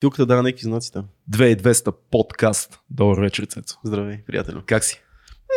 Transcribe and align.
Пилката 0.00 0.26
дава 0.26 0.42
някакви 0.42 0.64
знаци 0.64 0.92
там. 0.92 1.04
2200 1.30 1.94
подкаст. 2.10 2.78
Добър 2.90 3.20
вечер, 3.20 3.44
Цецо. 3.44 3.78
Здравей, 3.84 4.18
приятел. 4.26 4.62
Как 4.66 4.84
си? 4.84 5.02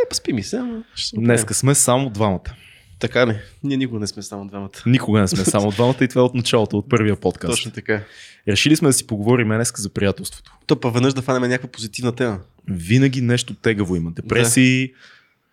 Е, 0.05 0.09
поспи 0.09 0.33
ми 0.33 0.43
се, 0.43 0.57
ама 0.57 0.83
ще 0.95 1.07
се 1.07 1.15
оправим. 1.15 1.25
Днеска 1.25 1.53
сме 1.53 1.75
само 1.75 2.09
двамата. 2.09 2.55
Така 2.99 3.25
не. 3.25 3.41
Ние 3.63 3.77
никога 3.77 3.99
не 3.99 4.07
сме 4.07 4.23
само 4.23 4.47
двамата. 4.47 4.69
Никога 4.85 5.19
не 5.19 5.27
сме 5.27 5.45
само 5.45 5.71
двамата 5.71 5.95
и 6.01 6.07
това 6.07 6.21
е 6.21 6.25
от 6.25 6.33
началото, 6.33 6.77
от 6.77 6.89
първия 6.89 7.15
подкаст. 7.19 7.51
Точно 7.51 7.71
така. 7.71 8.03
Решили 8.47 8.75
сме 8.75 8.87
да 8.89 8.93
си 8.93 9.07
поговорим 9.07 9.47
днеска 9.47 9.81
за 9.81 9.89
приятелството. 9.89 10.57
То 10.67 10.79
па 10.79 10.91
веднъж 10.91 11.13
да 11.13 11.21
фанем 11.21 11.49
някаква 11.49 11.69
позитивна 11.69 12.15
тема. 12.15 12.39
Винаги 12.67 13.21
нещо 13.21 13.53
тегаво 13.53 13.95
има. 13.95 14.11
Депресии, 14.11 14.93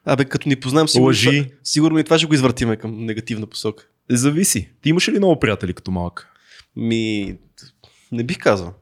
Абе, 0.04 0.25
като 0.25 0.48
ни 0.48 0.57
познаем, 0.57 0.88
сигурно, 0.88 1.07
Лъжи. 1.07 1.45
Това, 1.45 1.57
сигурно 1.64 1.98
и 1.98 2.04
това 2.04 2.18
ще 2.18 2.27
го 2.27 2.34
извъртиме 2.34 2.77
към 2.77 3.04
негативна 3.04 3.46
посока. 3.46 3.86
зависи. 4.11 4.70
Ти 4.82 4.88
имаш 4.88 5.09
ли 5.09 5.18
много 5.18 5.41
приятели 5.41 5.75
като 5.75 5.91
малък? 5.91 6.29
Ми, 6.77 7.36
не 8.12 8.25
бих 8.25 8.38
казал. 8.38 8.75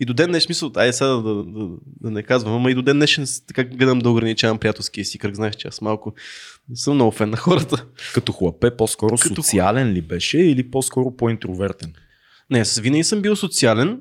И 0.00 0.04
до 0.04 0.14
ден 0.14 0.30
днешен, 0.30 0.46
смисъл, 0.46 0.72
айде 0.76 0.92
сега 0.92 1.08
да, 1.08 1.22
да, 1.22 1.44
да, 1.44 1.68
да 2.00 2.10
не 2.10 2.22
казвам, 2.22 2.54
ама 2.54 2.70
и 2.70 2.74
до 2.74 2.82
ден 2.82 2.96
днешен 2.96 3.26
така 3.46 3.64
гледам 3.64 3.98
да 3.98 4.10
ограничавам 4.10 4.58
приятелския 4.58 5.04
си 5.04 5.18
кръг. 5.18 5.34
Знаеш, 5.34 5.54
че 5.54 5.68
аз 5.68 5.80
малко 5.80 6.14
не 6.68 6.76
съм 6.76 6.94
много 6.94 7.10
фен 7.10 7.30
на 7.30 7.36
хората. 7.36 7.86
Като 8.14 8.32
хлапе, 8.32 8.76
по-скоро 8.76 9.16
Като 9.16 9.34
социален 9.34 9.92
ли 9.92 10.02
беше 10.02 10.38
или 10.38 10.70
по-скоро 10.70 11.16
по-интровертен? 11.16 11.92
Не, 12.50 12.64
винаги 12.80 13.04
съм 13.04 13.22
бил 13.22 13.36
социален, 13.36 14.00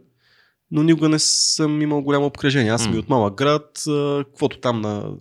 но 0.72 0.84
никога 0.84 1.10
не 1.10 1.20
съм 1.20 1.82
имал 1.82 2.02
голямо 2.02 2.26
обкръжение. 2.26 2.72
Аз 2.72 2.84
съм 2.84 2.92
М. 2.92 2.96
и 2.96 3.00
от 3.00 3.10
малък 3.10 3.36
град, 3.36 3.84
каквото 4.18 4.60
там 4.60 4.82
на, 4.82 5.12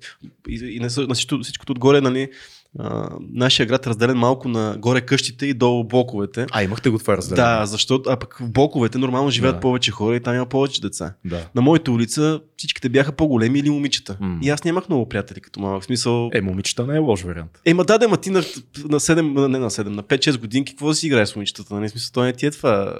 и, 0.48 0.54
и 0.54 0.80
на, 0.80 0.88
на 1.08 1.14
всичко, 1.14 1.38
всичкото 1.42 1.72
отгоре, 1.72 2.00
нали, 2.00 2.30
а, 2.78 3.08
нашия 3.32 3.66
град 3.66 3.86
е 3.86 3.88
разделен 3.88 4.16
малко 4.18 4.48
на 4.48 4.76
горе 4.78 5.00
къщите 5.00 5.46
и 5.46 5.54
долу 5.54 5.84
блоковете. 5.84 6.46
А, 6.52 6.62
имахте 6.62 6.90
го 6.90 6.98
това 6.98 7.16
разделение? 7.16 7.44
Да, 7.44 7.66
защото, 7.66 8.10
а 8.10 8.16
пък 8.16 8.38
в 8.40 8.50
блоковете 8.50 8.98
нормално 8.98 9.30
живеят 9.30 9.56
Да. 9.56 9.60
повече 9.60 9.90
хора 9.90 10.16
и 10.16 10.20
там 10.20 10.34
има 10.34 10.46
повече 10.46 10.80
деца. 10.80 11.14
да. 11.24 11.46
На 11.54 11.62
моята 11.62 11.92
улица 11.92 12.40
всичките 12.56 12.88
бяха 12.88 13.12
по-големи 13.12 13.58
или 13.58 13.70
момичета. 13.70 14.16
М. 14.20 14.38
И 14.42 14.50
аз 14.50 14.64
нямах 14.64 14.88
много 14.88 15.08
приятели 15.08 15.40
като 15.40 15.60
малък. 15.60 15.82
В 15.82 15.86
смисъл. 15.86 16.30
Е, 16.34 16.40
момичета 16.40 16.86
не 16.86 16.96
е 16.96 16.98
лош 16.98 17.22
вариант. 17.22 17.50
Е, 17.64 17.74
ма 17.74 17.84
да, 17.84 17.98
да, 17.98 18.08
ма 18.08 18.16
ти 18.16 18.30
на, 18.30 18.38
на 18.84 19.00
7, 19.00 19.46
не 19.48 19.58
на 19.58 19.70
7, 19.70 19.88
на 19.88 20.02
5-6 20.02 20.38
годинки, 20.40 20.72
какво 20.72 20.88
да 20.88 20.94
си 20.94 21.06
играеш 21.06 21.28
с 21.28 21.36
момичетата? 21.36 21.74
Нали? 21.74 21.88
В 21.88 21.90
смисъл, 21.90 22.10
то 22.12 22.22
не 22.24 22.32
ти 22.32 22.46
е 22.46 22.50
това. 22.50 22.98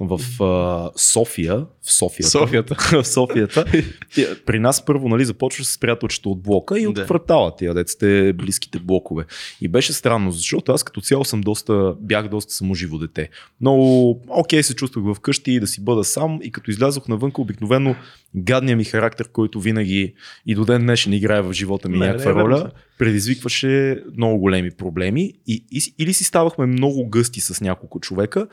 В 0.00 0.42
а, 0.42 0.90
София, 0.96 1.56
в 1.82 1.92
Софията, 1.92 2.30
Софията. 2.30 2.74
в 3.02 3.06
Софията, 3.06 3.64
при 4.46 4.58
нас 4.58 4.84
първо 4.84 5.08
нали, 5.08 5.24
започва 5.24 5.64
с 5.64 5.78
приятелчето 5.78 6.30
от 6.30 6.42
блока 6.42 6.80
и 6.80 6.86
от 6.86 6.94
Да. 6.94 7.04
квартала, 7.04 7.56
тия 7.56 7.74
деците 7.74 8.32
близките 8.32 8.78
блокове. 8.78 9.24
И 9.60 9.68
беше 9.68 9.92
странно, 9.92 10.30
защото 10.30 10.72
аз 10.72 10.82
като 10.82 11.00
цяло 11.00 11.24
съм 11.24 11.40
доста, 11.40 11.94
бях 12.00 12.28
доста 12.28 12.52
саможиво 12.52 12.98
дете. 12.98 13.28
Много 13.60 14.20
окей 14.28 14.62
се 14.62 14.74
чувствах 14.74 15.16
вкъщи 15.16 15.60
да 15.60 15.66
си 15.66 15.84
бъда 15.84 16.04
сам 16.04 16.38
и 16.42 16.52
като 16.52 16.70
излязох 16.70 17.08
навън, 17.08 17.32
обикновено 17.38 17.96
гадния 18.34 18.76
ми 18.76 18.84
характер, 18.84 19.28
който 19.32 19.60
винаги 19.60 20.14
и 20.46 20.54
до 20.54 20.64
ден 20.64 20.82
днешен 20.82 21.12
играе 21.12 21.42
в 21.42 21.52
живота 21.52 21.88
ми 21.88 21.98
Не, 21.98 22.06
някаква 22.06 22.24
не 22.24 22.30
е 22.30 22.34
верно 22.34 22.48
роля, 22.48 22.70
предизвикваше 22.98 24.02
много 24.16 24.38
големи 24.38 24.70
проблеми 24.70 25.32
и, 25.46 25.64
и, 25.70 25.94
или 25.98 26.12
си 26.12 26.24
ставахме 26.24 26.66
много 26.66 27.08
гъсти 27.08 27.40
с 27.40 27.60
няколко 27.60 28.00
човека, 28.00 28.46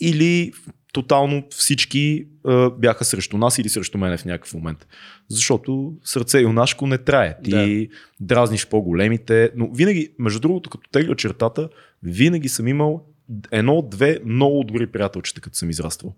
или 0.00 0.52
тотално 0.92 1.42
всички 1.50 2.26
а, 2.44 2.70
бяха 2.70 3.04
срещу 3.04 3.38
нас 3.38 3.58
или 3.58 3.68
срещу 3.68 3.98
мене 3.98 4.16
в 4.16 4.24
някакъв 4.24 4.54
момент. 4.54 4.86
Защото 5.28 5.92
сърце 6.04 6.38
юнашко 6.38 6.86
не 6.86 6.98
трае. 6.98 7.36
Ти 7.44 7.50
Да. 7.50 7.86
дразниш 8.20 8.66
по-големите, 8.66 9.50
но 9.56 9.70
винаги, 9.72 10.08
между 10.18 10.40
другото, 10.40 10.70
като 10.70 10.90
тегля 10.90 11.16
чертата, 11.16 11.68
винаги 12.02 12.48
съм 12.48 12.68
имал 12.68 13.04
едно-две 13.50 14.18
много 14.24 14.64
добри 14.64 14.86
приятелчета, 14.86 15.40
като 15.40 15.56
съм 15.56 15.70
израствал. 15.70 16.14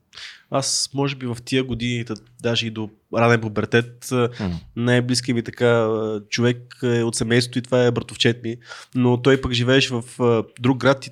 Аз, 0.51 0.91
може 0.95 1.17
би 1.17 1.27
в 1.27 1.37
тия 1.45 1.65
години, 1.65 2.05
да- 2.05 2.15
даже 2.43 2.67
и 2.67 2.71
до 2.71 2.91
ранен 3.17 3.41
пубертет, 3.41 4.13
а, 4.13 4.29
най-близкият 4.77 5.37
ми 5.37 5.43
така 5.43 5.89
човек 6.29 6.57
е 6.83 7.03
от 7.03 7.15
семейството 7.15 7.59
и 7.59 7.63
това 7.63 7.85
е 7.85 7.91
братовчет 7.91 8.43
ми. 8.43 8.57
Но 8.95 9.23
той 9.23 9.41
пък 9.41 9.53
живееше 9.53 9.95
в 9.95 10.05
друг 10.61 10.79
град 10.79 11.07
и 11.07 11.11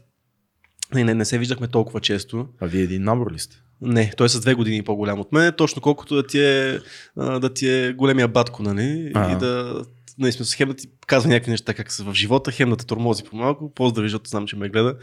не, 0.95 1.05
не, 1.05 1.15
не 1.15 1.25
се 1.25 1.39
виждахме 1.39 1.69
толкова 1.69 2.01
често. 2.01 2.49
А 2.61 2.67
вие 2.67 2.83
един 2.83 3.05
набор 3.05 3.33
ли 3.33 3.39
сте? 3.39 3.57
Не, 3.81 4.13
той 4.17 4.27
е 4.27 4.29
с 4.29 4.41
две 4.41 4.55
години 4.55 4.83
по-голям 4.83 5.21
от 5.21 5.33
мен, 5.33 5.53
точно 5.57 5.83
колкото 5.83 6.15
да 6.15 6.27
ти 6.27 6.41
е, 6.41 6.81
да 7.17 7.55
ти 7.55 7.69
е 7.69 7.93
големия 7.93 8.29
батко, 8.29 8.63
нали? 8.63 9.13
Ага. 9.15 9.33
И 9.33 9.39
да, 9.39 9.85
нали, 10.19 10.33
смисъл, 10.33 10.57
хем 10.57 10.69
да 10.69 10.75
ти 10.75 10.89
казва 11.07 11.31
някакви 11.31 11.51
неща 11.51 11.75
как 11.75 11.93
са 11.93 12.05
в 12.05 12.15
живота, 12.15 12.53
хем 12.53 12.71
да 12.71 12.77
те 12.77 12.87
тормози 12.87 13.25
по-малко. 13.25 13.75
Поздрави, 13.75 14.09
защото 14.09 14.31
знам, 14.31 14.47
че 14.47 14.57
ме 14.57 14.69
гледа. 14.69 14.97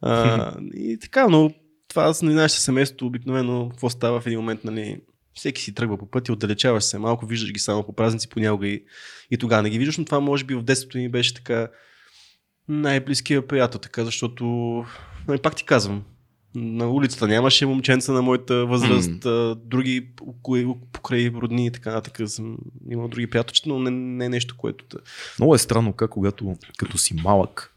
А, 0.00 0.54
и 0.74 0.98
така, 0.98 1.28
но 1.28 1.50
това 1.88 2.14
с 2.14 2.22
нали, 2.22 2.34
нашето 2.34 2.60
семейство 2.60 3.06
обикновено, 3.06 3.68
какво 3.70 3.90
става 3.90 4.20
в 4.20 4.26
един 4.26 4.38
момент, 4.38 4.64
нали? 4.64 5.00
Всеки 5.34 5.62
си 5.62 5.74
тръгва 5.74 5.98
по 5.98 6.10
пътя, 6.10 6.32
отдалечаваш 6.32 6.84
се 6.84 6.98
малко, 6.98 7.26
виждаш 7.26 7.52
ги 7.52 7.58
само 7.58 7.82
по 7.82 7.92
празници, 7.92 8.28
понякога 8.28 8.68
и, 8.68 8.84
и 9.30 9.38
тогава 9.38 9.62
не 9.62 9.70
ги 9.70 9.78
виждаш, 9.78 9.98
но 9.98 10.04
това 10.04 10.20
може 10.20 10.44
би 10.44 10.54
в 10.54 10.62
детството 10.62 10.98
ми 10.98 11.08
беше 11.08 11.34
така 11.34 11.68
най-близкия 12.68 13.46
приятел, 13.46 13.80
така, 13.80 14.04
защото, 14.04 14.44
нали, 15.28 15.38
пак 15.38 15.56
ти 15.56 15.64
казвам, 15.64 16.02
на 16.54 16.90
улицата 16.90 17.28
нямаше 17.28 17.66
момченца 17.66 18.12
на 18.12 18.22
моята 18.22 18.66
възраст, 18.66 19.26
а, 19.26 19.54
други 19.54 20.08
кои- 20.42 20.66
покрай 20.92 21.30
родни 21.30 21.66
и 21.66 21.70
така 21.70 21.92
нататък 21.92 22.30
съм 22.30 22.58
имал 22.90 23.08
други 23.08 23.26
приятелчета, 23.26 23.68
но 23.68 23.78
не, 23.78 23.90
не 23.90 24.24
е 24.24 24.28
нещо, 24.28 24.56
което 24.56 24.84
да... 24.90 24.98
Много 25.38 25.54
е 25.54 25.58
странно 25.58 25.92
как 25.92 26.10
когато 26.10 26.56
като 26.76 26.98
си 26.98 27.14
малък 27.14 27.74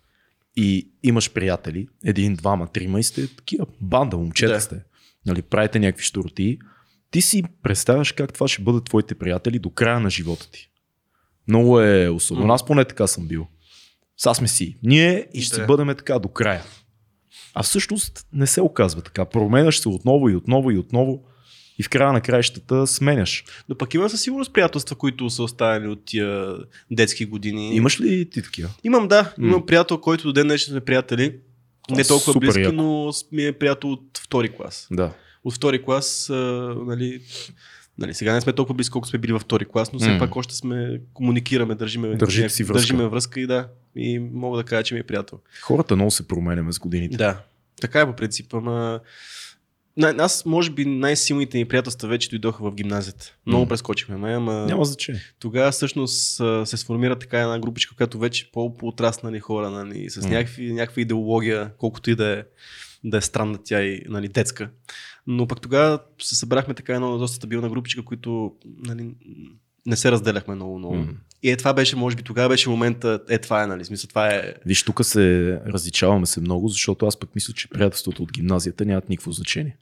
и 0.55 0.89
имаш 1.03 1.34
приятели, 1.34 1.88
един, 2.05 2.35
двама, 2.35 2.67
трима 2.67 3.00
и 3.00 3.03
сте 3.03 3.35
такива 3.35 3.66
банда, 3.81 4.17
момчета 4.17 4.53
Да. 4.53 4.61
сте. 4.61 4.84
Нали, 5.25 5.41
правите 5.41 5.79
някакви 5.79 6.03
штороти. 6.03 6.59
Ти 7.11 7.22
си 7.22 7.44
представяш 7.63 8.11
как 8.11 8.34
това 8.34 8.47
ще 8.47 8.61
бъдат 8.61 8.85
твоите 8.85 9.16
приятели 9.16 9.59
до 9.59 9.69
края 9.69 10.00
на 10.00 10.09
живота 10.09 10.51
ти. 10.51 10.69
Много 11.47 11.81
е 11.81 12.09
особено. 12.09 12.47
М. 12.47 12.53
Аз 12.53 12.66
поне 12.66 12.85
така 12.85 13.07
съм 13.07 13.28
бил. 13.28 13.47
Сега 14.17 14.34
сме 14.34 14.47
си. 14.47 14.78
Ние 14.84 15.28
и 15.34 15.41
ще 15.41 15.55
Да. 15.55 15.61
си 15.61 15.67
бъдем 15.67 15.88
така 15.88 16.19
до 16.19 16.28
края. 16.28 16.63
А 17.55 17.63
всъщност 17.63 18.27
не 18.33 18.47
се 18.47 18.61
оказва 18.61 19.01
така. 19.01 19.25
Променяш 19.25 19.79
се 19.79 19.89
отново 19.89 20.29
и 20.29 20.35
отново 20.35 20.71
и 20.71 20.77
отново. 20.77 21.23
И 21.79 21.83
в 21.83 21.89
края 21.89 22.13
на 22.13 22.21
краищата 22.21 22.88
сменяш. 22.88 23.43
Но 23.69 23.75
пък 23.75 23.93
има 23.93 24.09
със 24.09 24.21
сигурност 24.21 24.53
приятелства, 24.53 24.95
които 24.95 25.29
са 25.29 25.43
останали 25.43 25.88
от 25.88 26.05
тия 26.05 26.55
детски 26.91 27.25
години. 27.25 27.75
Имаш 27.75 28.01
ли 28.01 28.29
ти 28.29 28.41
такива? 28.41 28.69
Имам, 28.83 29.07
да. 29.07 29.33
М. 29.38 29.47
Имам 29.47 29.66
приятел, 29.66 29.97
който 29.97 30.23
до 30.23 30.33
ден 30.33 30.47
днешен 30.47 30.71
сме 30.71 30.81
приятели. 30.81 31.35
Не 31.89 32.01
А, 32.01 32.05
толкова 32.05 32.33
супер 32.33 32.45
близки, 32.45 32.61
яко. 32.61 32.75
но 32.75 33.11
ми 33.31 33.45
е 33.45 33.53
приятел 33.53 33.91
от 33.91 34.17
втори 34.23 34.49
клас. 34.49 34.87
Да. 34.91 35.11
От 35.43 35.53
втори 35.53 35.83
клас, 35.83 36.29
а, 36.29 36.33
нали, 36.85 37.22
нали, 37.97 38.13
сега 38.13 38.33
не 38.33 38.41
сме 38.41 38.53
толкова 38.53 38.75
близки, 38.75 38.91
колко 38.91 39.07
сме 39.07 39.19
били 39.19 39.33
във 39.33 39.41
втори 39.41 39.66
клас, 39.66 39.94
но 39.94 40.00
все 40.00 40.11
М. 40.11 40.19
пак 40.19 40.35
още 40.35 40.56
сме, 40.56 41.01
комуникираме, 41.13 41.75
държиме, 41.75 42.16
Държите 42.16 42.50
си 42.50 42.63
връзка. 42.63 42.79
държиме 42.79 43.07
връзка 43.07 43.39
и 43.39 43.47
да. 43.47 43.67
И 43.95 44.19
мога 44.19 44.57
да 44.57 44.63
кажа, 44.63 44.83
че 44.83 44.94
ми 44.94 45.00
е 45.00 45.03
приятел. 45.03 45.39
Хората 45.61 45.95
много 45.95 46.11
се 46.11 46.28
променяме 46.28 46.73
с 46.73 46.79
годините. 46.79 47.17
Да, 47.17 47.41
така 47.81 48.00
е 48.01 48.05
по 48.05 48.13
принцип, 48.13 48.53
ама... 48.53 49.00
На, 49.97 50.16
аз, 50.19 50.45
може 50.45 50.72
би, 50.72 50.85
най-силните 50.85 51.57
ни 51.57 51.66
приятелства 51.66 52.09
вече 52.09 52.29
дойдоха 52.29 52.63
в 52.63 52.75
гимназията. 52.75 53.35
Много 53.45 53.63
М. 53.63 53.69
прескочихме, 53.69 54.17
ме, 54.17 54.34
ама 54.34 54.53
Няма 54.53 54.85
значение. 54.85 55.22
тогава 55.39 55.72
всъщност 55.72 56.41
се 56.66 56.78
сформира 56.78 57.16
така 57.19 57.39
една 57.39 57.59
групичка, 57.59 57.95
която 57.95 58.19
вече 58.19 58.50
по-отраснали 58.51 59.39
хора, 59.39 59.69
нали, 59.69 60.09
с 60.09 60.22
М. 60.23 60.29
някакви, 60.29 60.73
някаква 60.73 61.01
идеология, 61.01 61.72
колкото 61.78 62.09
и 62.09 62.16
да 62.16 62.39
е, 62.39 62.44
да 63.05 63.17
е 63.17 63.21
странна 63.21 63.57
тя 63.63 63.81
и 63.81 64.01
нали, 64.09 64.27
детска. 64.27 64.69
Но 65.27 65.47
пък 65.47 65.61
тогава 65.61 65.99
се 66.21 66.35
събрахме 66.35 66.73
така 66.73 66.95
една 66.95 67.07
доста 67.07 67.35
стабилна 67.35 67.69
групичка, 67.69 68.05
които 68.05 68.53
нали, 68.77 69.16
не 69.85 69.95
се 69.95 70.11
разделяхме 70.11 70.55
много, 70.55 70.77
много. 70.77 70.95
М. 70.95 71.07
И 71.43 71.51
е 71.51 71.57
това 71.57 71.73
беше, 71.73 71.95
може 71.95 72.16
би, 72.16 72.23
тогава 72.23 72.49
беше 72.49 72.69
момента, 72.69 73.19
е 73.29 73.38
това 73.38 73.63
е, 73.63 73.67
нали, 73.67 73.85
смисъл, 73.85 74.07
това 74.07 74.27
е... 74.27 74.53
Виж, 74.66 74.83
тук 74.83 75.05
се 75.05 75.59
различаваме 75.67 76.25
се 76.25 76.41
много, 76.41 76.67
защото 76.67 77.05
аз 77.05 77.19
пък 77.19 77.35
мисля, 77.35 77.53
че 77.53 77.69
приятелството 77.69 78.23
от 78.23 78.31
гимназията 78.31 78.85
нямат 78.85 79.09
никакво 79.09 79.31
значение. 79.31 79.77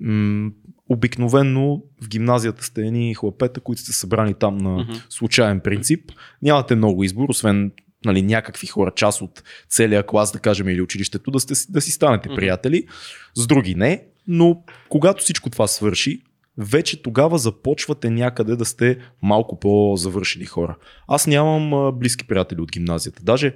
М- 0.00 0.50
обикновенно 0.88 1.82
в 2.02 2.08
гимназията 2.08 2.64
сте 2.64 2.86
едни 2.86 3.14
хлапета, 3.14 3.60
които 3.60 3.82
сте 3.82 3.92
събрани 3.92 4.34
там 4.34 4.58
на 4.58 4.78
Мгм. 4.78 4.92
случайен 5.08 5.60
принцип. 5.60 6.12
Нямате 6.42 6.74
много 6.74 7.04
избор, 7.04 7.28
освен 7.28 7.72
нали, 8.04 8.22
някакви 8.22 8.66
хора, 8.66 8.92
част 8.96 9.22
от 9.22 9.42
целия 9.68 10.06
клас, 10.06 10.32
да 10.32 10.38
кажем, 10.38 10.68
или 10.68 10.82
училището, 10.82 11.30
да, 11.30 11.40
сте, 11.40 11.54
да 11.68 11.80
си 11.80 11.90
станете 11.90 12.28
приятели. 12.28 12.86
С 13.34 13.46
други 13.46 13.74
не, 13.74 14.04
но 14.26 14.62
когато 14.88 15.22
всичко 15.22 15.50
това 15.50 15.66
свърши, 15.66 16.20
вече 16.58 17.02
тогава 17.02 17.38
започвате 17.38 18.10
някъде 18.10 18.56
да 18.56 18.64
сте 18.64 18.98
малко 19.22 19.60
по-завършени 19.60 20.44
хора. 20.44 20.76
Аз 21.08 21.26
нямам 21.26 21.92
близки 21.98 22.26
приятели 22.26 22.60
от 22.60 22.72
гимназията. 22.72 23.22
Даже 23.22 23.54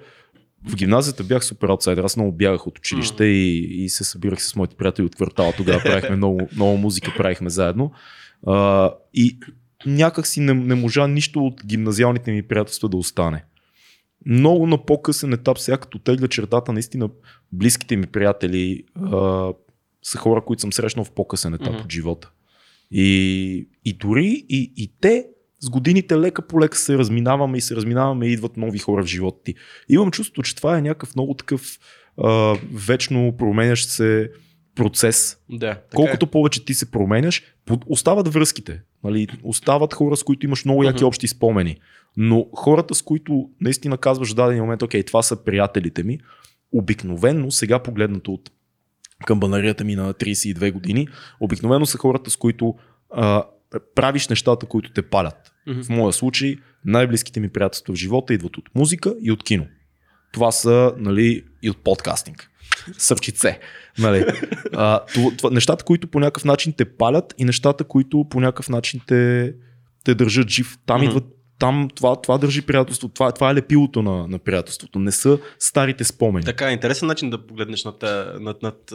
в 0.69 0.77
гимназията 0.77 1.25
бях 1.25 1.45
супер 1.45 1.69
аутсайдер. 1.69 2.05
Аз 2.05 2.17
много 2.17 2.33
бягах 2.33 2.67
от 2.67 2.79
училище 2.79 3.25
и, 3.25 3.85
и 3.85 3.89
се 3.89 4.05
събирах 4.05 4.43
с 4.43 4.57
моите 4.57 4.77
приятели 4.77 5.07
от 5.07 5.17
квартала. 5.17 5.53
Тогава 5.57 5.83
правихме 5.83 6.17
много, 6.17 6.49
много 6.55 6.77
музика, 6.77 7.15
правихме 7.17 7.51
заедно. 7.51 7.93
А, 8.47 8.93
и 9.15 9.39
някак 9.87 10.27
си 10.27 10.41
не, 10.41 10.55
не 10.55 10.75
можа 10.75 11.07
нищо 11.07 11.41
от 11.41 11.67
гимназиалните 11.67 12.33
ми 12.33 12.43
приятелства 12.43 12.89
да 12.89 12.97
остане. 12.97 13.45
Много 14.29 14.67
на 14.67 14.85
по-късен 14.85 15.33
етап, 15.33 15.59
сега 15.59 15.77
като 15.77 15.99
тегля 15.99 16.29
чертата, 16.29 16.73
наистина 16.73 17.09
близките 17.53 17.97
ми 17.97 18.07
приятели 18.07 18.85
а, 18.95 19.53
са 20.03 20.19
хора, 20.19 20.45
които 20.45 20.61
съм 20.61 20.73
срещнал 20.73 21.05
в 21.05 21.11
по-късен 21.11 21.55
етап 21.55 21.73
Мгм. 21.73 21.83
от 21.83 21.93
живота. 21.93 22.31
И, 22.91 23.69
и 23.85 23.93
дори 23.93 24.45
и, 24.49 24.73
и 24.77 24.93
те 25.01 25.27
с 25.61 25.71
годините 25.71 26.17
лека 26.17 26.47
по 26.47 26.61
лека 26.61 26.79
се 26.79 26.99
разминаваме 26.99 27.59
и 27.59 27.61
се 27.61 27.77
разминаваме 27.77 28.27
и 28.27 28.33
идват 28.33 28.57
нови 28.57 28.79
хора 28.79 29.03
в 29.03 29.07
живота 29.07 29.43
ти. 29.45 29.55
Имам 29.89 30.11
чувство, 30.11 30.43
че 30.43 30.57
това 30.57 30.79
е 30.79 30.83
някакъв 30.83 31.17
много 31.17 31.35
такъв 31.35 31.79
а, 32.17 32.57
вечно 32.73 33.35
променящ 33.39 33.89
се 33.89 34.31
процес. 34.85 35.39
Да, 35.51 35.81
Колкото 35.95 36.27
е. 36.27 36.31
повече 36.31 36.65
ти 36.65 36.75
се 36.75 36.91
променяш, 36.91 37.43
остават 37.87 38.29
връзките. 38.29 38.81
Нали? 39.05 39.27
Остават 39.43 39.95
хора, 39.95 40.17
с 40.17 40.23
които 40.23 40.47
имаш 40.47 40.65
много 40.65 40.85
яки 40.85 40.97
Мгм. 40.97 41.07
общи 41.07 41.29
спомени. 41.29 41.77
Но 42.17 42.47
хората, 42.57 42.95
с 42.95 43.03
които 43.03 43.51
наистина 43.61 43.99
казваш 43.99 44.33
в 44.33 44.35
даден 44.35 44.59
момент, 44.61 44.83
окей, 44.83 45.03
това 45.03 45.23
са 45.23 45.45
приятелите 45.45 46.03
ми, 46.03 46.19
обикновенно, 46.73 47.51
сега 47.51 47.79
погледнато 47.79 48.33
от 48.33 48.51
камбанарията 49.27 49.85
ми 49.85 49.97
на 49.97 50.15
32 50.15 50.73
години, 50.73 51.09
обикновено 51.41 51.87
са 51.87 51.99
хората, 51.99 52.31
с 52.31 52.37
които 52.37 52.75
а, 53.11 53.45
правиш 53.95 54.29
нещата, 54.29 54.67
които 54.67 54.93
те 54.93 55.03
палят. 55.03 55.53
Мгм. 55.67 55.83
В 55.83 55.89
моя 55.89 56.13
случай 56.13 56.57
най-близките 56.85 57.41
ми 57.41 57.49
приятелства 57.49 57.95
в 57.95 57.97
живота 57.97 58.35
идват 58.35 58.57
от 58.57 58.69
музика 58.75 59.15
и 59.23 59.33
от 59.33 59.45
кино. 59.45 59.67
Това 60.33 60.53
са 60.53 60.95
нали, 60.99 61.45
и 61.63 61.71
от 61.71 61.79
подкастинг. 61.85 62.51
Сърчице. 62.99 63.61
Нали. 63.99 64.25
А, 64.73 65.01
това, 65.39 65.51
нещата, 65.51 65.85
които 65.85 66.07
по 66.07 66.21
някакъв 66.21 66.45
начин 66.45 66.73
те 66.77 66.85
палят 66.85 67.35
и 67.39 67.45
нещата, 67.45 67.85
които 67.85 68.25
по 68.31 68.41
някакъв 68.41 68.69
начин 68.69 69.01
те, 69.07 69.55
те 70.05 70.15
държат 70.15 70.49
жив. 70.49 70.79
Там 70.87 70.97
Мгм. 70.97 71.07
идват 71.09 71.25
там 71.59 71.89
това, 71.95 72.21
това 72.21 72.39
държи 72.39 72.63
приятелство. 72.63 73.09
Това, 73.09 73.33
това 73.33 73.51
е 73.51 73.55
лепилото 73.55 74.03
на, 74.03 74.29
на 74.29 74.39
приятелството. 74.39 74.99
Не 74.99 75.13
са 75.13 75.39
старите 75.59 76.05
спомени. 76.05 76.45
Така, 76.45 76.73
интересен 76.73 77.09
начин 77.09 77.31
да 77.31 77.47
погледнеш 77.47 77.85
на 77.85 77.99
тая, 77.99 78.41
над, 78.41 78.63
над, 78.63 78.93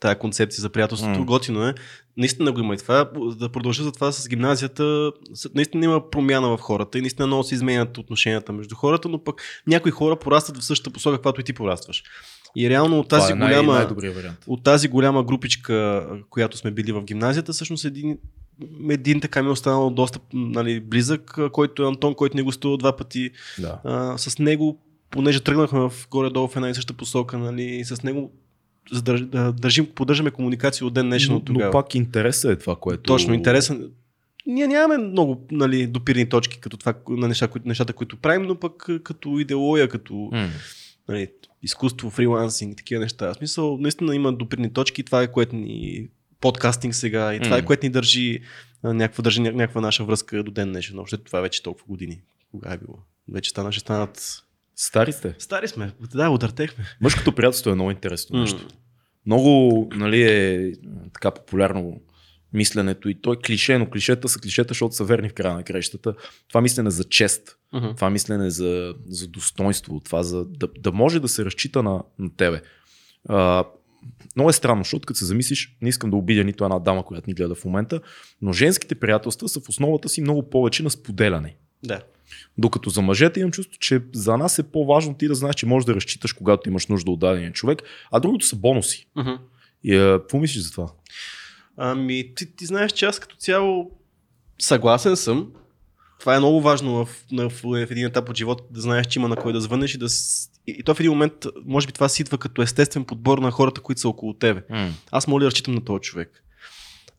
тая 0.00 0.18
концепция 0.18 0.62
за 0.62 0.70
приятелството. 0.70 1.18
М. 1.18 1.24
Готино 1.24 1.68
е. 1.68 1.74
Наистина 2.16 2.52
го 2.52 2.60
има 2.60 2.74
и 2.74 2.78
това. 2.78 3.10
Да 3.38 3.48
продължа 3.48 3.82
за 3.82 3.92
това 3.92 4.12
с 4.12 4.28
гимназията. 4.28 5.12
Наистина 5.54 5.84
има 5.84 6.10
промяна 6.10 6.48
в 6.56 6.60
хората 6.60 6.98
и 6.98 7.00
наистина 7.00 7.26
много 7.26 7.44
се 7.44 7.54
изменят 7.54 7.98
отношенията 7.98 8.52
между 8.52 8.74
хората, 8.74 9.08
но 9.08 9.24
пък 9.24 9.42
някои 9.66 9.90
хора 9.90 10.18
порастват 10.18 10.58
в 10.58 10.64
същата 10.64 10.90
посока, 10.90 11.16
каквато 11.16 11.40
и 11.40 11.44
ти 11.44 11.52
порастваш. 11.52 12.02
И 12.58 12.70
реално 12.70 12.98
от 12.98 13.08
тази 13.08 13.32
това 13.32 13.46
е 13.46 13.50
най- 13.50 13.64
голяма... 13.64 14.12
вариант. 14.14 14.38
от 14.46 14.62
тази 14.62 14.88
голяма 14.88 15.24
групичка, 15.24 16.06
която 16.30 16.56
сме 16.56 16.70
били 16.70 16.92
в 16.92 17.02
гимназията, 17.02 17.52
всъщност 17.52 17.84
един, 17.84 18.18
един 18.90 19.20
така 19.20 19.42
ми 19.42 19.48
е 19.48 19.52
останал 19.52 19.90
доста 19.90 20.18
нали, 20.32 20.80
близък, 20.80 21.38
който 21.52 21.82
е 21.82 21.88
Антон, 21.88 22.14
който 22.14 22.36
не 22.36 22.42
гостува 22.42 22.78
два 22.78 22.96
пъти. 22.96 23.30
Да. 23.58 23.78
А, 23.84 24.18
с 24.18 24.38
него, 24.38 24.78
понеже 25.10 25.40
тръгнахме 25.40 25.80
в 25.80 25.92
горе-долу 26.10 26.48
в 26.48 26.56
една 26.56 26.70
и 26.70 26.74
съща 26.74 26.92
посока, 26.92 27.38
нали, 27.38 27.84
с 27.84 28.02
него 28.02 28.32
задърж, 28.92 29.22
държим, 29.60 29.86
поддържаме 29.94 30.30
комуникация 30.30 30.86
от 30.86 30.94
ден 30.94 31.06
днешен 31.06 31.32
Но, 31.32 31.38
от 31.38 31.44
тогава. 31.44 31.66
но 31.66 31.72
пак 31.72 31.94
интересът 31.94 32.50
е 32.52 32.62
това, 32.62 32.76
което... 32.76 33.02
Точно, 33.02 33.34
интересен. 33.34 33.90
Ние 34.46 34.66
нямаме 34.66 34.98
много 34.98 35.46
нали, 35.50 35.86
допирни 35.86 36.28
точки 36.28 36.60
като 36.60 36.76
това, 36.76 36.94
на 37.08 37.28
неща, 37.28 37.48
които, 37.48 37.68
нещата, 37.68 37.92
които 37.92 38.16
правим, 38.16 38.42
но 38.42 38.54
пък 38.54 38.86
като 39.02 39.38
идеология, 39.38 39.88
като 39.88 40.14
М. 40.32 40.48
нали, 41.08 41.28
изкуство, 41.66 42.10
фрилансинг, 42.10 42.76
такива 42.76 43.00
неща. 43.00 43.32
В 43.32 43.36
смисъл, 43.36 43.78
наистина 43.78 44.14
има 44.14 44.32
допирни 44.32 44.72
точки, 44.72 45.02
това 45.02 45.22
е 45.22 45.32
което 45.32 45.56
ни 45.56 46.08
подкастинг 46.40 46.94
сега 46.94 47.34
и 47.34 47.40
това 47.40 47.56
е 47.58 47.60
М. 47.60 47.66
което 47.66 47.86
ни 47.86 47.90
държи 47.90 48.40
някаква, 48.84 49.22
държи 49.22 49.40
ня- 49.40 49.52
някаква 49.54 49.80
наша 49.80 50.04
връзка 50.04 50.42
до 50.42 50.50
ден 50.50 50.72
днешен. 50.72 50.98
Още 50.98 51.16
това 51.16 51.38
е 51.38 51.42
вече 51.42 51.62
толкова 51.62 51.86
години. 51.88 52.20
Кога 52.50 52.72
е 52.72 52.78
било? 52.78 52.98
Вече 53.32 53.50
стана, 53.50 53.72
ще 53.72 53.80
станат... 53.80 54.42
Стари 54.76 55.12
сте. 55.12 55.34
Стари 55.38 55.68
сме. 55.68 55.92
Да, 56.14 56.30
удъртехме. 56.30 56.84
Мъжкото 57.00 57.34
приятелство 57.34 57.70
е 57.70 57.74
много 57.74 57.90
интересно 57.90 58.40
нещо. 58.40 58.62
М. 58.62 58.68
Много 59.26 59.88
нали, 59.94 60.22
е 60.22 60.72
така 61.14 61.30
популярно 61.30 62.00
мисленето 62.56 63.08
и 63.08 63.20
то 63.20 63.32
е 63.32 63.36
клише, 63.36 63.78
но 63.78 63.90
клишета 63.90 64.28
са 64.28 64.40
клишета, 64.40 64.68
защото 64.68 64.94
са 64.94 65.04
верни 65.04 65.28
в 65.28 65.34
края 65.34 65.54
на 65.54 65.62
крещата. 65.62 66.14
Това 66.48 66.60
мислене 66.60 66.90
за 66.90 67.04
чест, 67.04 67.56
Мгм. 67.72 67.86
това 67.94 68.10
мислене 68.10 68.50
за, 68.50 68.94
за 69.08 69.28
достоинство, 69.28 70.00
това 70.00 70.22
за 70.22 70.44
да, 70.44 70.68
да 70.78 70.92
може 70.92 71.20
да 71.20 71.28
се 71.28 71.44
разчита 71.44 71.82
на, 71.82 72.02
на 72.18 72.36
тебе. 72.36 72.62
А, 73.28 73.64
много 74.36 74.50
е 74.50 74.52
странно, 74.52 74.84
защото 74.84 75.06
като 75.06 75.18
се 75.18 75.24
замислиш, 75.24 75.76
не 75.82 75.88
искам 75.88 76.10
да 76.10 76.16
обидя 76.16 76.44
нито 76.44 76.64
една 76.64 76.78
дама, 76.78 77.04
която 77.04 77.30
ни 77.30 77.34
гледа 77.34 77.54
в 77.54 77.64
момента, 77.64 78.00
но 78.42 78.52
женските 78.52 78.94
приятелства 78.94 79.48
са 79.48 79.60
в 79.60 79.68
основата 79.68 80.08
си 80.08 80.20
много 80.20 80.50
повече 80.50 80.82
на 80.82 80.90
споделяне. 80.90 81.56
Да. 81.84 82.00
Докато 82.58 82.90
за 82.90 83.02
мъжете 83.02 83.40
имам 83.40 83.52
чувство, 83.52 83.78
че 83.80 84.00
за 84.14 84.36
нас 84.36 84.58
е 84.58 84.62
по-важно 84.62 85.14
ти 85.14 85.28
да 85.28 85.34
знаеш, 85.34 85.54
че 85.54 85.66
можеш 85.66 85.84
да 85.84 85.94
разчиташ, 85.94 86.32
когато 86.32 86.68
имаш 86.68 86.86
нужда 86.86 87.10
от 87.10 87.20
дадения 87.20 87.52
човек, 87.52 87.82
а 88.12 88.20
другото 88.20 88.46
са 88.46 88.56
бонуси. 88.56 89.06
Мгм. 89.16 89.30
И, 89.84 89.90
какво 89.96 90.38
мислиш 90.38 90.62
за 90.62 90.72
това? 90.72 90.88
Ами, 91.76 92.34
ти, 92.34 92.56
ти 92.56 92.66
знаеш, 92.66 92.92
че 92.92 93.06
аз 93.06 93.18
като 93.18 93.36
цяло 93.36 93.90
съгласен 94.58 95.16
съм. 95.16 95.52
Това 96.20 96.36
е 96.36 96.38
много 96.38 96.60
важно 96.60 97.04
в, 97.04 97.24
в, 97.32 97.52
в 97.64 97.90
един 97.90 98.06
етап 98.06 98.28
от 98.28 98.36
живота 98.36 98.64
да 98.70 98.80
знаеш, 98.80 99.06
че 99.06 99.18
има 99.18 99.28
на 99.28 99.36
кой 99.36 99.52
да 99.52 99.60
звънеш 99.60 99.94
и 99.94 99.98
да 99.98 100.06
и, 100.66 100.76
и 100.78 100.82
то 100.82 100.94
в 100.94 101.00
един 101.00 101.12
момент, 101.12 101.32
може 101.64 101.86
би 101.86 101.92
това 101.92 102.08
си 102.08 102.22
идва 102.22 102.38
като 102.38 102.62
естествен 102.62 103.04
подбор 103.04 103.38
на 103.38 103.50
хората, 103.50 103.80
които 103.80 104.00
са 104.00 104.08
около 104.08 104.34
тебе. 104.34 104.62
Аз 105.10 105.26
мога 105.26 105.40
ли 105.40 105.44
да 105.44 105.46
разчитам 105.46 105.74
на 105.74 105.84
този 105.84 106.00
човек? 106.00 106.42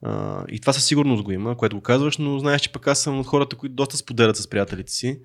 А, 0.02 0.44
и 0.50 0.60
това 0.60 0.74
със 0.74 0.86
сигурност 0.86 1.24
го 1.24 1.32
има, 1.32 1.58
което 1.58 1.76
го 1.76 1.82
казваш, 1.82 2.18
но 2.18 2.40
знаеш, 2.40 2.62
че 2.62 2.72
пък 2.72 2.88
аз 2.88 3.00
съм 3.00 3.20
от 3.20 3.28
хората, 3.28 3.56
които 3.56 3.76
доста 3.76 3.98
споделят 3.98 4.38
с 4.38 4.50
приятелите 4.50 4.92
си. 4.92 5.20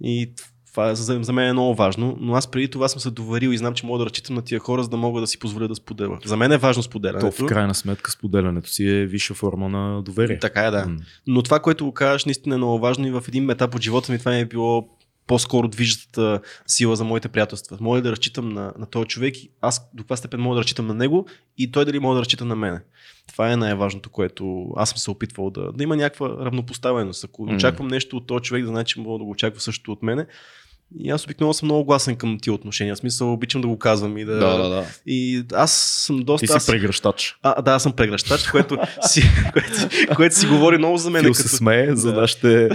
И 0.00 0.32
това 0.74 0.94
за, 0.94 1.18
за 1.22 1.32
мен 1.32 1.48
е 1.48 1.52
много 1.52 1.74
важно, 1.74 2.16
но 2.20 2.34
аз 2.34 2.46
преди 2.46 2.68
това 2.68 2.88
съм 2.88 3.00
се 3.00 3.10
доверил 3.10 3.48
и 3.48 3.58
знам, 3.58 3.74
че 3.74 3.86
мога 3.86 3.98
да 3.98 4.04
разчитам 4.04 4.34
на 4.34 4.42
тия 4.42 4.60
хора, 4.60 4.82
за 4.82 4.88
да 4.88 4.96
мога 4.96 5.20
да 5.20 5.26
си 5.26 5.38
позволя 5.38 5.68
да 5.68 5.74
споделя. 5.74 6.18
За 6.24 6.36
мен 6.36 6.52
е 6.52 6.58
важно 6.58 6.82
То 6.82 6.88
споделянето. 6.88 7.30
в 7.30 7.46
крайна 7.46 7.74
сметка 7.74 8.10
споделянето 8.10 8.70
си 8.70 8.88
е 8.88 9.06
висша 9.06 9.34
форма 9.34 9.68
на 9.68 10.02
доверие. 10.02 10.38
Така 10.38 10.66
е, 10.66 10.70
да. 10.70 10.86
М. 10.86 10.96
Но 11.26 11.42
това, 11.42 11.60
което 11.60 11.84
го 11.84 11.92
кажеш, 11.92 12.24
наистина 12.24 12.54
е 12.54 12.58
много 12.58 12.78
важно 12.78 13.06
и 13.06 13.10
в 13.10 13.24
един 13.28 13.50
етап 13.50 13.74
от 13.74 13.82
живота 13.82 14.12
ми 14.12 14.18
това 14.18 14.32
ми 14.32 14.40
е 14.40 14.44
било 14.44 14.88
по-скоро 15.26 15.68
движещата 15.68 16.40
сила 16.66 16.96
за 16.96 17.04
моите 17.04 17.28
приятелства. 17.28 17.78
Мога 17.80 17.98
ли 17.98 18.02
да 18.02 18.12
разчитам 18.12 18.48
на, 18.48 18.72
на 18.78 18.86
този 18.86 19.06
човек 19.08 19.34
аз 19.60 19.90
до 19.94 20.02
каква 20.02 20.16
степен 20.16 20.40
мога 20.40 20.54
да 20.54 20.60
разчитам 20.60 20.86
на 20.86 20.94
него 20.94 21.26
и 21.58 21.72
той 21.72 21.84
дали 21.84 21.98
мога 21.98 22.14
да 22.14 22.20
разчита 22.20 22.44
на 22.44 22.56
мене. 22.56 22.80
Това 23.28 23.52
е 23.52 23.56
най-важното, 23.56 24.10
което 24.10 24.72
аз 24.76 24.88
съм 24.88 24.98
се 24.98 25.10
опитвал 25.10 25.50
да, 25.50 25.72
да 25.72 25.82
има 25.82 25.96
някаква 25.96 26.28
равнопоставеност. 26.28 27.24
Ако 27.24 27.46
М. 27.46 27.54
очаквам 27.54 27.88
нещо 27.88 28.16
от 28.16 28.26
този 28.26 28.42
човек, 28.42 28.62
да 28.64 28.68
знае, 28.68 28.84
че 28.84 29.00
мога 29.00 29.18
да 29.18 29.24
го 29.24 29.30
очаква 29.30 29.60
също 29.60 29.92
от 29.92 30.02
мене. 30.02 30.26
И 30.98 31.10
аз 31.10 31.24
обикновено 31.24 31.54
съм 31.54 31.66
много 31.66 31.84
гласен 31.84 32.16
към 32.16 32.38
тия 32.42 32.52
отношения. 32.54 32.94
В 32.94 32.98
смисъл, 32.98 33.32
обичам 33.32 33.60
да 33.60 33.68
го 33.68 33.78
казвам 33.78 34.18
и 34.18 34.24
да. 34.24 34.34
Да, 34.34 34.56
да, 34.56 34.68
да. 34.68 34.84
И 35.06 35.44
аз 35.52 35.72
съм 36.06 36.22
доста. 36.22 36.46
Ти 36.46 36.52
аз... 36.52 36.64
си 36.64 36.70
прегръщач. 36.72 37.36
А, 37.42 37.62
да, 37.62 37.72
аз 37.72 37.82
съм 37.82 37.92
прегръщач, 37.92 38.42
което 38.50 38.78
си, 39.06 39.22
което, 39.52 39.88
което 40.16 40.34
си 40.38 40.46
говори 40.46 40.78
много 40.78 40.96
за 40.98 41.10
мен. 41.10 41.22
Фил 41.22 41.34
се 41.34 41.48
смее, 41.48 41.96
за 41.96 42.12
Да. 42.12 42.20
нашите... 42.20 42.68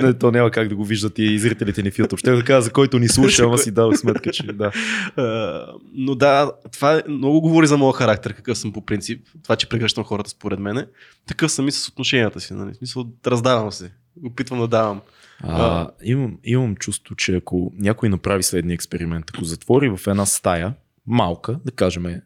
Не, 0.00 0.18
то 0.18 0.30
няма 0.30 0.50
как 0.50 0.68
да 0.68 0.76
го 0.76 0.84
виждат 0.84 1.18
и 1.18 1.38
зрителите 1.38 1.82
ни 1.82 1.90
в 1.90 1.96
YouTube. 1.96 2.18
Ще 2.18 2.30
да 2.32 2.44
кажа, 2.44 2.62
за 2.62 2.70
който 2.70 2.98
ни 2.98 3.08
слуша, 3.08 3.42
ама 3.44 3.58
си 3.58 3.70
дава 3.70 3.96
сметка, 3.96 4.30
че 4.30 4.42
да. 4.42 4.70
А, 5.16 5.66
но 5.94 6.14
да, 6.14 6.52
това 6.72 6.94
е- 6.94 7.02
много 7.08 7.40
говори 7.40 7.66
за 7.66 7.76
моя 7.76 7.92
характер, 7.94 8.34
какъв 8.34 8.58
съм 8.58 8.72
по 8.72 8.86
принцип. 8.86 9.26
Това, 9.42 9.56
че 9.56 9.68
прегръщам 9.68 10.04
хората 10.04 10.30
според 10.30 10.58
мене. 10.58 10.86
Такъв 11.26 11.52
съм 11.52 11.68
и 11.68 11.72
с 11.72 11.88
отношенията 11.88 12.40
си. 12.40 12.54
Нали? 12.54 12.72
В 12.72 12.76
смисъл, 12.76 13.06
раздавам 13.26 13.72
се. 13.72 13.90
Опитвам 14.26 14.60
да 14.60 14.68
давам. 14.68 15.00
А, 15.42 15.88
имам, 16.02 16.38
имам 16.44 16.76
чувство, 16.76 17.16
че 17.16 17.36
ако 17.36 17.72
някой 17.78 18.08
направи 18.08 18.42
следния 18.42 18.74
експеримент, 18.74 19.24
ако 19.34 19.44
затвори 19.44 19.88
в 19.88 20.00
една 20.06 20.26
стая, 20.26 20.74
малка, 21.06 21.58
да 21.64 21.72
кажем, 21.72 22.20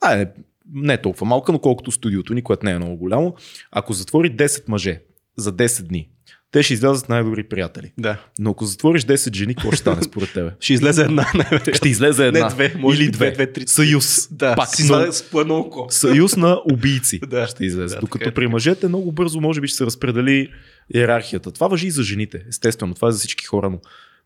а, 0.00 0.26
не 0.74 1.02
толкова 1.02 1.26
малка, 1.26 1.52
но 1.52 1.58
колкото 1.58 1.90
студиото 1.90 2.34
ни, 2.34 2.42
което 2.42 2.66
не 2.66 2.72
е 2.72 2.78
много 2.78 2.96
голямо, 2.96 3.34
ако 3.72 3.92
затвори 3.92 4.36
10 4.36 4.68
мъже 4.68 5.02
за 5.36 5.52
10 5.52 5.82
дни, 5.82 6.08
те 6.52 6.62
ще 6.62 6.74
излязат 6.74 7.08
най-добри 7.08 7.42
приятели. 7.48 7.92
Да. 7.98 8.20
Но 8.38 8.50
ако 8.50 8.64
затвориш 8.64 9.02
10 9.04 9.34
жени, 9.36 9.54
какво 9.54 9.70
ще 9.72 9.76
стане 9.80 10.02
според 10.02 10.32
тебе? 10.32 10.50
Ще 10.60 10.72
излезе 10.72 11.02
една. 11.02 11.26
най-вероятно. 11.34 11.74
Ще 11.74 11.88
излезе 11.88 12.26
една. 12.26 12.44
Не 12.44 12.48
две, 12.54 12.74
може 12.78 13.02
или 13.02 13.10
две. 13.10 13.26
две, 13.30 13.34
две, 13.34 13.52
три. 13.52 13.66
Съюз. 13.66 14.28
Да, 14.30 14.56
Пак, 14.56 14.68
си 14.76 14.82
извадя 14.82 15.12
с 15.12 15.34
око. 15.34 15.86
Съюз 15.90 16.36
на 16.36 16.60
убийци 16.72 17.20
Да. 17.26 17.46
ще 17.46 17.64
излезе. 17.64 17.94
Да, 17.94 18.00
Докато 18.00 18.28
е, 18.28 18.34
при 18.34 18.44
така. 18.44 18.52
мъжете 18.52 18.88
много 18.88 19.12
бързо 19.12 19.40
може 19.40 19.60
би 19.60 19.66
ще 19.68 19.76
се 19.76 19.86
разпредели 19.86 20.48
иерархията. 20.94 21.52
Това 21.52 21.68
въжи 21.68 21.86
и 21.86 21.90
за 21.90 22.02
жените, 22.02 22.44
естествено. 22.48 22.94
Това 22.94 23.08
е 23.08 23.12
за 23.12 23.18
всички 23.18 23.44
хора, 23.44 23.70
но 23.70 23.78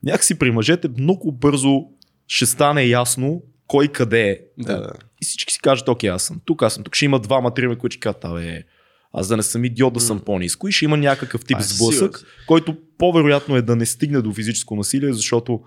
някакси 0.03 0.39
при 0.39 0.51
мъжете 0.51 0.89
много 0.99 1.33
бързо 1.33 1.85
ще 2.29 2.47
стане 2.47 2.85
ясно 2.85 3.43
кой 3.67 3.89
къде 3.89 4.31
е. 4.31 4.41
Да, 4.59 4.81
да. 4.81 4.93
И 5.23 5.25
всички 5.25 5.53
си 5.53 5.61
кажат, 5.63 5.89
окей, 5.89 6.11
аз 6.11 6.23
съм 6.23 6.41
тук, 6.45 6.63
аз 6.63 6.75
съм 6.75 6.85
тук. 6.85 6.95
Ще 6.95 7.05
има 7.05 7.21
двама, 7.21 7.55
трима, 7.55 7.79
които 7.79 7.95
ще 7.95 8.01
кажат, 8.01 8.25
абе, 8.25 8.63
аз 9.13 9.29
да 9.29 9.37
не 9.37 9.43
съм 9.43 9.65
идиот, 9.65 9.95
да 9.95 10.01
съм 10.01 10.21
по-низко. 10.21 10.69
И 10.69 10.73
ще 10.73 10.85
има 10.85 10.97
някакъв 10.97 11.45
тип 11.45 11.57
А, 11.57 11.63
сблъсък, 11.63 11.95
сигурност. 11.95 12.27
който 12.47 12.77
по-вероятно 12.99 13.57
е 13.57 13.63
да 13.63 13.77
не 13.77 13.87
стигне 13.87 14.23
до 14.23 14.33
физическо 14.33 14.77
насилие, 14.77 15.13
защото, 15.13 15.61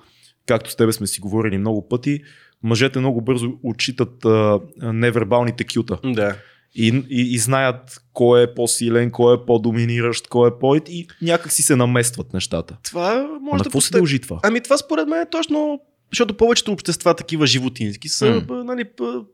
както 0.45 0.71
с 0.71 0.75
тебе 0.75 0.91
сме 0.91 1.07
си 1.07 1.19
говорили 1.19 1.57
много 1.57 1.87
пъти, 1.87 2.21
мъжете 2.63 2.99
много 2.99 3.21
бързо 3.21 3.53
отчитат 3.63 4.25
а, 4.25 4.59
невербалните 4.81 5.65
кюта 5.73 5.99
Да. 6.03 6.35
И, 6.77 7.03
и, 7.09 7.33
и 7.33 7.37
знаят 7.37 8.01
кой 8.13 8.43
е 8.43 8.53
по-силен, 8.53 9.11
кой 9.11 9.35
е 9.35 9.45
по-доминиращ, 9.47 10.27
кой 10.27 10.49
е 10.49 10.51
по... 10.59 10.75
И 10.75 11.07
някак 11.21 11.51
си 11.51 11.63
се 11.63 11.75
наместват 11.75 12.33
нещата. 12.33 12.77
Това 12.83 13.13
А 13.13 13.39
може 13.41 13.51
на 13.51 13.57
да 13.57 13.63
какво 13.63 13.81
се 13.81 13.91
дължи 13.91 14.19
това? 14.19 14.39
Ами 14.43 14.61
това 14.61 14.77
според 14.77 15.07
мен 15.07 15.21
е 15.21 15.29
точно 15.29 15.79
защото 16.11 16.37
повечето 16.37 16.71
общества, 16.71 17.13
такива 17.13 17.47
животински, 17.47 18.09
са 18.09 18.25
mm. 18.25 18.63
нали, 18.63 18.83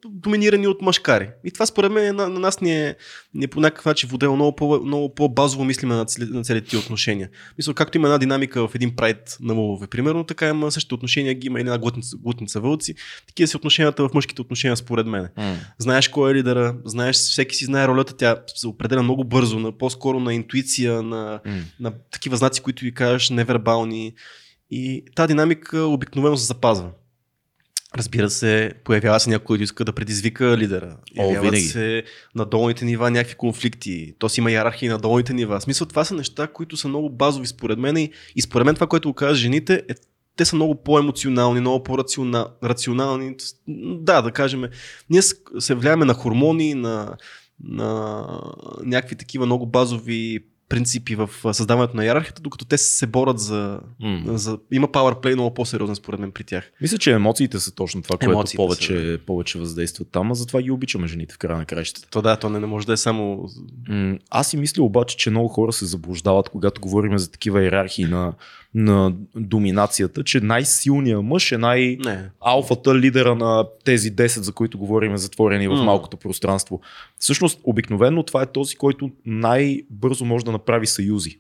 доминирани 0.05 0.67
от 0.67 0.81
мъжкари. 0.81 1.29
И 1.43 1.51
това 1.51 1.65
според 1.65 1.91
мен 1.91 2.15
на, 2.15 2.29
на 2.29 2.39
нас 2.39 2.61
ни 2.61 2.71
е, 2.71 2.95
ни 3.33 3.45
е 3.45 3.47
по 3.47 3.59
някакъв 3.59 3.85
начин 3.85 4.09
водел 4.09 4.35
много, 4.35 4.55
по, 4.55 4.79
много 4.85 5.15
по-базово 5.15 5.65
мислиме 5.65 5.95
на, 5.95 6.05
цели, 6.05 6.25
на 6.29 6.43
целите 6.43 6.77
отношения. 6.77 7.29
Мисля, 7.57 7.73
както 7.73 7.97
има 7.97 8.07
една 8.07 8.17
динамика 8.17 8.67
в 8.67 8.75
един 8.75 8.95
прайд 8.95 9.37
на 9.41 9.53
лъвове, 9.53 9.87
примерно, 9.87 10.23
така 10.23 10.47
има 10.47 10.71
същите 10.71 10.95
отношения, 10.95 11.33
ги 11.33 11.47
има 11.47 11.59
и 11.59 11.61
една 11.61 11.77
глутница, 11.77 12.17
глутница 12.17 12.59
вълци. 12.59 12.95
Такива 13.27 13.47
са 13.47 13.57
отношенията 13.57 14.07
в 14.07 14.13
мъжките 14.13 14.41
отношения, 14.41 14.77
според 14.77 15.07
мен. 15.07 15.27
М. 15.37 15.55
Знаеш 15.77 16.07
кой 16.07 16.31
е 16.31 16.35
лидера, 16.35 16.75
знаеш, 16.85 17.15
всеки 17.15 17.55
си 17.55 17.65
знае 17.65 17.87
ролята, 17.87 18.17
тя 18.17 18.37
се 18.55 18.67
определя 18.67 19.03
много 19.03 19.23
бързо, 19.23 19.59
на, 19.59 19.71
по-скоро 19.71 20.19
на 20.19 20.33
интуиция, 20.33 21.01
на, 21.01 21.39
М. 21.45 21.61
на 21.79 21.93
такива 22.11 22.37
знаци, 22.37 22.61
които 22.61 22.85
ви 22.85 22.93
кажеш 22.93 23.29
невербални. 23.29 24.13
И 24.75 25.03
тази 25.15 25.27
динамика 25.27 25.79
обикновено 25.79 26.37
се 26.37 26.45
запазва. 26.45 26.89
Разбира 27.97 28.29
се, 28.29 28.73
появява 28.83 29.19
се 29.19 29.29
някой, 29.29 29.45
който 29.45 29.63
иска 29.63 29.85
да 29.85 29.93
предизвика 29.93 30.57
лидера. 30.57 30.97
Явяват 31.15 31.61
се 31.61 32.03
на 32.35 32.45
долните 32.45 32.85
нива 32.85 33.11
някакви 33.11 33.35
конфликти. 33.35 34.15
То 34.19 34.29
си 34.29 34.39
има 34.39 34.51
иерархии 34.51 34.87
на 34.87 34.97
долните 34.97 35.33
нива. 35.33 35.59
В 35.59 35.63
смисъл, 35.63 35.87
това 35.87 36.05
са 36.05 36.15
неща, 36.15 36.47
които 36.47 36.77
са 36.77 36.87
много 36.87 37.09
базови 37.09 37.47
според 37.47 37.79
мен. 37.79 37.97
И, 37.97 38.11
и 38.35 38.41
според 38.41 38.65
мен 38.65 38.75
това, 38.75 38.87
което 38.87 39.09
го 39.09 39.13
казват 39.13 39.37
жените, 39.37 39.83
е, 39.89 39.93
те 40.35 40.45
са 40.45 40.55
много 40.55 40.83
по-емоционални, 40.83 41.59
много 41.59 41.83
по-рационални. 41.83 43.35
Да, 43.99 44.21
да 44.21 44.31
кажем, 44.31 44.63
ние 45.09 45.21
се 45.59 45.75
влияеме 45.75 46.05
на 46.05 46.13
хормони, 46.13 46.73
на, 46.73 47.17
на 47.63 48.25
някакви 48.83 49.15
такива 49.15 49.45
много 49.45 49.65
базови 49.65 50.39
принципи 50.69 51.15
в 51.15 51.29
създаването 51.53 51.97
на 51.97 52.05
иерархията, 52.05 52.41
докато 52.41 52.65
те 52.65 52.77
се 52.77 53.07
борят 53.07 53.39
за... 53.39 53.79
М. 53.99 54.37
за 54.37 54.57
има 54.71 54.87
powerplay 54.87 55.33
много 55.33 55.53
по-сериозен 55.53 55.95
според 55.95 56.19
мен 56.19 56.31
при 56.31 56.43
тях. 56.43 56.71
Мисля, 56.81 56.97
че 56.97 57.11
емоциите 57.11 57.59
са 57.59 57.75
точно 57.75 58.01
това, 58.01 58.17
което 58.17 58.31
Емоциите 58.31 58.57
повече, 58.57 59.19
повече 59.25 59.59
въздействат 59.59 60.07
там, 60.11 60.31
а 60.31 60.35
затова 60.35 60.61
ги 60.61 60.71
обичаме 60.71 61.07
жените 61.07 61.35
в 61.35 61.37
края 61.37 61.57
на 61.57 61.65
краищата. 61.65 62.07
То 62.11 62.21
да, 62.21 62.37
то 62.37 62.49
не, 62.49 62.59
не 62.59 62.67
може 62.67 62.87
да 62.87 62.93
е 62.93 62.97
само... 62.97 63.49
Аз 64.29 64.47
си 64.49 64.57
мисля 64.57 64.83
обаче, 64.83 65.17
че 65.17 65.29
много 65.29 65.47
хора 65.47 65.73
се 65.73 65.85
заблуждават, 65.85 66.49
когато 66.49 66.81
говорим 66.81 67.17
за 67.17 67.31
такива 67.31 67.63
иерархии 67.63 68.05
на, 68.05 68.33
на 68.75 69.13
доминацията, 69.35 70.23
че 70.23 70.39
най-силният 70.39 71.23
мъж 71.23 71.51
е 71.51 71.57
най- 71.57 71.97
Не. 72.05 72.29
алфата, 72.41 72.95
лидера 72.95 73.35
на 73.35 73.65
тези 73.83 74.15
10, 74.15 74.39
за 74.39 74.51
които 74.51 74.77
говорим, 74.77 75.17
затворени 75.17 75.67
в 75.67 75.83
малкото 75.83 76.17
пространство. 76.17 76.81
Всъщност, 77.19 77.59
обикновено 77.63 78.23
това 78.23 78.41
е 78.41 78.51
този, 78.51 78.75
който 78.75 79.11
най-бързо 79.25 80.25
може 80.25 80.45
да 80.45 80.51
направи 80.51 80.87
съюзи. 80.87 81.39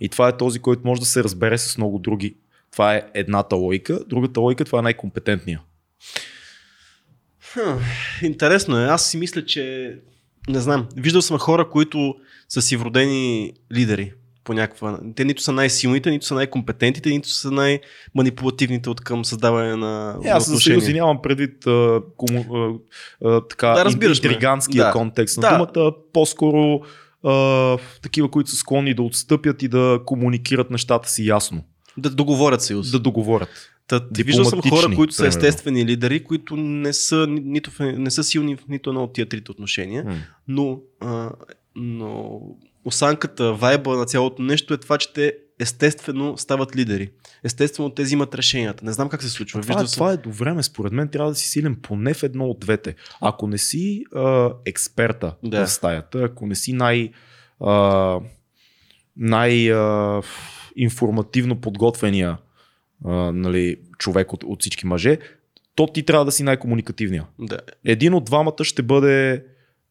И 0.00 0.08
това 0.08 0.28
е 0.28 0.36
този, 0.36 0.58
който 0.58 0.82
може 0.84 1.00
да 1.00 1.06
се 1.06 1.24
разбере 1.24 1.58
с 1.58 1.78
много 1.78 1.98
други. 1.98 2.36
Това 2.72 2.94
е 2.94 3.02
едната 3.14 3.56
лойка. 3.56 4.00
Другата 4.08 4.40
лойка, 4.40 4.64
това 4.64 4.78
е 4.78 4.82
най-компетентния. 4.82 5.60
Хм, 7.52 7.60
интересно 8.22 8.78
е. 8.80 8.84
Аз 8.84 9.10
си 9.10 9.16
мисля, 9.16 9.44
че... 9.44 9.94
Не 10.48 10.60
знам. 10.60 10.88
Виждал 10.96 11.22
съм 11.22 11.38
хора, 11.38 11.68
които 11.70 12.14
са 12.48 12.62
си 12.62 12.76
вродени 12.76 13.52
лидери 13.72 14.12
по 14.46 14.54
някаква... 14.54 15.00
Те 15.16 15.24
нито 15.24 15.42
са 15.42 15.52
най-силните, 15.52 16.10
нито 16.10 16.26
са 16.26 16.34
най-компетентните, 16.34 17.08
нито 17.08 17.28
са 17.28 17.50
най-манипулативните 17.50 18.90
от 18.90 19.00
към 19.00 19.24
създаване 19.24 19.76
на, 19.76 20.18
Е, 20.24 20.28
аз 20.28 20.48
за 20.48 20.60
съюзи 20.60 20.92
нямам 20.94 21.22
предвид 21.22 21.66
а, 21.66 22.00
кому, 22.16 22.44
а, 22.54 22.72
а, 23.28 23.40
така, 23.40 23.68
Да, 23.68 23.84
разбираш 23.84 24.18
интригантския 24.18 24.84
Да. 24.84 24.92
контекст 24.92 25.38
на 25.38 25.40
Да. 25.40 25.66
думата, 25.72 25.92
по-скоро 26.12 26.80
а, 27.24 27.78
такива, 28.02 28.30
които 28.30 28.50
са 28.50 28.56
склонни 28.56 28.94
да 28.94 29.02
отстъпят 29.02 29.62
и 29.62 29.68
да 29.68 30.00
комуникират 30.06 30.70
нещата 30.70 31.08
си 31.08 31.26
ясно. 31.26 31.64
Да 31.98 32.10
договорят 32.10 32.62
съюз. 32.62 32.90
Да 32.90 32.98
договорят. 32.98 33.48
Та, 33.88 34.00
виждал 34.18 34.44
съм 34.44 34.60
хора, 34.62 34.94
които 34.96 35.12
са 35.14 35.22
примерно. 35.22 35.38
естествени 35.38 35.86
лидери, 35.86 36.24
които 36.24 36.56
не 36.56 36.92
са, 36.92 37.26
ни- 37.26 37.40
нито, 37.40 37.70
не 37.80 38.10
са 38.10 38.24
силни 38.24 38.56
в 38.56 38.60
нито 38.68 38.90
едно 38.90 39.02
от 39.04 39.12
тия 39.12 39.26
трите 39.28 39.50
отношения. 39.50 40.04
М. 40.04 40.14
но, 40.48 40.78
а, 41.00 41.30
но 41.76 42.40
осанката, 42.86 43.52
вайба 43.52 43.96
на 43.96 44.04
цялото 44.04 44.42
нещо 44.42 44.74
е 44.74 44.78
това, 44.78 44.98
че 44.98 45.12
те 45.12 45.32
естествено 45.60 46.38
стават 46.38 46.76
лидери. 46.76 47.10
Естествено 47.44 47.90
те 47.90 48.02
взимат 48.02 48.34
решенията. 48.34 48.84
Не 48.84 48.92
знам 48.92 49.08
как 49.08 49.22
се 49.22 49.28
случва. 49.28 49.60
Това, 49.60 49.72
е, 49.72 49.74
Виждал 49.74 49.86
съм- 49.86 49.96
това 49.96 50.12
е 50.12 50.16
до 50.16 50.30
време. 50.30 50.62
Според 50.62 50.92
мен 50.92 51.08
трябва 51.08 51.30
да 51.30 51.34
си 51.34 51.48
силен 51.48 51.76
поне 51.82 52.14
в 52.14 52.22
едно 52.22 52.44
от 52.44 52.60
двете. 52.60 52.94
Ако 53.20 53.46
не 53.46 53.58
си 53.58 54.04
а, 54.14 54.50
експерта 54.66 55.34
Да. 55.42 55.66
в 55.66 55.70
стаята, 55.70 56.18
ако 56.22 56.46
не 56.46 56.54
си 56.54 56.72
най, 56.72 57.10
а, 57.60 58.18
най 59.16 59.72
а, 59.72 60.22
информативно 60.76 61.60
подготвения 61.60 62.38
а, 63.04 63.10
нали, 63.32 63.76
човек 63.98 64.32
от, 64.32 64.44
от 64.44 64.60
всички 64.60 64.86
мъже, 64.86 65.18
то 65.74 65.86
ти 65.86 66.02
трябва 66.02 66.24
да 66.24 66.32
си 66.32 66.42
най-комуникативния. 66.42 67.26
Да. 67.38 67.58
Един 67.84 68.14
от 68.14 68.24
двамата 68.24 68.64
ще 68.64 68.82
бъде. 68.82 69.44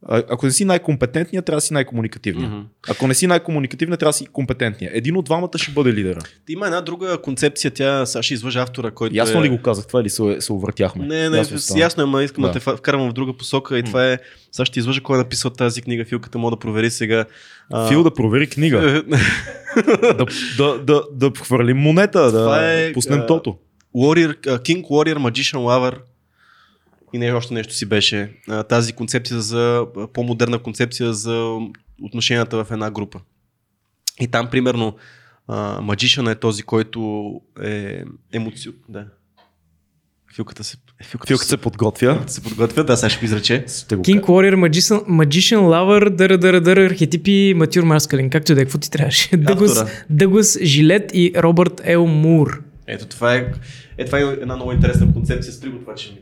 А, 0.05 0.24
Ако 0.29 0.45
не 0.45 0.51
си 0.51 0.65
най-компетентният, 0.65 1.45
трябва 1.45 1.57
да 1.57 1.62
си 1.62 1.74
най-комуникативният. 1.74 2.51
Мгм. 2.51 2.62
Ако 2.89 3.07
не 3.07 3.13
си 3.13 3.27
най-комуникативният, 3.27 4.00
трябва 4.00 4.09
да 4.09 4.17
си 4.17 4.25
компетентният. 4.25 4.95
Един 4.95 5.17
от 5.17 5.25
двамата 5.25 5.50
ще 5.55 5.71
бъде 5.71 5.93
лидера. 5.93 6.19
Има 6.50 6.65
една 6.65 6.81
друга 6.81 7.17
концепция, 7.17 7.71
тя 7.71 8.05
сега 8.05 8.24
ще 8.24 8.33
излъжа 8.33 8.62
автора, 8.62 8.91
който 8.91 9.15
Ясно 9.15 9.39
е... 9.39 9.43
ли 9.43 9.50
го 9.50 9.62
казах 9.62 9.88
това 9.88 10.01
или 10.01 10.09
се, 10.09 10.38
се 10.39 10.53
увъртяхме? 10.53 11.05
Не, 11.05 11.15
не, 11.15 11.24
Ясно 11.24 11.38
ясно, 11.38 11.59
стана. 11.59 11.79
ясно 11.79 12.03
е, 12.03 12.05
ма 12.05 12.24
искам 12.24 12.41
да, 12.41 12.47
Да. 12.51 12.53
те 12.53 12.59
вкарам 12.59 13.09
в 13.09 13.13
друга 13.13 13.33
посока 13.33 13.79
и 13.79 13.83
това 13.83 14.12
е... 14.12 14.17
Сега 14.51 14.65
ще 14.65 14.79
излъжа 14.79 15.01
кой 15.01 15.15
е 15.15 15.17
написал 15.17 15.51
тази 15.51 15.81
книга, 15.81 16.05
Филката 16.05 16.38
мога 16.38 16.55
да 16.55 16.59
провери 16.59 16.89
сега. 16.89 17.25
А, 17.71 17.88
Фил 17.88 18.03
да 18.03 18.13
провери 18.13 18.47
книга. 18.47 19.03
да, 20.01 20.25
да, 20.57 20.79
да, 20.83 21.03
да 21.12 21.31
хвърлим 21.43 21.77
монета, 21.77 22.31
Това 22.31 22.59
да 22.59 22.74
е, 22.74 22.93
пуснем 22.93 23.19
а, 23.19 23.25
тото. 23.25 23.57
Warrior, 23.95 24.35
King 24.45 24.83
Warrior, 24.83 25.17
Magician 25.17 25.57
Lover 25.57 25.97
и 27.15 27.17
не 27.17 27.31
още 27.31 27.53
нещо 27.53 27.74
си 27.74 27.86
беше. 27.86 28.31
Тази 28.69 28.93
концепция 28.93 29.41
за 29.41 29.86
по-модерна 30.13 30.60
концепция 30.60 31.13
за 31.13 31.57
отношенията 32.01 32.63
в 32.63 32.72
една 32.72 32.91
група. 32.91 33.19
И 34.22 34.27
там, 34.27 34.50
примерно, 34.50 34.95
Magician 35.50 36.31
е 36.31 36.36
този, 36.36 36.63
който 36.63 37.31
е 37.63 38.03
емоцио... 38.34 38.72
Да. 38.89 39.05
Филката 40.36 40.63
се... 40.63 40.77
Филката, 41.03 41.27
Филката 41.27 41.50
се 41.50 41.57
подготвя. 41.57 42.24
се 42.27 42.43
подготвя, 42.43 42.84
да, 42.84 42.98
сега 42.98 43.10
ще 43.10 43.19
го 43.19 43.25
изрече. 43.25 43.65
Ще 43.67 43.95
го 43.95 44.03
King 44.03 44.22
кажа. 44.22 44.25
Warrior, 44.25 44.55
Magician, 44.55 45.05
Magician 45.05 45.60
Lover, 45.60 46.10
дъра, 46.10 46.38
дъра, 46.38 46.62
дъра, 46.62 46.86
архетипи, 46.86 47.53
Матюр 47.55 47.84
Маскалин. 47.84 48.29
Както 48.29 48.51
и 48.51 48.55
да 48.55 48.62
е, 48.62 48.65
какво 48.65 48.77
ти 48.77 48.91
трябваше? 48.91 49.38
Дъгус. 49.38 49.72
Дъгус 50.10 50.60
Жилет 50.62 51.12
и 51.13 51.34
Робърт 51.38 51.81
Ел 51.84 52.07
Мур. 52.07 52.63
Ето 52.88 53.05
това 53.05 53.36
е, 53.36 53.51
е, 53.98 54.05
това 54.05 54.19
е 54.19 54.22
една 54.22 54.55
много 54.55 54.72
интересна 54.72 55.13
концепция. 55.13 55.53
Спри 55.53 55.69
го 55.69 55.79
това, 55.79 55.95
че 55.95 56.12
ми... 56.12 56.19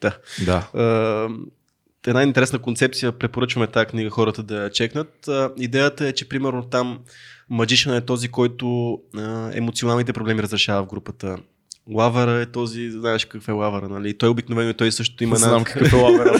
Да. 0.00 0.18
Да. 0.44 0.68
Е, 0.74 2.10
една 2.10 2.22
интересна 2.22 2.58
концепция, 2.58 3.12
препоръчваме 3.12 3.66
тази 3.66 3.86
книга 3.86 4.10
хората 4.10 4.42
да 4.42 4.62
я 4.62 4.70
чекнат. 4.70 5.28
Е, 5.28 5.48
идеята 5.56 6.06
е, 6.06 6.12
че 6.12 6.28
примерно 6.28 6.62
там 6.62 6.98
Magician 7.52 7.98
е 7.98 8.04
този, 8.04 8.28
който 8.28 8.98
е, 9.16 9.20
емоционалните 9.58 10.12
проблеми 10.12 10.42
разрешава 10.42 10.82
в 10.82 10.86
групата. 10.86 11.36
Лавъра 11.90 12.40
е 12.40 12.46
този, 12.46 12.90
знаеш 12.90 13.24
какъв 13.24 13.48
е 13.48 13.52
лавъра, 13.52 13.88
нали? 13.88 14.18
Той 14.18 14.28
обикновено 14.28 14.70
и 14.70 14.74
той 14.74 14.92
също 14.92 15.24
има 15.24 15.36
знам 15.36 15.52
една... 15.52 15.64
какъв 15.64 15.92
е 15.92 15.96
лавера. 15.96 16.32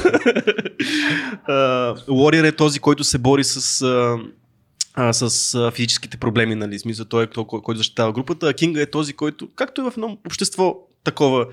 Warrior 2.09 2.49
е 2.49 2.52
този, 2.52 2.80
който 2.80 3.04
се 3.04 3.18
бори 3.18 3.45
с, 3.45 3.83
а, 4.95 5.12
с 5.12 5.54
а, 5.54 5.71
физическите 5.71 6.16
проблеми, 6.16 6.54
нали? 6.54 6.78
Смисъл, 6.78 7.04
той 7.04 7.25
е 7.25 7.26
кой- 7.26 7.62
който 7.62 7.78
защитава 7.78 8.12
групата, 8.12 8.49
а 8.49 8.54
Кинга 8.54 8.80
е 8.80 8.90
този, 8.90 9.12
който, 9.12 9.49
както 9.54 9.80
е 9.80 9.90
в 9.90 9.92
едно 9.97 10.18
общество 10.26 10.76
такова, 11.04 11.47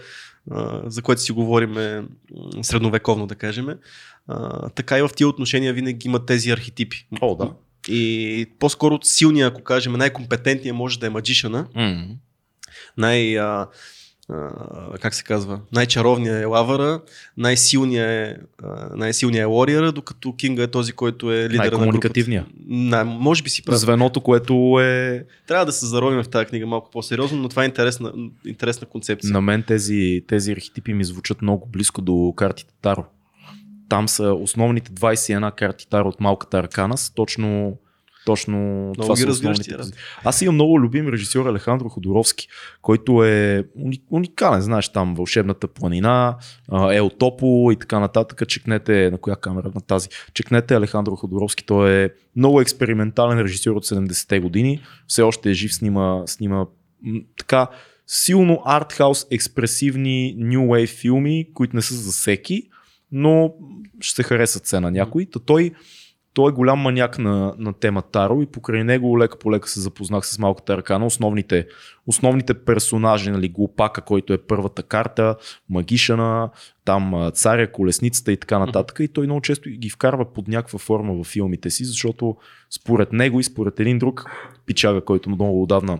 за 0.86 1.02
което 1.02 1.22
си 1.22 1.32
говорим 1.32 1.78
е, 1.78 2.04
средновековно, 2.62 3.28
да 3.28 3.36
кажем, 3.36 3.68
така 4.76 4.98
и 4.98 5.02
в 5.02 5.10
тия 5.16 5.28
отношения 5.28 5.74
винаги 5.74 6.08
има 6.08 6.26
тези 6.26 6.52
архетипи. 6.52 7.08
О, 7.22 7.36
да. 7.36 7.52
И 7.88 8.46
по-скоро 8.60 9.00
силният, 9.04 9.54
ако 9.54 9.64
кажем, 9.64 9.94
най-компетентният 9.94 10.78
може 10.78 11.00
да 11.00 11.08
е 11.08 11.10
маджишана, 11.10 11.68
М. 11.76 12.08
най- 12.98 13.38
а, 14.30 14.98
как 15.02 15.14
се 15.16 15.24
казва, 15.24 15.60
най-чаровният 15.72 16.42
е 16.42 16.46
лавъра, 16.46 17.02
най-силният 17.38 18.10
е, 18.10 18.38
а, 18.64 18.96
най-силният 18.96 19.42
е 19.42 19.46
лориера, 19.46 19.92
докато 19.92 20.36
Кинга 20.36 20.64
е 20.64 20.68
този, 20.68 20.92
който 20.92 21.34
е 21.34 21.50
лидер 21.50 21.74
на 21.74 21.88
групата. 21.88 22.46
На, 22.68 23.04
може 23.06 23.44
би 23.44 23.50
си 23.50 23.64
прав. 23.64 23.80
Звеното, 23.80 24.22
което 24.22 24.80
е... 24.82 25.26
Трябва 25.48 25.66
да 25.66 25.72
се 25.72 25.86
заровим 25.86 26.24
в 26.24 26.30
тази 26.30 26.46
книга 26.46 26.66
малко 26.66 26.92
по-сериозно, 26.92 27.38
но 27.38 27.50
това 27.50 27.64
е 27.64 27.66
интересна, 27.66 28.14
интересна 28.46 28.88
концепция. 28.88 29.34
На 29.34 29.42
мен 29.42 29.64
тези, 29.64 30.24
тези 30.28 30.52
архетипи 30.52 30.94
ми 30.94 31.04
звучат 31.04 31.42
много 31.42 31.68
близко 31.68 32.02
до 32.02 32.34
картите 32.36 32.74
Таро. 32.82 33.06
Там 33.90 34.08
са 34.08 34.34
основните 34.34 34.92
21 34.92 35.56
карти 35.56 35.90
Таро 35.90 36.10
от 36.10 36.20
малката 36.20 36.58
аркана. 36.58 36.98
Са 36.98 37.14
точно, 37.14 37.78
точно 38.26 38.92
това 38.98 39.16
ги 39.16 39.22
са 39.22 39.30
основните 39.30 39.78
позиции. 39.78 40.00
Аз 40.24 40.42
имам 40.42 40.56
много 40.56 40.80
любим 40.82 41.08
режисьор 41.08 41.46
Алехандро 41.46 41.90
Ходоровски, 41.90 42.48
който 42.82 43.24
е 43.24 43.64
уни- 43.80 44.02
уникален. 44.10 44.62
Знаеш 44.62 44.90
там 44.90 45.16
Вълшебната 45.16 45.68
планина, 45.68 46.38
Ел 46.92 47.10
Топо 47.10 47.70
и 47.72 47.76
така 47.76 48.00
нататък. 48.00 48.48
Чекнете 48.48 49.12
на 49.12 49.18
коя 49.18 49.36
камера 49.36 49.72
на 49.76 49.82
тази. 49.82 50.10
Чекнете 50.34 50.76
Алехандро 50.76 51.16
Ходоровски. 51.16 51.66
Той 51.66 51.92
е 51.92 52.10
много 52.36 52.62
експериментален 52.62 53.40
режисьор 53.40 53.76
от 53.76 53.86
70-те 53.86 54.40
години. 54.40 54.82
Все 55.08 55.22
още 55.22 55.50
е 55.50 55.54
жив, 55.54 55.74
снима, 55.74 56.22
снима 56.26 56.66
така 57.38 57.68
силно 58.08 58.62
артхаус, 58.66 59.28
експресивни 59.32 60.36
New 60.40 60.60
Wave 60.60 60.88
филми, 60.88 61.48
които 61.54 61.76
не 61.76 61.82
са 61.82 61.94
за 61.96 62.12
всеки, 62.12 62.64
но 63.12 63.54
ще 64.02 64.16
се 64.16 64.24
харесат 64.24 64.66
се 64.66 64.80
на 64.80 64.92
някой. 64.92 65.26
Та 65.26 65.40
той, 65.40 65.72
той 66.36 66.50
е 66.50 66.54
голям 66.54 66.80
маняк 66.80 67.20
на, 67.20 67.54
на 67.58 67.74
тема 67.74 68.02
Таро 68.02 68.42
и 68.42 68.46
покрай 68.46 68.84
него 68.84 69.20
лека 69.20 69.40
по 69.40 69.52
лека 69.52 69.70
се 69.70 69.80
запознах 69.80 70.28
с 70.28 70.40
малката 70.40 70.78
ръка 70.78 71.00
на 71.00 71.06
основните, 71.06 71.68
основните 72.08 72.54
персонажи, 72.54 73.32
нали, 73.32 73.50
глупака, 73.50 74.02
който 74.02 74.34
е 74.34 74.38
първата 74.38 74.84
карта, 74.84 75.36
магишана, 75.70 76.50
там 76.86 77.32
царя, 77.34 77.72
колесницата 77.72 78.32
и 78.32 78.38
така 78.38 78.60
нататък. 78.60 78.98
И 79.00 79.08
той 79.08 79.26
много 79.26 79.42
често 79.42 79.70
ги 79.70 79.90
вкарва 79.90 80.34
под 80.34 80.48
някаква 80.48 80.80
форма 80.80 81.14
във 81.14 81.28
филмите 81.28 81.70
си, 81.70 81.86
защото 81.86 82.36
според 82.70 83.14
него 83.14 83.40
и 83.40 83.44
според 83.44 83.80
един 83.80 84.00
друг 84.00 84.26
пичага, 84.66 85.02
който 85.02 85.30
много 85.30 85.64
отдавна 85.64 86.00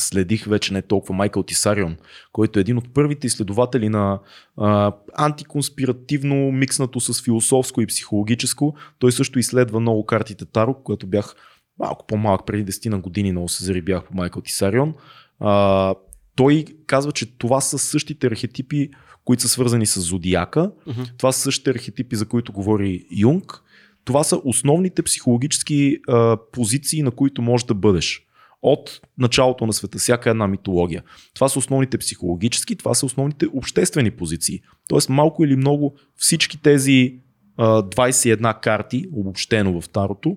следих 0.00 0.44
вече 0.44 0.72
не 0.72 0.82
толкова 0.82 1.14
Майкъл 1.14 1.42
Тисарион, 1.42 1.96
който 2.32 2.58
е 2.58 2.60
един 2.60 2.78
от 2.78 2.94
първите 2.94 3.26
изследователи 3.26 3.88
на 3.88 4.20
а, 4.56 4.92
антиконспиративно 5.14 6.52
микснато 6.52 7.00
с 7.00 7.22
философско 7.22 7.80
и 7.80 7.86
психологическо. 7.86 8.74
Той 8.98 9.12
също 9.12 9.38
изследва 9.38 9.80
много 9.80 10.06
картите 10.06 10.44
Таро, 10.44 10.74
което 10.74 11.06
бях 11.06 11.34
малко 11.78 12.06
по-малък, 12.06 12.46
преди 12.46 12.72
10 12.72 12.88
на 12.88 12.98
години 12.98 13.32
много 13.32 13.48
се 13.48 13.64
зарибях 13.64 14.04
по 14.04 14.14
Майкъл 14.14 14.42
Тисарион. 14.42 14.94
А, 15.40 15.94
той 16.36 16.64
казва, 16.86 17.12
че 17.12 17.38
това 17.38 17.60
са 17.60 17.78
същите 17.78 18.26
архетипи, 18.26 18.90
които 19.24 19.42
са 19.42 19.48
свързани 19.48 19.86
с 19.86 20.00
зодиака. 20.00 20.70
Мгм. 20.86 21.02
Това 21.18 21.32
са 21.32 21.40
същите 21.40 21.70
архетипи, 21.70 22.16
за 22.16 22.26
които 22.26 22.52
говори 22.52 23.06
Юнг. 23.10 23.62
Това 24.04 24.24
са 24.24 24.40
основните 24.44 25.02
психологически 25.02 25.98
а, 26.08 26.36
позиции, 26.52 27.02
на 27.02 27.10
които 27.10 27.42
можеш 27.42 27.64
да 27.64 27.74
бъдеш. 27.74 28.26
От 28.62 29.00
началото 29.18 29.66
на 29.66 29.72
света, 29.72 29.98
всяка 29.98 30.30
една 30.30 30.46
митология. 30.46 31.02
Това 31.34 31.48
са 31.48 31.58
основните 31.58 31.98
психологически, 31.98 32.76
това 32.76 32.94
са 32.94 33.06
основните 33.06 33.46
обществени 33.54 34.10
позиции. 34.10 34.60
Тоест 34.88 35.08
малко 35.08 35.44
или 35.44 35.56
много 35.56 35.96
всички 36.16 36.62
тези 36.62 37.18
а, 37.56 37.82
21 37.82 38.60
карти, 38.60 39.04
обобщено 39.12 39.80
в 39.80 39.88
Тарото, 39.88 40.36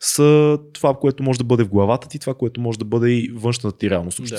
са 0.00 0.58
това, 0.72 0.94
което 0.94 1.22
може 1.22 1.38
да 1.38 1.44
бъде 1.44 1.64
в 1.64 1.68
главата 1.68 2.08
ти, 2.08 2.18
това, 2.18 2.34
което 2.34 2.60
може 2.60 2.78
да 2.78 2.84
бъде 2.84 3.10
и 3.10 3.32
външната 3.34 3.78
ти 3.78 3.90
реалност, 3.90 4.18
Да. 4.36 4.38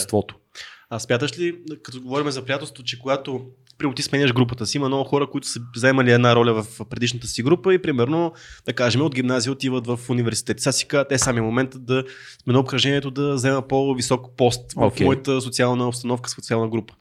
А 0.93 0.99
смяташ 0.99 1.39
ли, 1.39 1.55
като 1.83 2.01
говорим 2.01 2.31
за 2.31 2.45
приятелство, 2.45 2.83
че 2.83 2.99
когато 2.99 3.41
примерно 3.77 3.95
ти 3.95 4.01
сменяш 4.01 4.33
групата 4.33 4.65
си, 4.65 4.77
има 4.77 4.87
много 4.87 5.03
хора, 5.03 5.29
които 5.29 5.47
са 5.47 5.59
вземали 5.75 6.11
една 6.11 6.35
роля 6.35 6.63
в 6.63 6.85
предишната 6.89 7.27
си 7.27 7.43
група 7.43 7.73
и 7.73 7.81
примерно, 7.81 8.33
да 8.65 8.73
кажем, 8.73 9.01
от 9.01 9.15
гимназия 9.15 9.51
отиват 9.51 9.87
в 9.87 9.99
университет. 10.09 10.59
Сега 10.59 10.73
си 10.73 10.87
казват, 10.87 11.11
е 11.11 11.17
сами 11.17 11.41
момента 11.41 11.79
да 11.79 12.03
сме 12.43 12.53
на 12.53 12.59
обкръжението 12.59 13.11
да 13.11 13.33
взема 13.33 13.67
по-висок 13.67 14.37
пост 14.37 14.73
в 14.73 14.81
Окей. 14.81 15.05
моята 15.05 15.41
социална 15.41 15.87
обстановка, 15.87 16.29
социална 16.29 16.69
група. 16.69 16.93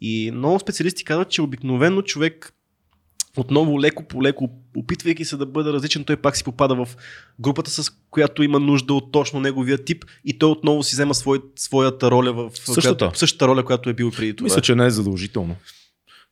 И 0.00 0.30
много 0.34 0.60
специалисти 0.60 1.04
казват, 1.04 1.30
че 1.30 1.42
обикновено 1.42 2.02
човек 2.02 2.52
отново 3.36 3.80
леко 3.80 4.02
по 4.02 4.22
леко, 4.22 4.50
опитвайки 4.76 5.24
се 5.24 5.36
да 5.36 5.46
бъде 5.46 5.72
различен, 5.72 6.04
той 6.04 6.16
пак 6.16 6.36
си 6.36 6.44
попада 6.44 6.74
в 6.74 6.88
групата, 7.40 7.70
с 7.70 7.92
която 8.10 8.42
има 8.42 8.60
нужда 8.60 8.94
от 8.94 9.12
точно 9.12 9.40
неговия 9.40 9.84
тип 9.84 10.04
и 10.24 10.38
той 10.38 10.50
отново 10.50 10.82
си 10.82 10.94
взема 10.94 11.14
свой, 11.14 11.40
своята 11.56 12.10
роля 12.10 12.32
в 12.32 12.50
Същата. 12.54 12.96
Която, 12.98 13.18
същата 13.18 13.48
роля, 13.48 13.64
която 13.64 13.90
е 13.90 13.94
бил 13.94 14.10
преди 14.10 14.36
това. 14.36 14.44
Мисля, 14.44 14.60
че 14.60 14.74
не 14.74 14.86
е 14.86 14.90
задължително. 14.90 15.56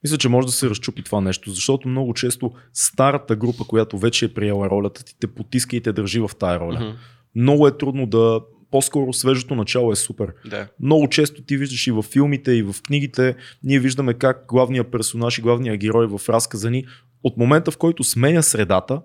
Мисля, 0.02 0.18
че 0.18 0.28
може 0.28 0.46
да 0.46 0.52
се 0.52 0.70
разчупи 0.70 1.02
това 1.02 1.20
нещо, 1.20 1.50
защото 1.50 1.88
много 1.88 2.14
често 2.14 2.52
старата 2.72 3.36
група, 3.36 3.64
която 3.64 3.98
вече 3.98 4.24
е 4.24 4.34
приела 4.34 4.70
ролята 4.70 5.04
ти, 5.04 5.14
те 5.20 5.26
потиска 5.26 5.76
и 5.76 5.80
те 5.80 5.92
държи 5.92 6.20
в 6.20 6.30
тая 6.38 6.60
роля. 6.60 6.80
Мгм. 6.80 6.96
Много 7.34 7.68
е 7.68 7.78
трудно 7.78 8.06
да. 8.06 8.40
По-скоро 8.70 9.12
свежото 9.12 9.54
начало 9.54 9.92
е 9.92 9.96
супер. 9.96 10.32
Да. 10.46 10.68
Много 10.80 11.08
често 11.08 11.42
ти 11.42 11.56
виждаш 11.56 11.86
и 11.86 11.90
в 11.90 12.02
филмите, 12.02 12.52
и 12.52 12.62
в 12.62 12.74
книгите, 12.86 13.36
ние 13.64 13.78
виждаме 13.80 14.14
как 14.14 14.44
главният 14.48 14.90
персонаж 14.90 15.38
и 15.38 15.42
главният 15.42 15.78
герой 15.78 16.06
в 16.08 16.20
разказа 16.28 16.70
ни, 16.70 16.84
от 17.24 17.36
момента 17.36 17.70
в 17.70 17.76
който 17.76 18.04
сменя 18.04 18.42
средата, 18.42 19.00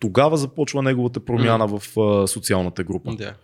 тогава 0.00 0.36
започва 0.36 0.82
неговата 0.82 1.20
промяна 1.20 1.68
в 1.68 1.98
а, 2.00 2.26
социалната 2.26 2.84
група. 2.84 3.14
да. 3.14 3.34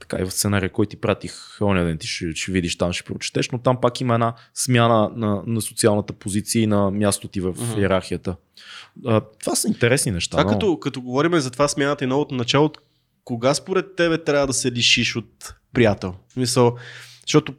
така 0.00 0.18
и 0.20 0.24
в 0.24 0.30
сценария, 0.30 0.70
който 0.70 0.90
ти 0.90 0.96
пратих 0.96 1.32
оня 1.62 1.84
ден, 1.84 1.98
ти 1.98 2.06
ще, 2.06 2.34
ще 2.34 2.52
видиш 2.52 2.78
там, 2.78 2.92
ще 2.92 3.04
прочетеш, 3.04 3.50
но 3.50 3.58
там 3.58 3.80
пак 3.80 4.00
има 4.00 4.14
една 4.14 4.34
смяна 4.54 5.10
на, 5.16 5.42
на 5.46 5.60
социалната 5.60 6.12
позиция 6.12 6.62
и 6.62 6.66
на 6.66 6.90
мястото 6.90 7.28
ти 7.28 7.40
в 7.40 7.48
Мгм. 7.48 7.80
иерархията. 7.80 8.36
А, 9.06 9.20
това 9.40 9.54
са 9.54 9.68
интересни 9.68 10.12
неща. 10.12 10.30
Това 10.36 10.44
но- 10.44 10.58
като, 10.58 10.78
като 10.78 11.00
говорим 11.02 11.40
за 11.40 11.50
това 11.50 11.68
смяната 11.68 12.04
и 12.04 12.08
новото 12.08 12.34
начало, 12.34 12.70
кога 13.24 13.54
според 13.54 13.96
тебе 13.96 14.18
трябва 14.18 14.46
да 14.46 14.52
се 14.52 14.72
лишиш 14.72 15.16
от 15.16 15.54
приятел? 15.72 16.14
В 16.28 16.32
смисъл, 16.32 16.76
защото 17.26 17.54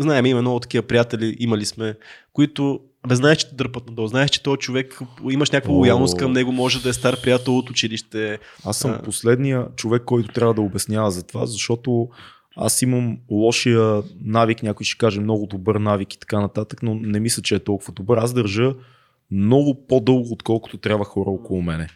знаем, 0.00 0.26
има 0.26 0.40
много 0.40 0.60
такива 0.60 0.86
приятели, 0.86 1.36
имали 1.38 1.64
сме, 1.64 1.94
които 2.32 2.80
бе, 3.08 3.14
знаеш, 3.14 3.38
че 3.38 3.48
те 3.48 3.54
дърпат 3.54 3.86
надолу, 3.86 4.08
знаеш, 4.08 4.30
че 4.30 4.42
този 4.42 4.58
човек, 4.58 5.00
имаш 5.30 5.50
някаква 5.50 5.74
лоялност 5.74 6.16
към 6.16 6.32
него, 6.32 6.52
може 6.52 6.82
да 6.82 6.88
е 6.88 6.92
стар 6.92 7.20
приятел 7.22 7.58
от 7.58 7.70
училище. 7.70 8.38
Аз 8.64 8.78
съм 8.78 8.90
А. 8.90 9.02
последния 9.02 9.66
човек, 9.76 10.02
който 10.04 10.32
трябва 10.32 10.54
да 10.54 10.60
обяснява 10.60 11.10
за 11.10 11.22
това, 11.22 11.46
защото 11.46 12.08
аз 12.56 12.82
имам 12.82 13.18
лошия 13.30 14.02
навик, 14.24 14.62
някой 14.62 14.84
ще 14.84 14.98
каже 14.98 15.20
много 15.20 15.46
добър 15.46 15.76
навик 15.76 16.14
и 16.14 16.18
така 16.18 16.40
нататък, 16.40 16.82
но 16.82 16.94
не 16.94 17.20
мисля, 17.20 17.42
че 17.42 17.54
е 17.54 17.58
толкова 17.64 17.92
добър. 17.92 18.18
Аз 18.18 18.32
държа 18.32 18.74
много 19.30 19.86
по-дълго, 19.86 20.32
отколкото 20.32 20.78
трябва 20.78 21.04
хора 21.04 21.30
около 21.30 21.62
мене. 21.62 21.88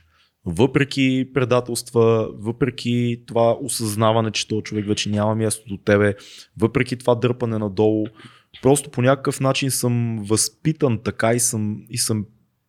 Въпреки 0.46 1.30
предателства, 1.34 2.28
въпреки 2.38 3.22
това 3.26 3.56
осъзнаване, 3.60 4.30
че 4.30 4.48
този 4.48 4.62
човек 4.62 4.86
вече 4.86 5.10
няма 5.10 5.34
място 5.34 5.68
до 5.68 5.76
тебе, 5.76 6.14
въпреки 6.58 6.96
това 6.96 7.14
дърпане 7.14 7.58
надолу, 7.58 8.06
просто 8.62 8.90
по 8.90 9.02
някакъв 9.02 9.40
начин 9.40 9.70
съм 9.70 10.18
възпитан 10.28 10.98
така 11.04 11.32
и 11.32 11.40
съм, 11.40 11.76
и 11.90 11.98
съм 11.98 12.26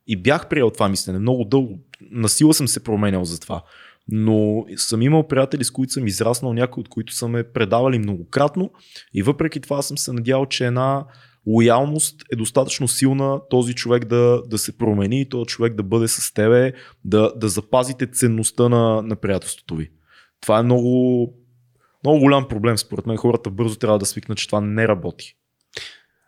и 0.07 0.21
бях 0.21 0.49
приел 0.49 0.69
това 0.69 0.89
мислене 0.89 1.19
много 1.19 1.45
дълго. 1.45 1.79
Насила 2.11 2.53
съм 2.53 2.67
се 2.67 2.83
променял 2.83 3.25
за 3.25 3.39
това. 3.39 3.63
Но 4.07 4.65
съм 4.75 5.01
имал 5.01 5.27
приятели, 5.27 5.63
с 5.63 5.71
които 5.71 5.93
съм 5.93 6.07
израснал, 6.07 6.53
някои 6.53 6.81
от 6.81 6.89
които 6.89 7.13
са 7.13 7.27
ме 7.27 7.43
предавали 7.43 7.99
многократно 7.99 8.71
и 9.13 9.23
въпреки 9.23 9.59
това 9.59 9.81
съм 9.81 9.97
се 9.97 10.13
надявал, 10.13 10.45
че 10.45 10.65
една 10.65 11.05
лоялност 11.47 12.23
е 12.33 12.35
достатъчно 12.35 12.87
силна 12.87 13.41
този 13.49 13.73
човек 13.75 14.05
да, 14.05 14.41
да 14.47 14.57
се 14.57 14.77
промени, 14.77 15.29
този 15.29 15.45
човек 15.45 15.73
да 15.73 15.83
бъде 15.83 16.07
с 16.07 16.33
тебе, 16.33 16.73
да, 17.05 17.33
да 17.35 17.49
запазите 17.49 18.07
ценността 18.07 18.69
на, 18.69 19.01
на 19.01 19.15
приятелството 19.15 19.75
ви. 19.75 19.91
Това 20.41 20.59
е 20.59 20.63
много, 20.63 21.33
много 22.03 22.19
голям 22.19 22.47
проблем. 22.47 22.77
Според 22.77 23.05
мен 23.05 23.17
хората 23.17 23.49
бързо 23.49 23.75
трябва 23.75 23.99
да 23.99 24.05
свикнат, 24.05 24.37
че 24.37 24.47
това 24.47 24.61
не 24.61 24.87
работи. 24.87 25.35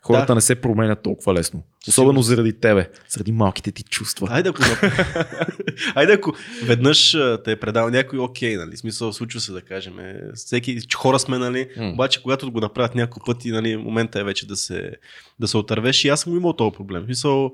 Хората 0.04 0.26
Да. 0.26 0.34
не 0.34 0.40
се 0.40 0.54
променят 0.54 1.02
толкова 1.02 1.34
лесно. 1.34 1.62
Особено 1.88 2.22
заради 2.22 2.52
тебе, 2.52 2.90
заради 3.08 3.32
малките 3.32 3.72
ти 3.72 3.82
чувства. 3.82 4.28
Айде 4.30 4.48
ако, 4.48 4.62
Айде 5.94 6.12
ако 6.12 6.32
веднъж 6.64 7.10
те 7.44 7.52
е 7.52 7.56
предал 7.56 7.90
някой, 7.90 8.18
окей, 8.18 8.56
нали, 8.56 8.76
смисъл 8.76 9.12
случва 9.12 9.40
се 9.40 9.52
да 9.52 9.62
кажем. 9.62 9.98
е, 9.98 10.14
Всеки, 10.34 10.78
хора 10.94 11.18
сме, 11.18 11.38
нали, 11.38 11.68
М. 11.76 11.88
обаче 11.88 12.22
когато 12.22 12.52
го 12.52 12.60
направят 12.60 12.94
няколко 12.94 13.26
пъти, 13.26 13.50
нали, 13.50 13.76
момента 13.76 14.20
е 14.20 14.24
вече 14.24 14.46
да 14.46 14.56
се, 14.56 14.92
да 15.40 15.48
се 15.48 15.56
отървеш 15.56 16.04
и 16.04 16.08
аз 16.08 16.20
съм 16.20 16.36
имал 16.36 16.52
този 16.52 16.72
проблем. 16.72 17.04
Смисъл, 17.04 17.52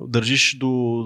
държиш 0.00 0.56
до 0.58 1.02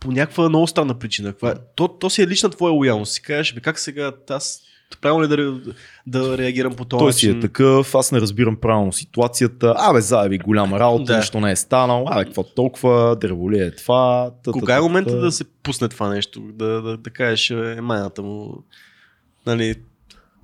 по 0.00 0.12
някаква 0.12 0.48
много 0.48 0.66
странна 0.66 0.98
причина. 0.98 1.32
Каква, 1.32 1.54
то, 1.76 1.88
то 1.88 2.10
си 2.10 2.22
е 2.22 2.26
лична 2.26 2.50
твоя 2.50 2.72
лоялност. 2.72 3.12
Си 3.12 3.22
кажеш, 3.22 3.54
бе, 3.54 3.60
как 3.60 3.78
сега 3.78 4.12
аз 4.30 4.60
правилно 5.00 5.24
ли 5.24 5.28
да, 5.28 5.36
ре- 5.36 5.74
да 6.06 6.38
реагирам 6.38 6.74
по 6.74 6.84
този 6.84 6.98
Той 6.98 7.12
си 7.12 7.26
начин? 7.26 7.38
е 7.38 7.42
такъв, 7.42 7.94
аз 7.94 8.12
не 8.12 8.20
разбирам 8.20 8.56
правилно 8.56 8.92
ситуацията. 8.92 9.74
Абе, 9.78 10.00
заеби 10.00 10.38
голяма 10.38 10.78
работа, 10.80 11.04
Да. 11.04 11.18
нищо 11.18 11.40
не 11.40 11.50
е 11.50 11.56
станало. 11.56 12.06
Абе, 12.08 12.24
какво 12.24 12.42
толкова, 12.44 13.16
дърволи 13.16 13.58
е 13.58 13.70
това. 13.70 14.30
та, 14.44 14.52
Кога 14.52 14.74
е 14.74 14.78
та, 14.78 14.82
момента 14.82 15.10
та. 15.10 15.16
да 15.16 15.32
се 15.32 15.44
пусне 15.62 15.88
това 15.88 16.08
нещо? 16.08 16.40
Да, 16.42 16.82
да, 16.82 16.96
да 16.96 17.10
кажеш, 17.10 17.50
е, 17.50 17.78
майната 17.82 18.22
му, 18.22 18.64
нали, 19.46 19.74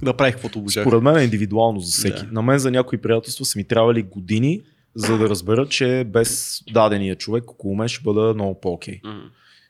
да 0.02 0.14
прави 0.14 0.32
каквото 0.32 0.58
обожах. 0.58 0.84
Според 0.84 1.02
мен 1.02 1.16
е 1.16 1.24
индивидуално 1.24 1.80
за 1.80 1.92
всеки. 1.92 2.22
Да. 2.22 2.32
На 2.32 2.42
мен 2.42 2.58
за 2.58 2.70
някои 2.70 2.98
приятелства 2.98 3.44
са 3.44 3.58
ми 3.58 3.64
трябвали 3.64 4.02
години, 4.02 4.60
за 4.94 5.18
да 5.18 5.28
разбера, 5.28 5.66
че 5.66 6.04
без 6.06 6.60
дадения 6.72 7.16
човек 7.16 7.50
около 7.50 7.76
мен 7.76 7.88
ще 7.88 8.02
бъда 8.02 8.34
много 8.34 8.60
по-окей. 8.60 9.00
М. 9.04 9.20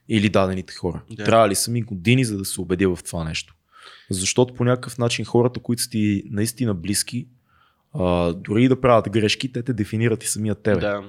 Или 0.08 0.28
дадените 0.28 0.74
хора. 0.74 1.02
Да. 1.10 1.24
Трябва 1.24 1.48
ли 1.48 1.54
са 1.54 1.70
ми 1.70 1.82
години, 1.82 2.24
за 2.24 2.38
да 2.38 2.44
се 2.44 2.60
убедя 2.60 2.96
в 2.96 3.04
това 3.04 3.24
нещо. 3.24 3.54
Защото 4.10 4.54
по 4.54 4.64
някакъв 4.64 4.98
начин 4.98 5.24
хората, 5.24 5.60
които 5.60 5.82
са 5.82 5.90
ти 5.90 6.22
наистина 6.30 6.74
близки, 6.74 7.28
а, 7.94 8.32
дори 8.32 8.64
и 8.64 8.68
да 8.68 8.80
правят 8.80 9.10
грешки, 9.10 9.52
те 9.52 9.62
те 9.62 9.72
дефинират 9.72 10.24
и 10.24 10.28
самия 10.28 10.54
тебе. 10.54 10.80
Да. 10.80 11.02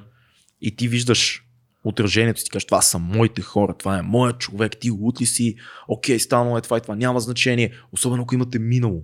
и 0.62 0.76
ти 0.76 0.88
виждаш 0.88 1.44
отражението 1.84 2.42
си, 2.42 2.50
кажеш, 2.50 2.66
това 2.66 2.82
са 2.82 3.00
моите 3.00 3.42
хора, 3.42 3.74
това 3.74 3.98
е 3.98 4.02
моят 4.02 4.40
човек, 4.40 4.78
ти 4.80 4.90
лут 4.90 5.22
ли 5.22 5.26
си, 5.26 5.56
окей, 5.88 6.20
станало 6.20 6.58
е 6.58 6.62
това 6.62 6.78
и 6.78 6.82
това, 6.82 6.96
няма 6.96 7.20
значение, 7.20 7.74
особено 7.92 8.24
ако 8.24 8.36
имате 8.36 8.60
минало. 8.60 9.04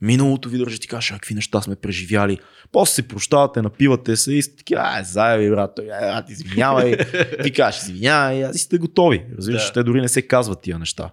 Миналото 0.00 0.48
ви 0.48 0.58
държи, 0.58 0.80
ти 0.80 0.88
кажеш, 0.88 1.10
«А, 1.10 1.14
какви 1.14 1.34
неща 1.34 1.60
сме 1.62 1.76
преживяли. 1.76 2.38
После 2.72 2.94
се 2.94 3.08
прощавате, 3.08 3.62
напивате 3.62 4.16
се 4.16 4.34
и 4.34 4.42
сте 4.42 4.56
таки, 4.56 4.74
ай, 4.74 5.04
заеби, 5.04 5.50
брат, 5.50 5.72
той, 5.76 5.84
брат, 5.86 6.30
извинявай. 6.30 6.96
ти 7.42 7.52
кажеш, 7.52 7.82
извинявай, 7.82 8.44
аз 8.44 8.56
сте 8.56 8.78
готови. 8.78 9.24
Разбираш, 9.36 9.66
Да. 9.66 9.72
те 9.72 9.82
дори 9.82 10.00
не 10.00 10.08
се 10.08 10.22
казват 10.22 10.60
тия 10.62 10.78
неща. 10.78 11.10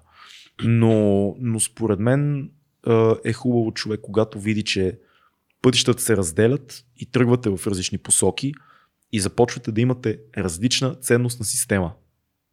Но, 0.64 1.36
но 1.40 1.60
според 1.60 2.00
мен 2.00 2.52
е 3.26 3.34
хубаво 3.34 3.72
човек, 3.72 4.00
когато 4.04 4.40
види, 4.40 4.64
че 4.64 5.00
пътищата 5.62 6.02
се 6.02 6.18
разделят 6.18 6.86
и 6.98 7.12
тръгвате 7.12 7.50
в 7.50 7.68
различни 7.68 7.98
посоки 7.98 8.54
и 9.12 9.20
започвате 9.20 9.72
да 9.72 9.82
имате 9.82 10.20
различна 10.38 10.96
ценностна 10.96 11.46
система. 11.46 11.94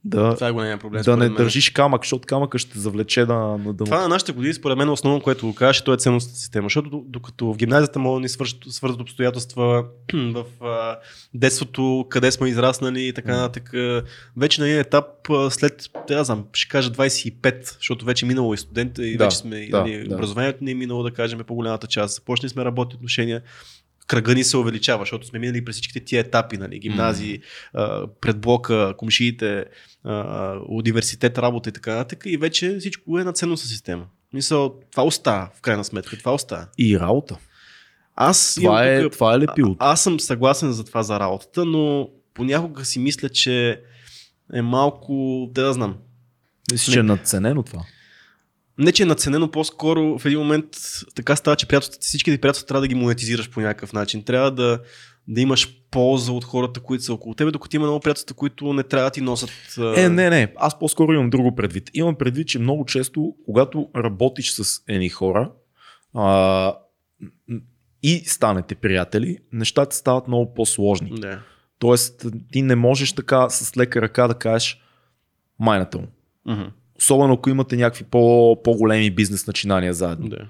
Да, 0.05 0.35
Това 0.35 0.49
е 0.49 0.53
големия 0.53 0.79
проблем. 0.79 1.03
да 1.03 1.17
не 1.17 1.25
мен. 1.25 1.35
държиш 1.35 1.71
камък, 1.71 2.03
защото 2.05 2.27
камъка 2.27 2.59
ще 2.59 2.79
завлече 2.79 3.25
на, 3.25 3.35
на 3.35 3.59
дъното. 3.59 3.85
Това 3.85 4.01
на 4.01 4.09
нашите 4.09 4.33
години, 4.33 4.55
според 4.55 4.79
мен, 4.79 4.89
основно, 4.89 5.21
което 5.21 5.47
го 5.47 5.55
кажеш, 5.55 5.83
то 5.83 5.93
е 5.95 5.97
ценностната 5.97 6.39
система. 6.39 6.65
Защото 6.67 7.03
докато 7.07 7.53
в 7.53 7.57
гимназията 7.57 7.99
могат 7.99 8.19
да 8.19 8.23
ни 8.23 8.29
свършат, 8.29 8.59
свързват 8.69 9.01
обстоятелства 9.01 9.85
в 10.15 10.45
а, 10.61 10.99
детството, 11.35 12.07
къде 12.09 12.33
сме 12.33 12.49
израснали 12.49 13.09
и 13.09 13.13
така 13.13 13.37
нататък, 13.37 13.71
вече 14.37 14.61
на 14.61 14.69
един 14.69 14.81
етап 14.81 15.05
след, 15.51 15.91
да 16.09 16.25
знам, 16.25 16.45
ще 16.53 16.69
кажа 16.69 16.91
25, 16.91 17.75
защото 17.77 18.05
вече 18.05 18.27
е 18.27 18.29
минало 18.29 18.55
и 18.55 18.59
студент 18.59 18.99
и 18.99 19.17
Да, 19.17 19.25
вече 19.25 19.37
сме, 19.37 19.69
да, 19.69 19.81
нали, 19.81 20.09
да. 20.09 20.15
образованието 20.15 20.65
ни 20.65 20.71
е 20.71 20.75
минало, 20.75 21.03
да 21.03 21.11
кажем, 21.11 21.39
по-голямата 21.47 21.87
част. 21.87 22.15
Започнали 22.15 22.51
сме 22.51 22.65
работни 22.65 22.95
отношения, 22.95 23.43
кръга 24.07 24.35
ни 24.35 24.45
се 24.45 24.57
увеличава, 24.57 25.03
защото 25.03 25.27
сме 25.27 25.39
минали 25.39 25.65
през 25.65 25.75
всичките 25.75 26.01
тия 26.01 26.21
етапи, 26.21 26.57
нали, 26.57 26.79
гимназии, 26.79 27.41
а, 27.75 28.07
предблока, 28.21 28.95
комшиите, 28.97 29.65
а, 30.05 30.55
университет, 30.69 31.39
работа 31.39 31.69
и 31.69 31.73
така 31.73 31.95
нататък. 31.95 32.23
И 32.27 32.37
вече 32.37 32.77
всичко 32.79 33.19
е 33.19 33.25
на 33.25 33.33
ценностна 33.33 33.69
система. 33.69 34.07
Мисъл, 34.33 34.81
това 34.91 35.03
остава, 35.05 35.51
в 35.55 35.61
крайна 35.61 35.85
сметка. 35.85 36.19
Това 36.19 36.35
остава. 36.35 36.67
И 36.79 37.01
работа. 37.01 37.37
Аз, 38.17 38.55
Това 38.61 38.85
е, 38.87 39.03
тук- 39.03 39.13
това 39.13 39.35
е 39.35 39.39
лепилото. 39.39 39.77
аз 39.79 40.03
съм 40.03 40.21
съгласен 40.21 40.73
за 40.73 40.85
това 40.85 41.03
за 41.03 41.21
работата, 41.21 41.65
но 41.65 42.09
понякога 42.35 42.85
си 42.85 42.99
мисля, 42.99 43.29
че 43.29 43.81
е 44.55 44.63
малко, 44.63 45.47
да 45.53 45.63
да 45.65 45.73
знам. 45.73 45.97
Мисля, 46.73 46.93
че 46.93 46.99
е 46.99 47.03
надценено 47.03 47.63
това. 47.63 47.83
Не, 48.83 48.93
че 48.93 49.03
е 49.03 49.07
наценено, 49.07 49.51
по-скоро 49.51 50.19
в 50.19 50.27
един 50.27 50.39
момент 50.39 50.67
така 51.15 51.37
става, 51.37 51.57
че 51.57 51.69
приятелствата, 51.69 52.07
всичките 52.07 52.39
приятелства 52.39 52.67
трябва 52.67 52.81
да 52.81 52.89
ги 52.89 52.95
монетизираш 52.95 53.51
по 53.51 53.61
някакъв 53.61 53.93
начин. 53.93 54.23
Трябва 54.23 54.51
да, 54.51 54.81
да 55.29 55.41
имаш 55.41 55.69
полза 55.91 56.33
от 56.33 56.45
хората, 56.45 56.81
които 56.81 57.05
са 57.05 57.15
около 57.15 57.35
тебе, 57.35 57.51
докато 57.51 57.77
има 57.77 57.87
много 57.87 58.01
приятелства, 58.01 58.37
които 58.37 58.73
не 58.73 58.83
трябва 58.83 59.11
да 59.11 59.13
ти 59.13 59.21
носят. 59.21 59.51
Е, 59.97 60.09
не, 60.09 60.31
не. 60.31 60.53
Аз 60.57 60.79
по-скоро 60.79 61.13
имам 61.13 61.31
друго 61.31 61.55
предвид. 61.55 61.91
Имам 61.95 62.15
предвид, 62.15 62.49
че 62.49 62.59
много 62.59 62.85
често, 62.85 63.35
когато 63.45 63.89
работиш 63.97 64.53
с 64.53 64.83
едни 64.89 65.09
хора 65.09 65.51
а, 66.15 66.77
и 68.03 68.23
станете 68.27 68.75
приятели, 68.75 69.39
нещата 69.53 69.97
стават 69.97 70.29
много 70.29 70.55
по-сложни. 70.55 71.13
Да. 71.21 71.41
Тоест, 71.79 72.27
ти 72.53 72.63
не 72.63 72.77
можеш 72.77 73.13
така 73.13 73.51
с 73.51 73.77
лека 73.77 74.03
ръка 74.03 74.29
да 74.29 74.35
кажеш 74.35 74.81
майната 75.59 75.99
му. 75.99 76.07
Мгм. 76.47 76.63
Особено 77.03 77.35
ако 77.35 77.51
имате 77.51 77.77
някакви 77.77 78.05
по- 78.05 78.63
по-големи 78.63 79.11
бизнес 79.11 79.47
начинания 79.47 79.95
заедно. 79.95 80.29
Да. 80.29 80.47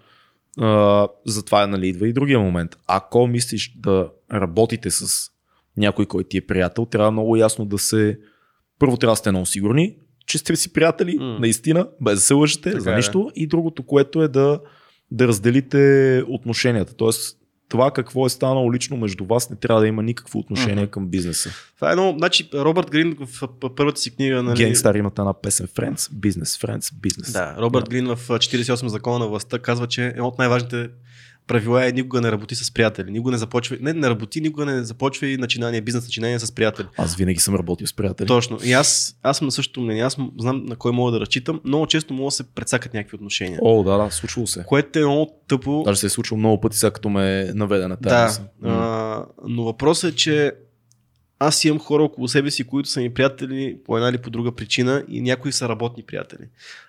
А, 0.58 1.08
затова 1.26 1.66
нали, 1.66 1.88
идва 1.88 2.08
и 2.08 2.12
другия 2.12 2.40
момент. 2.40 2.76
Ако 2.86 3.26
мислиш 3.26 3.74
да 3.76 4.08
работите 4.32 4.90
с 4.90 5.30
някой, 5.76 6.06
който 6.06 6.28
ти 6.28 6.36
е 6.36 6.46
приятел, 6.46 6.86
трябва 6.86 7.10
много 7.10 7.36
ясно 7.36 7.64
да 7.64 7.78
се... 7.78 8.18
Първо 8.78 8.96
трябва 8.96 9.12
да 9.12 9.16
сте 9.16 9.30
много 9.30 9.46
сигурни, 9.46 9.96
че 10.26 10.38
сте 10.38 10.56
си 10.56 10.72
приятели, 10.72 11.16
М. 11.18 11.36
наистина, 11.40 11.88
без 12.00 12.14
да 12.14 12.20
се 12.20 12.34
лъжете 12.34 12.70
Така 12.70 12.80
за 12.80 12.92
е. 12.92 12.96
нищо. 12.96 13.30
И 13.34 13.46
другото, 13.46 13.82
което 13.82 14.22
е 14.22 14.28
да, 14.28 14.60
да 15.10 15.28
разделите 15.28 16.22
отношенията. 16.28 16.94
Тоест, 16.94 17.38
това 17.72 17.90
какво 17.90 18.26
е 18.26 18.28
станало 18.28 18.72
лично 18.72 18.96
между 18.96 19.24
вас 19.24 19.50
не 19.50 19.56
трябва 19.56 19.80
да 19.80 19.86
има 19.88 20.02
никакво 20.02 20.38
отношение 20.38 20.82
Мгм. 20.82 20.90
към 20.90 21.08
бизнеса. 21.08 21.50
Това 21.76 21.88
е 21.88 21.92
едно, 21.92 22.14
значи 22.18 22.48
Робърт 22.54 22.90
Грин 22.90 23.16
в 23.20 23.48
първата 23.76 24.00
си 24.00 24.14
книга, 24.16 24.42
нали, 24.42 24.56
Генгстар 24.56 24.94
имат 24.94 25.18
една 25.18 25.32
песен 25.32 25.66
Friends, 25.66 25.96
Business, 25.96 26.66
Friends, 26.66 26.80
Business. 26.80 27.32
Да, 27.32 27.56
Робърт 27.58 27.88
Грин 27.90 28.06
в 28.06 28.10
а, 28.30 28.38
48 28.38 28.86
закона 28.86 29.18
на 29.18 29.26
властта 29.26 29.58
казва, 29.58 29.86
че 29.86 30.06
едно 30.06 30.26
от 30.28 30.38
най-важните 30.38 30.88
правила 31.46 31.88
е 31.88 31.92
никога 31.92 32.20
не 32.20 32.32
работи 32.32 32.54
с 32.54 32.74
приятели. 32.74 33.10
Никога 33.10 33.32
не 33.32 33.38
започва, 33.38 33.76
не, 33.80 33.92
не 33.92 34.10
работи, 34.10 34.40
никога 34.40 34.66
не 34.66 34.84
започва 34.84 35.26
и 35.26 35.36
начинание, 35.36 35.80
бизнес 35.80 36.04
начинание 36.04 36.38
с 36.38 36.52
приятели. 36.52 36.86
Аз 36.96 37.16
винаги 37.16 37.40
съм 37.40 37.54
работил 37.54 37.86
с 37.86 37.92
приятели. 37.92 38.26
Точно. 38.26 38.58
И 38.64 38.72
аз, 38.72 39.18
аз 39.22 39.38
съм 39.38 39.46
на 39.46 39.52
същото 39.52 39.80
мнение. 39.80 40.02
Аз 40.02 40.16
знам 40.38 40.64
на 40.64 40.76
кой 40.76 40.92
мога 40.92 41.12
да 41.12 41.20
разчитам. 41.20 41.60
Много 41.64 41.86
често 41.86 42.14
мога 42.14 42.26
да 42.26 42.30
се 42.30 42.44
прецакат 42.44 42.94
някакви 42.94 43.14
отношения. 43.14 43.58
О, 43.62 43.82
да, 43.82 43.98
да, 43.98 44.10
случвало 44.10 44.46
се. 44.46 44.64
Което 44.66 44.98
е 44.98 45.02
много 45.02 45.30
тъпо. 45.48 45.82
Даже 45.84 46.00
се 46.00 46.06
е 46.06 46.10
случило 46.10 46.38
много 46.38 46.60
пъти, 46.60 46.78
сега 46.78 46.90
като 46.90 47.08
ме 47.08 47.50
наведе 47.54 47.86
на 47.86 47.96
тази 47.96 48.40
Да. 48.40 48.68
А, 48.70 49.24
но 49.48 49.64
въпросът 49.64 50.12
е, 50.12 50.16
че 50.16 50.52
аз 51.46 51.64
имам 51.64 51.78
хора 51.78 52.02
около 52.02 52.28
себе 52.28 52.50
си, 52.50 52.64
които 52.64 52.88
са 52.88 53.00
ми 53.00 53.14
приятели 53.14 53.76
по 53.84 53.96
една 53.96 54.08
или 54.08 54.18
по 54.18 54.30
друга 54.30 54.52
причина 54.52 55.04
и 55.08 55.20
някои 55.20 55.52
са 55.52 55.68
работни 55.68 56.02
приятели. 56.02 56.44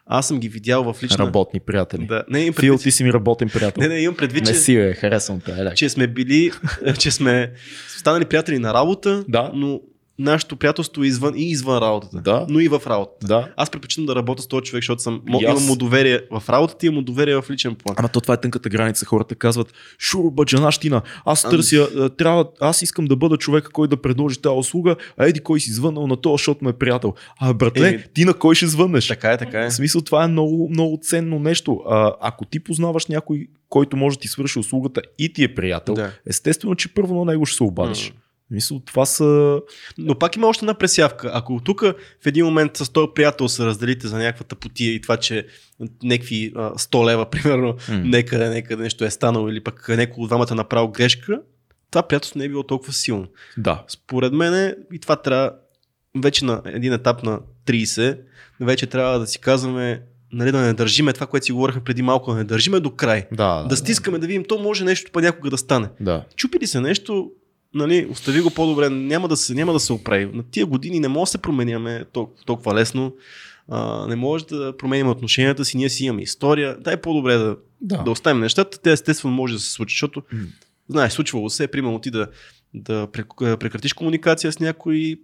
Аз 0.05 0.27
съм 0.27 0.39
ги 0.39 0.49
видял 0.49 0.93
в 0.93 1.03
лична... 1.03 1.25
Работни 1.25 1.59
приятели. 1.59 2.05
Да, 2.05 2.23
не, 2.29 2.39
Фил, 2.39 2.53
предвид, 2.53 2.81
ти 2.81 2.91
си 2.91 3.03
ми 3.03 3.13
работен 3.13 3.49
приятел. 3.49 3.81
не, 3.81 3.87
не, 3.87 3.99
имам 4.01 4.15
предвид, 4.17 4.45
не 4.45 4.51
че, 4.53 4.57
си, 4.57 4.75
бе, 4.75 4.93
харесвам 4.93 5.39
те. 5.39 5.71
Че 5.75 5.89
сме 5.89 6.07
били, 6.07 6.51
че 6.99 7.11
сме 7.11 7.51
станали 7.87 8.25
приятели 8.25 8.59
на 8.59 8.73
работа, 8.73 9.25
Да. 9.27 9.51
но 9.53 9.81
нашето 10.19 10.55
приятелство 10.55 11.03
е 11.03 11.07
извън 11.07 11.33
и 11.35 11.49
извън 11.49 11.77
работата, 11.77 12.21
Да. 12.21 12.45
но 12.49 12.59
и 12.59 12.67
в 12.67 12.81
работата. 12.87 13.27
Да. 13.27 13.49
Аз 13.57 13.69
предпочитам 13.69 14.05
да 14.05 14.15
работя 14.15 14.41
с 14.41 14.47
този 14.47 14.63
човек, 14.63 14.83
защото 14.83 15.01
съм, 15.01 15.21
аз- 15.29 15.41
имам 15.41 15.65
му 15.65 15.75
доверие 15.75 16.19
в 16.31 16.49
работата 16.49 16.85
и 16.85 16.89
му 16.89 17.01
доверие 17.01 17.35
в 17.35 17.45
личен 17.49 17.75
план. 17.75 17.95
Ама 17.97 18.09
то 18.09 18.21
това 18.21 18.33
е 18.33 18.39
тънката 18.39 18.69
граница. 18.69 19.05
Хората 19.05 19.35
казват, 19.35 19.73
шуро 19.99 20.31
баджанащина, 20.31 21.01
аз 21.25 21.45
Ами- 21.45 21.51
търся, 21.51 21.89
а, 21.97 22.09
трябва, 22.09 22.45
аз 22.61 22.81
искам 22.81 23.05
да 23.05 23.15
бъда 23.15 23.37
човека, 23.37 23.71
който 23.71 23.95
да 23.95 24.01
предложи 24.01 24.37
тази 24.37 24.55
услуга, 24.55 24.95
а 25.17 25.25
еди 25.25 25.39
кой 25.39 25.59
си 25.59 25.71
звъннал 25.71 26.07
на 26.07 26.17
това, 26.17 26.33
защото 26.33 26.63
ме 26.63 26.69
е 26.69 26.73
приятел. 26.73 27.13
А 27.39 27.53
братле, 27.53 27.87
Еми- 27.89 28.03
ти 28.13 28.25
на 28.25 28.33
кой 28.33 28.55
ще 28.55 28.67
звъннеш? 28.67 29.07
Така 29.07 29.31
е, 29.31 29.37
така 29.37 29.61
е. 29.61 29.69
В 29.69 29.73
смисъл, 29.73 30.01
това 30.01 30.23
е 30.23 30.27
много, 30.27 30.69
много 30.69 30.99
ценно 31.01 31.39
нещо. 31.39 31.81
А, 31.87 32.13
ако 32.21 32.45
ти 32.45 32.59
познаваш 32.59 33.05
някой, 33.05 33.47
който 33.69 33.97
може 33.97 34.17
да 34.17 34.21
ти 34.21 34.27
свърши 34.27 34.59
услугата 34.59 35.01
и 35.19 35.33
ти 35.33 35.43
е 35.43 35.55
приятел, 35.55 35.93
Да. 35.95 36.11
естествено, 36.27 36.75
че 36.75 36.93
първо 36.93 37.15
на 37.15 37.25
него 37.25 37.45
ще 37.45 37.57
се 37.57 37.63
обадиш. 37.63 38.09
М. 38.09 38.19
Мисъл, 38.53 38.79
това 38.79 39.05
са... 39.05 39.59
Но 39.97 40.19
пак 40.19 40.35
има 40.35 40.47
още 40.47 40.65
една 40.65 40.73
пресявка. 40.73 41.31
Ако 41.33 41.61
тук 41.63 41.81
в 42.21 42.25
един 42.25 42.45
момент 42.45 42.77
с 42.77 42.89
този 42.89 43.07
приятел 43.15 43.47
се 43.47 43.65
разделите 43.65 44.07
за 44.07 44.17
някаква 44.17 44.43
тъпотия 44.43 44.93
и 44.93 45.01
това, 45.01 45.17
че 45.17 45.47
някакви 46.03 46.51
а, 46.55 46.73
100 46.73 47.05
лева, 47.05 47.25
примерно, 47.29 47.75
М. 47.89 47.99
некъде, 48.03 48.49
некъде 48.49 48.83
нещо 48.83 49.05
е 49.05 49.09
станало 49.09 49.49
или 49.49 49.63
пък 49.63 49.89
някой 49.89 50.21
от 50.23 50.27
двамата 50.27 50.47
е 50.51 50.55
направил 50.55 50.87
грешка, 50.87 51.41
това 51.91 52.03
приятелство 52.03 52.39
не 52.39 52.45
е 52.45 52.49
било 52.49 52.63
толкова 52.63 52.93
силно. 52.93 53.27
Да. 53.57 53.83
Според 53.87 54.33
мен 54.33 54.75
и 54.93 54.99
това 54.99 55.15
трябва 55.15 55.51
вече 56.21 56.45
на 56.45 56.61
един 56.65 56.93
етап 56.93 57.23
на 57.23 57.39
30, 57.65 58.19
вече 58.59 58.87
трябва 58.87 59.19
да 59.19 59.27
си 59.27 59.39
казваме 59.39 60.01
нали, 60.33 60.51
да 60.51 60.59
не 60.59 60.73
държиме 60.73 61.13
това, 61.13 61.27
което 61.27 61.45
си 61.45 61.51
говорихме 61.51 61.83
преди 61.83 62.01
малко, 62.01 62.31
да 62.31 62.37
не 62.37 62.43
държиме 62.43 62.79
до 62.79 62.91
край. 62.91 63.25
Да, 63.31 63.65
Да 63.69 63.77
стискаме, 63.77 64.19
да 64.19 64.27
видим, 64.27 64.43
то 64.47 64.59
може 64.59 64.83
нещо 64.83 65.11
па 65.13 65.21
някога 65.21 65.49
да 65.49 65.57
стане. 65.57 65.89
Да. 65.99 66.23
Чупи 66.35 66.59
ли 66.59 66.67
се 66.67 66.81
нещо, 66.81 67.31
нали, 67.75 68.07
остави 68.11 68.41
го 68.41 68.49
по-добре, 68.49 68.89
няма 68.89 69.27
да 69.27 69.37
се, 69.37 69.53
няма 69.53 69.73
да 69.73 69.79
се 69.79 69.93
оправи. 69.93 70.25
На 70.25 70.43
тия 70.43 70.65
години 70.65 70.99
не 70.99 71.07
може 71.07 71.21
да 71.21 71.31
се 71.31 71.37
променяме 71.37 72.05
толкова, 72.05 72.43
толкова 72.45 72.73
лесно. 72.75 73.13
А, 73.67 74.07
не 74.07 74.15
може 74.15 74.45
да 74.45 74.77
променим 74.77 75.09
отношенията 75.09 75.65
си, 75.65 75.77
ние 75.77 75.89
си 75.89 76.05
имаме 76.05 76.21
история. 76.21 76.77
Дай 76.79 76.97
по-добре 76.97 77.33
да, 77.33 77.57
Да. 77.81 77.97
да 77.97 78.11
оставим 78.11 78.39
нещата. 78.39 78.79
Те 78.79 78.91
естествено 78.91 79.33
може 79.33 79.53
да 79.53 79.59
се 79.59 79.71
случи, 79.71 79.93
защото, 79.93 80.21
М. 80.33 80.39
знаеш, 80.89 81.13
случвало 81.13 81.49
се, 81.49 81.67
примерно 81.67 81.99
ти 81.99 82.11
да, 82.11 82.27
да 82.73 83.07
прек- 83.07 83.57
прекратиш 83.57 83.93
комуникация 83.93 84.51
с 84.51 84.59
някой 84.59 85.19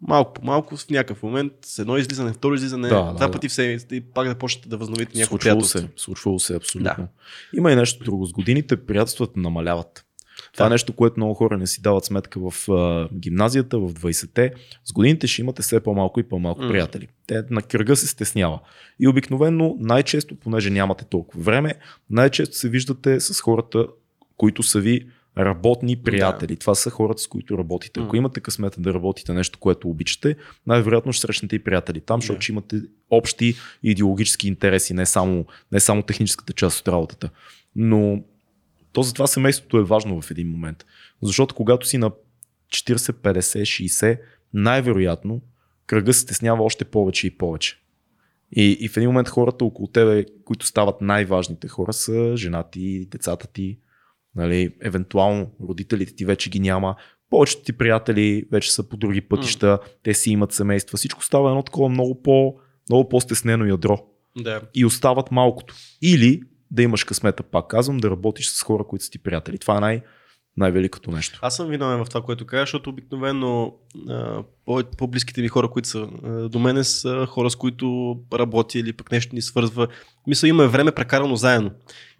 малко 0.00 0.32
по 0.32 0.44
малко 0.44 0.76
в 0.76 0.90
някакъв 0.90 1.22
момент, 1.22 1.52
с 1.62 1.78
едно 1.78 1.96
излизане, 1.96 2.32
второ 2.32 2.54
излизане, 2.54 2.88
Да, 2.88 2.94
да, 2.96 3.02
да, 3.02 3.12
два 3.12 3.26
да. 3.26 3.32
пъти 3.32 3.48
в 3.48 3.52
седмицата 3.52 3.96
и 3.96 4.00
пак 4.00 4.28
да 4.28 4.34
почнете 4.34 4.68
да 4.68 4.76
възновите 4.76 5.12
някакво 5.14 5.30
Случвало 5.30 5.58
приятелство. 5.60 5.78
се, 5.80 5.88
случвало 5.96 6.38
се 6.38 6.54
абсолютно. 6.56 6.94
Да. 6.96 7.08
Има 7.56 7.72
и 7.72 7.76
нещо 7.76 8.04
друго. 8.04 8.26
С 8.26 8.32
годините 8.32 8.76
приятелствата 8.78 9.40
намаляват. 9.40 10.04
Това 10.58 10.66
е 10.66 10.68
Да. 10.68 10.74
нещо, 10.74 10.92
което 10.92 11.14
много 11.16 11.34
хора 11.34 11.58
не 11.58 11.66
си 11.66 11.82
дават 11.82 12.04
сметка 12.04 12.40
в 12.40 12.68
а, 12.68 13.08
гимназията, 13.14 13.78
в 13.78 13.92
20-те. 13.92 14.52
С 14.84 14.92
годините 14.92 15.26
ще 15.26 15.42
имате 15.42 15.62
все 15.62 15.80
по-малко 15.80 16.20
и 16.20 16.22
по-малко 16.22 16.62
М. 16.62 16.68
приятели. 16.68 17.08
Те 17.26 17.42
на 17.50 17.62
кръга 17.62 17.96
се 17.96 18.06
стеснява. 18.06 18.60
И 19.00 19.08
обикновено 19.08 19.76
най-често, 19.80 20.34
понеже 20.36 20.70
нямате 20.70 21.04
толкова 21.04 21.42
време, 21.42 21.74
най-често 22.10 22.56
се 22.56 22.68
виждате 22.68 23.20
с 23.20 23.40
хората, 23.40 23.86
които 24.36 24.62
са 24.62 24.80
ви 24.80 25.06
работни 25.38 25.96
приятели. 25.96 26.56
Това 26.56 26.74
са 26.74 26.90
хората, 26.90 27.22
с 27.22 27.26
които 27.26 27.58
работите. 27.58 28.00
Ако 28.00 28.16
имате 28.16 28.40
късмета 28.40 28.80
да 28.80 28.94
работите 28.94 29.32
нещо, 29.32 29.58
което 29.58 29.88
обичате, 29.88 30.36
най-вероятно 30.66 31.12
ще 31.12 31.20
срещнете 31.20 31.56
и 31.56 31.64
приятели 31.64 32.00
там, 32.00 32.20
защото 32.20 32.38
Да. 32.38 32.42
ще 32.42 32.52
имате 32.52 32.76
общи 33.10 33.54
идеологически 33.82 34.48
интереси, 34.48 34.94
не 34.94 35.06
само, 35.06 35.44
не 35.72 35.80
само 35.80 36.02
техническата 36.02 36.52
част 36.52 36.80
от 36.80 36.88
работата. 36.88 37.30
Но 37.76 38.20
то 38.98 39.02
затова 39.02 39.26
семейството 39.26 39.78
е 39.78 39.84
важно 39.84 40.22
в 40.22 40.30
един 40.30 40.50
момент. 40.50 40.86
Защото 41.22 41.54
когато 41.54 41.86
си 41.86 41.98
на 41.98 42.10
40, 42.68 42.96
50, 42.96 43.86
60, 43.86 44.20
най-вероятно 44.54 45.40
кръга 45.86 46.14
се 46.14 46.20
стеснява 46.20 46.64
още 46.64 46.84
повече 46.84 47.26
и 47.26 47.30
повече. 47.30 47.80
И, 48.52 48.76
и 48.80 48.88
в 48.88 48.96
един 48.96 49.08
момент 49.08 49.28
хората 49.28 49.64
около 49.64 49.88
тебе, 49.88 50.24
които 50.44 50.66
стават 50.66 51.00
най-важните 51.00 51.68
хора, 51.68 51.92
са 51.92 52.36
жената 52.36 52.70
ти, 52.70 53.06
децата 53.10 53.46
ти, 53.46 53.78
нали, 54.36 54.74
евентуално 54.82 55.50
родителите 55.68 56.14
ти 56.14 56.24
вече 56.24 56.50
ги 56.50 56.60
няма, 56.60 56.96
повечето 57.30 57.62
ти 57.62 57.72
приятели 57.72 58.44
вече 58.52 58.72
са 58.72 58.88
по 58.88 58.96
други 58.96 59.20
пътища, 59.20 59.78
те 60.02 60.14
си 60.14 60.30
имат 60.30 60.52
семейства, 60.52 60.96
всичко 60.98 61.24
става 61.24 61.50
едно 61.50 61.62
такова 61.62 61.88
много, 61.88 62.22
по, 62.22 62.54
много 62.90 63.08
по-стеснено 63.08 63.64
ядро 63.64 64.06
Да. 64.36 64.62
и 64.74 64.84
остават 64.84 65.30
малкото. 65.30 65.74
Или 66.02 66.42
да 66.70 66.82
имаш 66.82 67.04
късмета, 67.04 67.42
пак 67.42 67.68
казвам, 67.68 67.98
да 67.98 68.10
работиш 68.10 68.48
с 68.48 68.62
хора, 68.62 68.84
които 68.84 69.04
са 69.04 69.10
ти 69.10 69.18
приятели. 69.18 69.58
Това 69.58 69.76
е 69.76 69.80
най- 69.80 70.02
най-великото 70.56 71.10
нещо. 71.10 71.38
Аз 71.42 71.56
съм 71.56 71.68
виновен 71.68 72.04
в 72.04 72.08
това, 72.08 72.22
което 72.22 72.46
кажа, 72.46 72.62
защото 72.62 72.90
обикновено 72.90 73.74
по-близките 74.98 75.42
ми 75.42 75.48
хора, 75.48 75.70
които 75.70 75.88
са 75.88 76.08
до 76.48 76.58
мене, 76.58 76.84
са 76.84 77.26
хора, 77.26 77.50
с 77.50 77.56
които 77.56 78.16
работя 78.32 78.78
или 78.78 78.92
пък 78.92 79.12
нещо 79.12 79.34
ни 79.34 79.42
свързва. 79.42 79.88
Мисля, 80.26 80.48
имаме 80.48 80.68
време 80.68 80.92
прекарано 80.92 81.36
заедно. 81.36 81.70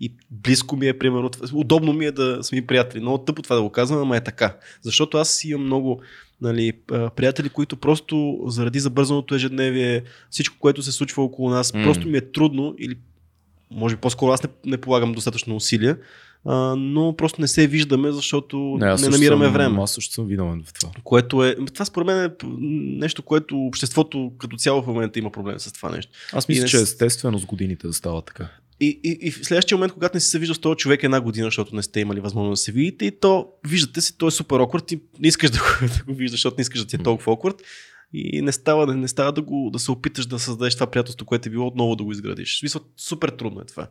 И 0.01 0.15
близко 0.31 0.77
ми 0.77 0.89
е, 0.89 0.99
примерно, 0.99 1.31
удобно 1.55 1.93
ми 1.93 2.07
е 2.07 2.13
да 2.13 2.39
сме 2.43 2.67
приятели. 2.67 3.01
Много 3.01 3.19
тъпо 3.19 3.43
това 3.43 3.57
да 3.57 3.63
го 3.63 3.73
казвам, 3.73 4.01
ама 4.01 4.17
е 4.17 4.25
така. 4.25 4.57
Защото 4.83 5.19
аз 5.19 5.45
имам 5.45 5.65
много 5.65 6.03
нали, 6.41 6.73
приятели, 7.17 7.49
които 7.49 7.77
просто 7.77 8.39
заради 8.47 8.81
забързаното 8.81 9.35
ежедневие, 9.35 10.03
всичко, 10.31 10.57
което 10.59 10.83
се 10.83 10.93
случва 10.93 11.23
около 11.23 11.51
нас, 11.51 11.75
М. 11.75 11.83
просто 11.83 12.09
ми 12.09 12.17
е 12.19 12.33
трудно 12.33 12.75
или 12.79 12.99
може 13.71 13.97
би 13.97 14.01
по-скоро 14.01 14.33
аз 14.33 14.43
не, 14.43 14.49
не 14.67 14.79
полагам 14.79 15.13
достатъчно 15.13 15.57
усилия, 15.57 15.99
а, 16.45 16.77
но 16.77 17.17
просто 17.17 17.41
не 17.41 17.49
се 17.49 17.67
виждаме, 17.67 18.13
защото 18.13 18.57
не, 18.81 18.95
не 18.95 19.09
намираме 19.09 19.45
съм, 19.45 19.53
време. 19.53 19.83
Аз 19.83 19.93
също 19.93 20.15
съм 20.15 20.27
виновен 20.27 20.63
в 20.67 20.73
това. 20.73 20.91
Което 21.05 21.45
е. 21.45 21.57
Това 21.67 21.85
според 21.85 22.07
мен 22.07 22.25
е 22.25 22.31
нещо, 22.99 23.23
което 23.23 23.59
обществото 23.59 24.33
като 24.39 24.57
цяло 24.57 24.83
в 24.83 24.87
момента 24.87 25.19
има 25.19 25.31
проблем 25.31 25.59
с 25.59 25.73
това 25.73 25.91
нещо. 25.91 26.13
Аз 26.33 26.49
мисля, 26.49 26.63
не 26.63 26.69
че 26.69 26.79
с- 26.79 26.83
естествено 26.83 27.39
с 27.39 27.47
годините 27.47 27.87
да 27.87 27.93
става 27.93 28.23
така. 28.23 28.49
И, 28.81 29.01
и, 29.05 29.19
и 29.21 29.31
в 29.31 29.37
следващия 29.37 29.77
момент, 29.79 29.93
когато 29.93 30.17
не 30.17 30.21
си 30.21 30.29
се 30.29 30.39
виждал 30.39 30.55
с 30.55 30.59
този 30.59 30.77
човек 30.77 31.03
една 31.03 31.21
година, 31.21 31.47
защото 31.47 31.77
не 31.77 31.83
сте 31.83 32.01
имали 32.01 32.21
възможност 32.21 32.53
да 32.53 32.65
се 32.65 32.73
видите, 32.73 33.05
и 33.05 33.21
то 33.21 33.49
виждате 33.67 34.01
се, 34.01 34.17
то 34.17 34.27
е 34.27 34.31
супер 34.31 34.57
awkward 34.57 34.93
и 34.93 35.01
не 35.21 35.29
искаш 35.29 35.51
да 35.51 35.59
го, 35.59 35.65
да 35.99 36.05
го 36.05 36.15
виждаш, 36.15 36.31
защото 36.31 36.55
не 36.59 36.63
искаш 36.63 36.81
да 36.81 36.87
ти 36.87 36.97
е 36.97 36.99
толкова 36.99 37.33
awkward. 37.33 37.61
И 38.13 38.43
не 38.43 38.53
става, 38.53 38.87
да- 38.87 38.95
не 38.97 39.09
става 39.09 39.33
да, 39.33 39.43
го, 39.43 39.71
да 39.73 39.79
се 39.79 39.91
опиташ 39.91 40.27
да 40.27 40.39
създадеш 40.39 40.75
това 40.75 40.87
приятелство, 40.87 41.27
което 41.27 41.49
е 41.49 41.53
било 41.53 41.67
отново 41.67 41.97
да 41.97 42.05
го 42.05 42.13
изградиш. 42.13 42.57
В 42.57 42.59
смисъл, 42.59 42.81
супер 42.97 43.29
трудно 43.29 43.61
е 43.61 43.65
това. 43.65 43.89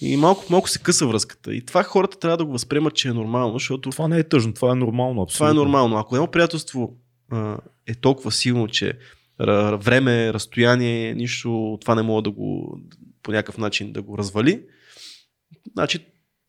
И 0.00 0.16
малко, 0.16 0.44
малко 0.50 0.68
се 0.68 0.78
къса 0.78 1.06
връзката. 1.06 1.54
И 1.54 1.64
това 1.64 1.82
хората 1.82 2.18
трябва 2.18 2.36
да 2.36 2.44
го 2.44 2.52
възприемат, 2.52 2.94
че 2.94 3.08
е 3.08 3.12
нормално, 3.12 3.52
защото 3.52 3.90
Това 3.90 4.08
не 4.08 4.18
е 4.18 4.28
тъжно, 4.28 4.54
това 4.54 4.72
е 4.72 4.74
нормално. 4.74 5.22
Абсолютно. 5.22 5.36
това 5.36 5.50
е 5.50 5.64
нормално. 5.64 5.96
Ако 5.96 6.16
едно 6.16 6.30
приятелство 6.30 6.96
а, 7.30 7.58
е 7.86 7.94
толкова 7.94 8.32
силно, 8.32 8.68
че 8.68 8.98
време, 9.78 10.32
разстояние, 10.32 11.14
нищо, 11.14 11.78
това 11.80 11.94
не 11.94 12.02
мога 12.02 12.22
да 12.22 12.30
го 12.30 12.78
по 13.22 13.32
някакъв 13.32 13.58
начин 13.58 13.92
да 13.92 14.02
го 14.02 14.18
развали, 14.18 14.62
значи 15.72 15.98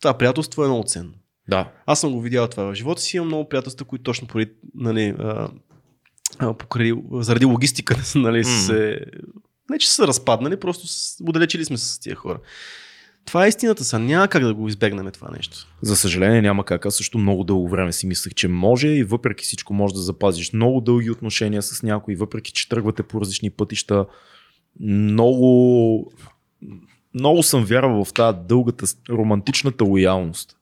това 0.01 0.17
приятелство 0.17 0.63
е 0.63 0.67
много 0.67 0.83
ценно. 0.83 1.13
Да. 1.49 1.71
Аз 1.85 1.99
съм 1.99 2.11
го 2.11 2.21
видял 2.21 2.47
това 2.47 2.63
в 2.63 2.75
живота 2.75 3.01
си, 3.01 3.17
имам 3.17 3.27
много 3.27 3.49
приятелства, 3.49 3.85
които 3.85 4.03
точно 4.03 4.27
поради, 4.27 4.51
нали, 4.75 5.15
покрай, 6.39 6.93
заради 7.11 7.45
логистика, 7.45 7.97
нали, 8.15 8.37
М. 8.37 8.43
се, 8.43 8.99
не 9.69 9.79
че 9.79 9.89
са 9.89 9.95
се 9.95 10.07
разпаднали, 10.07 10.59
просто 10.59 10.87
отдалечили 11.23 11.65
сме 11.65 11.77
с 11.77 11.99
тия 11.99 12.15
хора. 12.15 12.39
Това 13.25 13.45
е 13.45 13.49
истината 13.49 13.83
са. 13.83 13.99
Няма 13.99 14.27
как 14.27 14.43
да 14.43 14.53
го 14.53 14.67
избегнем 14.67 15.11
това 15.11 15.29
нещо. 15.31 15.67
За 15.81 15.95
съжаление 15.95 16.41
няма 16.41 16.65
как. 16.65 16.85
Аз 16.85 16.95
също 16.95 17.17
много 17.17 17.43
дълго 17.43 17.69
време 17.69 17.93
си 17.93 18.07
мислех, 18.07 18.33
че 18.33 18.47
може 18.47 18.87
и 18.87 19.03
въпреки 19.03 19.43
всичко 19.43 19.73
може 19.73 19.93
да 19.93 19.99
запазиш 20.01 20.53
много 20.53 20.81
дълги 20.81 21.11
отношения 21.11 21.61
с 21.61 21.83
някой, 21.83 22.15
въпреки 22.15 22.51
че 22.51 22.69
тръгвате 22.69 23.03
по 23.03 23.21
различни 23.21 23.49
пътища. 23.49 24.05
Много, 24.79 26.11
много 27.13 27.43
съм 27.43 27.65
вярвал 27.65 28.05
в 28.05 28.13
тази 28.13 28.37
дългата, 28.47 28.85
романтичната 29.09 29.83
лоялност. 29.83 30.57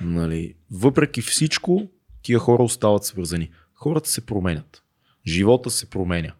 Нали? 0.00 0.54
Въпреки 0.70 1.22
всичко, 1.22 1.82
тия 2.22 2.38
хора 2.38 2.62
остават 2.62 3.04
свързани. 3.04 3.50
Хората 3.74 4.10
се 4.10 4.26
променят. 4.26 4.82
Живота 5.28 5.70
се 5.70 5.90
променя. 5.90 6.32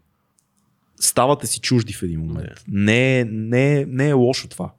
Ставате 1.01 1.46
си 1.46 1.61
чужди 1.61 1.92
в 1.92 2.03
един 2.03 2.20
момент. 2.20 2.64
Не, 2.68 3.20
е- 3.20 3.25
не, 3.25 3.81
е- 3.81 3.87
не 3.87 4.09
е 4.09 4.12
лошо 4.12 4.49
това. 4.49 4.72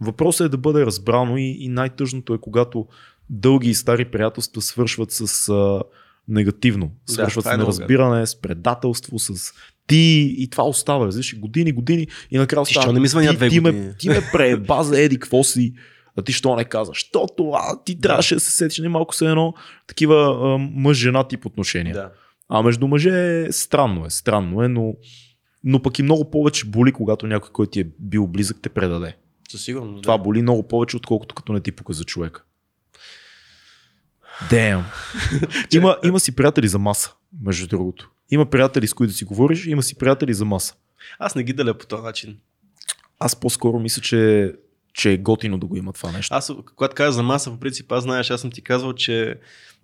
Въпросът 0.00 0.44
е 0.44 0.48
да 0.48 0.58
бъде 0.58 0.86
разбрано 0.86 1.36
и, 1.36 1.56
и 1.60 1.68
най-тъжното 1.68 2.34
е 2.34 2.38
когато 2.38 2.86
дълги 3.30 3.70
и 3.70 3.74
стари 3.74 4.04
приятелства 4.04 4.62
свършват 4.62 5.12
с 5.12 5.48
а, 5.48 5.82
негативно. 6.28 6.86
Да, 7.06 7.12
Свършват 7.12 7.46
е 7.46 7.48
с 7.48 7.52
много 7.52 7.62
неразбиране, 7.62 8.26
с 8.26 8.40
предателство, 8.40 9.18
с 9.18 9.52
ти 9.86 10.34
и 10.38 10.48
това 10.50 10.64
остава. 10.64 11.06
Разбираш, 11.06 11.38
години, 11.38 11.72
години 11.72 12.06
и 12.30 12.38
накрая 12.38 12.64
Ти 12.64 12.72
става, 12.72 12.82
що 12.82 12.92
не 12.92 13.00
ми 13.00 13.08
звъня 13.08 13.32
две 13.32 13.48
ти, 13.48 13.60
години? 13.60 13.86
ме, 13.86 13.94
ти 13.94 14.08
ме 14.08 14.20
преба 14.32 14.82
за 14.84 15.00
еди, 15.00 15.18
какво 15.18 15.44
си? 15.44 15.74
А 16.16 16.22
ти 16.22 16.32
що 16.32 16.56
не 16.56 16.64
каза? 16.64 16.94
Що 16.94 17.26
това? 17.36 17.80
Ти 17.84 18.00
трябваше 18.00 18.34
да 18.34 18.40
се 18.40 18.50
сетиш 18.50 18.78
не 18.78 18.88
малко 18.88 19.14
се 19.14 19.26
едно 19.26 19.54
такива 19.86 20.36
мъж-жена 20.58 21.28
тип 21.28 21.46
отношения. 21.46 21.94
Да. 21.94 22.10
А 22.48 22.62
между 22.62 22.88
мъже 22.88 23.44
е 23.46 23.52
странно 23.52 24.06
е, 24.06 24.10
странно 24.10 24.62
е, 24.62 24.68
но, 24.68 24.94
но 25.64 25.82
пък 25.82 25.98
и 25.98 26.02
много 26.02 26.30
повече 26.30 26.66
боли, 26.66 26.92
когато 26.92 27.26
някой, 27.26 27.50
който 27.52 27.70
ти 27.70 27.80
е 27.80 27.86
бил 27.98 28.26
близък, 28.26 28.56
те 28.62 28.68
предаде. 28.68 29.16
Със 29.50 29.64
сигурност. 29.64 30.02
Това 30.02 30.16
да. 30.16 30.22
боли 30.22 30.42
много 30.42 30.68
повече, 30.68 30.96
отколкото 30.96 31.34
като 31.34 31.52
не 31.52 31.60
ти 31.60 31.72
пука 31.72 31.92
за 31.92 32.04
човека. 32.04 32.42
Damn. 34.50 34.84
има, 35.74 35.96
има 36.04 36.20
си 36.20 36.36
приятели 36.36 36.68
за 36.68 36.78
маса, 36.78 37.14
между 37.42 37.66
другото. 37.66 38.10
Има 38.30 38.46
приятели, 38.46 38.86
с 38.86 38.94
които 38.94 39.14
си 39.14 39.24
говориш, 39.24 39.66
има 39.66 39.82
си 39.82 39.94
приятели 39.94 40.34
за 40.34 40.44
маса. 40.44 40.74
Аз 41.18 41.34
не 41.34 41.42
ги 41.42 41.52
деля 41.52 41.78
по 41.78 41.86
този 41.86 42.02
начин. 42.02 42.38
Аз 43.18 43.36
по-скоро 43.36 43.80
мисля, 43.80 44.02
че, 44.02 44.52
че 44.98 45.12
е 45.12 45.16
готино 45.18 45.58
да 45.58 45.66
го 45.66 45.76
има 45.76 45.92
това 45.92 46.12
нещо. 46.12 46.34
Аз, 46.34 46.52
когато 46.66 46.94
кажа 46.94 47.12
за 47.12 47.22
маса, 47.22 47.50
по 47.50 47.58
принцип, 47.58 47.92
аз 47.92 48.02
знаеш, 48.02 48.30
аз 48.30 48.40
съм 48.40 48.50
ти 48.50 48.62
казвал, 48.62 48.92
че 48.92 49.34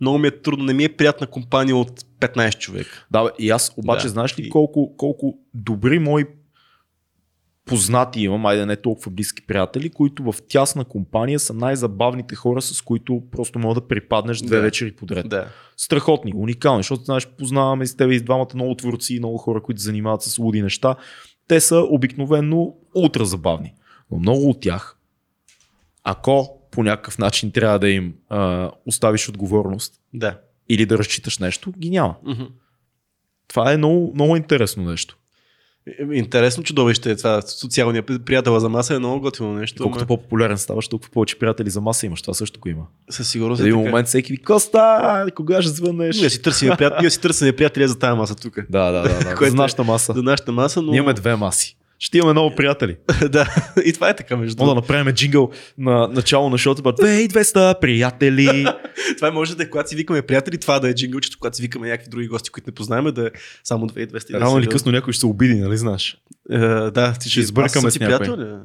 много 0.01 0.19
ми 0.19 0.29
е 0.29 0.41
трудно, 0.43 0.65
не 0.65 0.73
ми 0.73 0.85
е 0.85 0.97
приятна 0.97 1.27
компания 1.27 1.77
от 1.77 2.01
15 2.21 2.59
човека. 2.59 3.07
Да, 3.11 3.25
бе, 3.25 3.31
и 3.39 3.51
аз 3.51 3.73
обаче 3.77 4.03
Да. 4.03 4.09
знаеш 4.09 4.39
ли 4.39 4.43
И- 4.43 4.49
колко, 4.51 4.97
колко 4.97 5.35
добри 5.55 5.99
мои 5.99 6.25
познати 7.67 8.21
имам, 8.21 8.47
айде 8.47 8.67
не 8.67 8.77
толкова 8.77 9.11
близки 9.13 9.47
приятели, 9.47 9.91
които 9.91 10.23
в 10.23 10.35
тясна 10.49 10.85
компания 10.85 11.41
са 11.41 11.55
най-забавните 11.55 12.35
хора, 12.35 12.63
с 12.63 12.83
които 12.83 13.23
просто 13.31 13.59
мога 13.59 13.75
да 13.75 13.89
припаднеш 13.89 14.39
две 14.39 14.57
Да. 14.57 14.63
вечери 14.63 14.93
подред. 14.93 15.29
Да. 15.29 15.47
страхотни, 15.77 16.33
уникални, 16.35 16.79
защото 16.79 17.03
знаеш, 17.03 17.27
познаваме 17.29 17.87
с 17.87 17.97
теб 17.97 18.13
и 18.13 18.21
двамата 18.21 18.47
много 18.55 18.75
творци, 18.75 19.19
много 19.19 19.39
хора, 19.39 19.63
които 19.63 19.81
занимават 19.81 20.23
с 20.23 20.39
луди 20.39 20.63
неща. 20.63 20.97
Те 21.49 21.61
са 21.61 21.77
обикновено 21.81 22.75
ултра 22.95 23.25
забавни. 23.25 23.75
Но 24.11 24.19
много 24.19 24.51
от 24.51 24.61
тях, 24.61 24.94
ако 26.05 26.61
по 26.71 26.83
някакъв 26.83 27.19
начин 27.19 27.51
трябва 27.51 27.79
да 27.79 27.89
им 27.89 28.15
а, 28.29 28.71
оставиш 28.87 29.29
отговорност 29.29 29.95
Да. 30.15 30.39
или 30.69 30.87
да 30.87 30.99
разчиташ 30.99 31.39
нещо, 31.39 31.73
ги 31.79 31.91
няма. 31.91 32.15
Мгм. 32.27 32.43
Това 33.49 33.73
е 33.73 33.77
много, 33.77 34.13
много 34.15 34.37
интересно 34.37 34.85
нещо. 34.85 35.17
Е, 35.87 36.15
Интересно 36.17 36.63
чудовище 36.63 37.11
е 37.11 37.17
това. 37.17 37.43
Социалният 37.43 38.07
приятел 38.25 38.59
за 38.59 38.69
маса 38.69 38.95
е 38.95 38.99
много 38.99 39.21
готино 39.21 39.53
нещо. 39.55 39.83
Колкото 39.83 40.01
ама 40.01 40.07
по-популярен 40.07 40.59
ставаш, 40.59 40.89
толкова 40.89 41.11
повече 41.11 41.39
приятели 41.39 41.71
за 41.71 41.81
маса 41.81 42.07
имаш. 42.07 42.23
Това 42.23 42.35
също 42.35 42.61
го 42.61 42.69
има. 42.69 42.87
Със 43.11 43.31
сигурност 43.31 43.61
е 43.61 43.65
един 43.65 43.77
така. 43.79 43.87
момент 43.91 44.09
всеки 44.09 44.33
ви 44.33 44.43
Коста, 44.43 45.27
кога 45.37 45.63
ще 45.63 45.71
звънеш? 45.73 46.21
Ние 46.21 46.31
си 46.31 46.43
търсим 46.43 46.73
приятели, 46.79 47.11
си 47.11 47.21
търсим 47.21 47.57
приятели 47.57 47.89
за 47.89 47.99
тази 47.99 48.19
маса 48.19 48.35
тук. 48.35 48.55
Да, 48.71 48.91
да, 48.91 49.03
да. 49.03 49.19
да. 49.19 49.35
Което 49.37 49.51
за 49.51 49.57
е- 49.57 49.63
нашата 49.63 49.85
маса. 49.85 50.13
За 50.13 50.23
нашата 50.23 50.53
маса, 50.53 50.83
но... 50.83 50.91
Ние 50.91 50.99
имаме 50.99 51.15
две 51.15 51.37
маси. 51.37 51.77
Ще 51.99 52.19
имаме 52.19 52.33
много 52.33 52.55
приятели. 52.55 52.97
да, 53.31 53.55
и 53.85 53.93
това 53.93 54.09
е 54.09 54.17
така 54.17 54.37
между 54.37 54.57
Мога 54.59 54.71
да 54.71 54.75
другото. 54.75 54.93
направим 54.93 55.15
джингъл 55.15 55.51
на 55.79 56.09
начало 56.09 56.51
на 56.51 56.59
шоуто, 56.59 56.83
2200 56.83 57.81
приятели. 57.81 58.67
Това 59.17 59.31
може 59.31 59.57
да 59.57 59.63
е, 59.63 59.71
когато 59.71 59.89
си 59.89 59.97
викаме 59.97 60.23
приятели, 60.23 60.59
това 60.59 60.79
да 60.79 60.89
е 60.91 60.95
джингълчето, 60.95 61.39
когато 61.41 61.57
си 61.57 61.63
викаме 61.63 61.89
някакви 61.89 62.11
други 62.11 62.27
гости, 62.27 62.51
които 62.51 62.71
не 62.71 62.75
познаваме, 62.75 63.13
да 63.13 63.27
е 63.27 63.31
само 63.65 63.87
2200. 63.87 64.29
и 64.29 64.33
да 64.33 64.41
Рано 64.41 64.57
е 64.57 64.61
или 64.61 64.69
късно 64.69 64.93
някой 64.93 65.13
ще 65.13 65.21
се 65.21 65.27
обиди, 65.27 65.55
нали 65.55 65.77
знаеш? 65.77 66.19
Е, 66.51 66.59
да, 66.91 67.15
ти 67.21 67.31
Ще 67.31 67.41
избъркаме 67.41 67.91
с 67.91 68.01
някой. 68.01 68.17
приятел, 68.19 68.37
ли? 68.37 68.59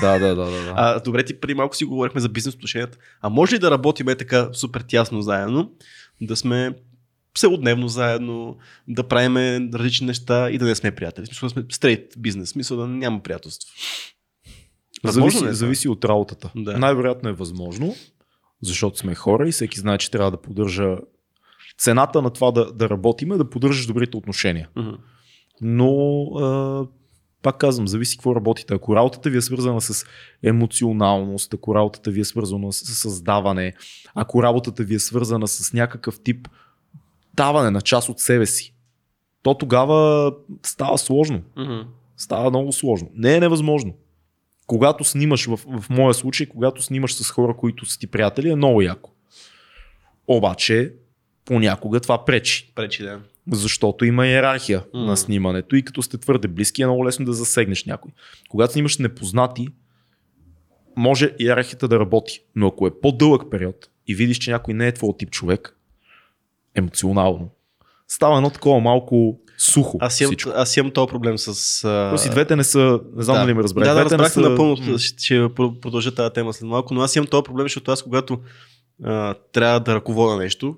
Да, 0.00 0.18
да, 0.18 0.34
да, 0.34 0.34
да. 0.34 0.50
да. 0.50 0.72
А, 0.76 1.00
добре, 1.00 1.22
ти 1.22 1.40
преди 1.40 1.54
малко 1.54 1.76
си 1.76 1.84
говорихме 1.84 2.20
за 2.20 2.28
бизнес 2.28 2.54
отношенията. 2.54 2.98
А 3.22 3.28
може 3.28 3.54
ли 3.54 3.58
да 3.58 3.70
работим 3.70 4.08
е 4.08 4.14
така 4.14 4.48
супер 4.52 4.80
тясно 4.80 5.22
заедно, 5.22 5.72
да 6.20 6.36
сме 6.36 6.72
целодневно 7.38 7.88
заедно, 7.88 8.56
да 8.88 9.08
правим 9.08 9.36
различни 9.74 10.06
неща 10.06 10.50
и 10.50 10.58
да 10.58 10.64
не 10.64 10.74
сме 10.74 10.94
приятели. 10.94 11.26
Смисъл 11.26 11.48
сме 11.48 11.64
стрейт 11.72 12.14
бизнес, 12.18 12.48
смисъл 12.48 12.76
да 12.76 12.86
няма 12.86 13.22
приятелство. 13.22 13.74
Възможно 15.04 15.30
зависи, 15.30 15.44
е 15.44 15.48
това? 15.48 15.54
зависи 15.54 15.88
от 15.88 16.04
работата. 16.04 16.52
Да. 16.56 16.78
Най-вероятно 16.78 17.28
е 17.28 17.32
възможно, 17.32 17.94
защото 18.62 18.98
сме 18.98 19.14
хора 19.14 19.48
и 19.48 19.52
всеки 19.52 19.80
знае, 19.80 19.98
че 19.98 20.10
трябва 20.10 20.30
да 20.30 20.42
поддържа 20.42 20.96
цената 21.78 22.22
на 22.22 22.30
това 22.30 22.50
да, 22.50 22.72
да 22.72 22.88
работим 22.88 23.32
е 23.32 23.36
да 23.36 23.50
поддържаш 23.50 23.86
добрите 23.86 24.16
отношения. 24.16 24.68
Мгм. 24.76 24.90
Но 25.60 26.22
а, 26.24 26.86
пак 27.42 27.58
казвам, 27.58 27.88
зависи 27.88 28.16
какво 28.16 28.36
работите. 28.36 28.74
Ако 28.74 28.96
работата 28.96 29.30
ви 29.30 29.36
е 29.36 29.42
свързана 29.42 29.80
с 29.80 30.06
емоционалност, 30.42 31.54
ако 31.54 31.74
работата 31.74 32.10
ви 32.10 32.20
е 32.20 32.24
свързана 32.24 32.72
с 32.72 32.94
създаване, 32.94 33.72
ако 34.14 34.42
работата 34.42 34.84
ви 34.84 34.94
е 34.94 34.98
свързана 34.98 35.48
с 35.48 35.72
някакъв 35.72 36.20
тип 36.22 36.48
даване 37.36 37.70
на 37.70 37.80
част 37.80 38.08
от 38.08 38.20
себе 38.20 38.46
си, 38.46 38.74
то 39.42 39.54
тогава 39.54 40.32
става 40.62 40.98
сложно. 40.98 41.42
Мгм. 41.56 41.80
Става 42.16 42.50
много 42.50 42.72
сложно. 42.72 43.10
Не 43.14 43.36
е 43.36 43.40
невъзможно. 43.40 43.94
Когато 44.66 45.04
снимаш, 45.04 45.46
в, 45.46 45.56
в 45.56 45.90
моя 45.90 46.14
случай, 46.14 46.46
когато 46.46 46.82
снимаш 46.82 47.14
с 47.14 47.30
хора, 47.30 47.56
които 47.56 47.86
са 47.86 47.98
ти 47.98 48.06
приятели, 48.06 48.50
е 48.50 48.56
много 48.56 48.82
яко. 48.82 49.10
Обаче, 50.28 50.92
понякога 51.44 52.00
това 52.00 52.24
пречи. 52.24 52.72
Пречи, 52.74 53.02
да. 53.02 53.20
Защото 53.52 54.04
има 54.04 54.26
иерархия 54.26 54.84
М. 54.94 55.00
на 55.00 55.16
снимането 55.16 55.76
и 55.76 55.82
като 55.82 56.02
сте 56.02 56.18
твърде 56.18 56.48
близки 56.48 56.82
е 56.82 56.86
много 56.86 57.06
лесно 57.06 57.24
да 57.24 57.32
засегнеш 57.32 57.84
някой. 57.84 58.10
Когато 58.48 58.72
снимаш 58.72 58.98
непознати, 58.98 59.68
може 60.96 61.34
иерархията 61.38 61.88
да 61.88 62.00
работи, 62.00 62.42
но 62.56 62.66
ако 62.66 62.86
е 62.86 63.00
по-дълъг 63.00 63.50
период 63.50 63.90
и 64.06 64.14
видиш, 64.14 64.38
че 64.38 64.50
някой 64.50 64.74
не 64.74 64.86
е 64.86 64.94
твой 64.94 65.12
тип 65.18 65.30
човек, 65.30 65.75
емоционално, 66.76 67.50
става 68.08 68.36
едно 68.36 68.50
такова 68.50 68.80
малко 68.80 69.40
сухо. 69.58 69.98
Аз 70.00 70.20
имам, 70.20 70.30
всичко. 70.30 70.50
аз 70.54 70.76
имам 70.76 70.92
този 70.92 71.08
проблем 71.08 71.38
с... 71.38 71.84
а, 71.84 72.16
и 72.26 72.30
двете 72.30 72.56
не 72.56 72.64
са, 72.64 73.00
не 73.16 73.22
знам 73.22 73.34
да. 73.34 73.40
дали 73.40 73.54
ме 73.54 73.62
разбрах. 73.62 73.84
Да, 73.84 73.94
да, 73.94 74.00
двете 74.00 74.16
не 74.16 74.22
разбрах 74.24 74.32
са... 74.44 74.50
напълно. 74.50 74.98
Ще, 74.98 75.24
ще 75.24 75.34
про- 75.34 75.80
продължа 75.80 76.14
тази 76.14 76.32
тема 76.32 76.52
след 76.52 76.68
малко, 76.68 76.94
но 76.94 77.00
аз 77.00 77.16
имам 77.16 77.26
този 77.26 77.42
проблем, 77.42 77.64
защото 77.64 77.90
аз 77.90 78.02
когато 78.02 78.38
а, 79.04 79.34
трябва 79.52 79.80
да 79.80 79.94
ръководя 79.94 80.36
нещо, 80.36 80.76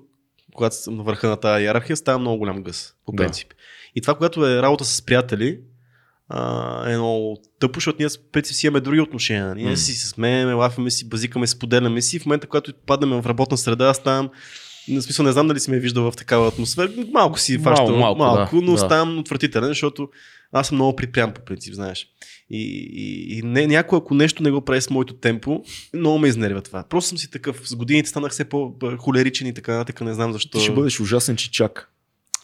когато 0.55 0.75
съм 0.75 0.95
на 0.95 1.03
върха 1.03 1.27
на 1.29 1.37
тази 1.37 1.63
иерархия, 1.63 1.97
става 1.97 2.19
много 2.19 2.37
голям 2.37 2.63
гъс, 2.63 2.93
по 3.05 3.11
Да. 3.11 3.23
принцип. 3.23 3.47
И 3.95 4.01
това, 4.01 4.15
когато 4.15 4.45
е 4.47 4.61
работа 4.61 4.85
с 4.85 5.01
приятели, 5.01 5.59
а, 6.29 6.91
е 6.91 6.97
много 6.97 7.37
тъпо, 7.59 7.77
защото 7.79 7.95
ние 7.99 8.09
с 8.09 8.31
принцип 8.31 8.55
си 8.55 8.67
имаме 8.67 8.79
други 8.81 8.99
отношения. 9.01 9.55
Ние 9.55 9.69
М. 9.69 9.77
си 9.77 9.93
се 9.93 10.09
смееме, 10.09 10.53
лафаме 10.53 10.91
си, 10.91 11.09
базикаме, 11.09 11.47
споделяме 11.47 12.01
си. 12.01 12.19
В 12.19 12.25
момента, 12.25 12.47
когато 12.47 12.73
паднем 12.85 13.21
в 13.21 13.25
работна 13.25 13.57
среда, 13.57 13.85
аз 13.85 13.97
ставам 13.97 14.29
на 14.93 15.01
смисъл 15.01 15.25
не 15.25 15.31
знам 15.31 15.47
дали 15.47 15.59
си 15.59 15.71
ме 15.71 15.77
е 15.77 15.79
виждал 15.79 16.11
в 16.11 16.15
такава 16.15 16.47
атмосфера. 16.47 16.91
Малко 17.13 17.39
си 17.39 17.57
Малко, 17.57 17.81
фащам, 17.81 17.99
малко, 17.99 18.19
малко 18.19 18.55
да, 18.55 18.65
но 18.65 18.71
да. 18.71 18.77
ставам 18.77 19.19
отвратителен, 19.19 19.67
защото 19.67 20.09
аз 20.51 20.67
съм 20.67 20.75
много 20.75 20.95
припрям 20.95 21.33
по 21.33 21.41
принцип, 21.41 21.73
знаеш. 21.73 22.07
И, 22.49 22.89
и, 22.93 23.37
и 23.37 23.41
не, 23.41 23.67
някой, 23.67 23.97
ако 23.97 24.15
нещо 24.15 24.43
не 24.43 24.51
го 24.51 24.61
прави 24.61 24.81
с 24.81 24.89
моето 24.89 25.13
темпо, 25.13 25.63
много 25.93 26.19
ме 26.19 26.27
изнервя 26.27 26.61
това. 26.61 26.83
Просто 26.83 27.09
съм 27.09 27.17
си 27.17 27.31
такъв. 27.31 27.61
С 27.69 27.75
годините 27.75 28.09
станах 28.09 28.31
все 28.31 28.45
по-холеричен 28.45 29.47
и 29.47 29.53
така 29.53 29.73
нататък, 29.73 30.01
не 30.01 30.13
знам 30.13 30.33
защо. 30.33 30.57
Ти 30.57 30.63
ще 30.63 30.73
бъдеш 30.73 30.99
ужасен 30.99 31.35
чичак. 31.35 31.91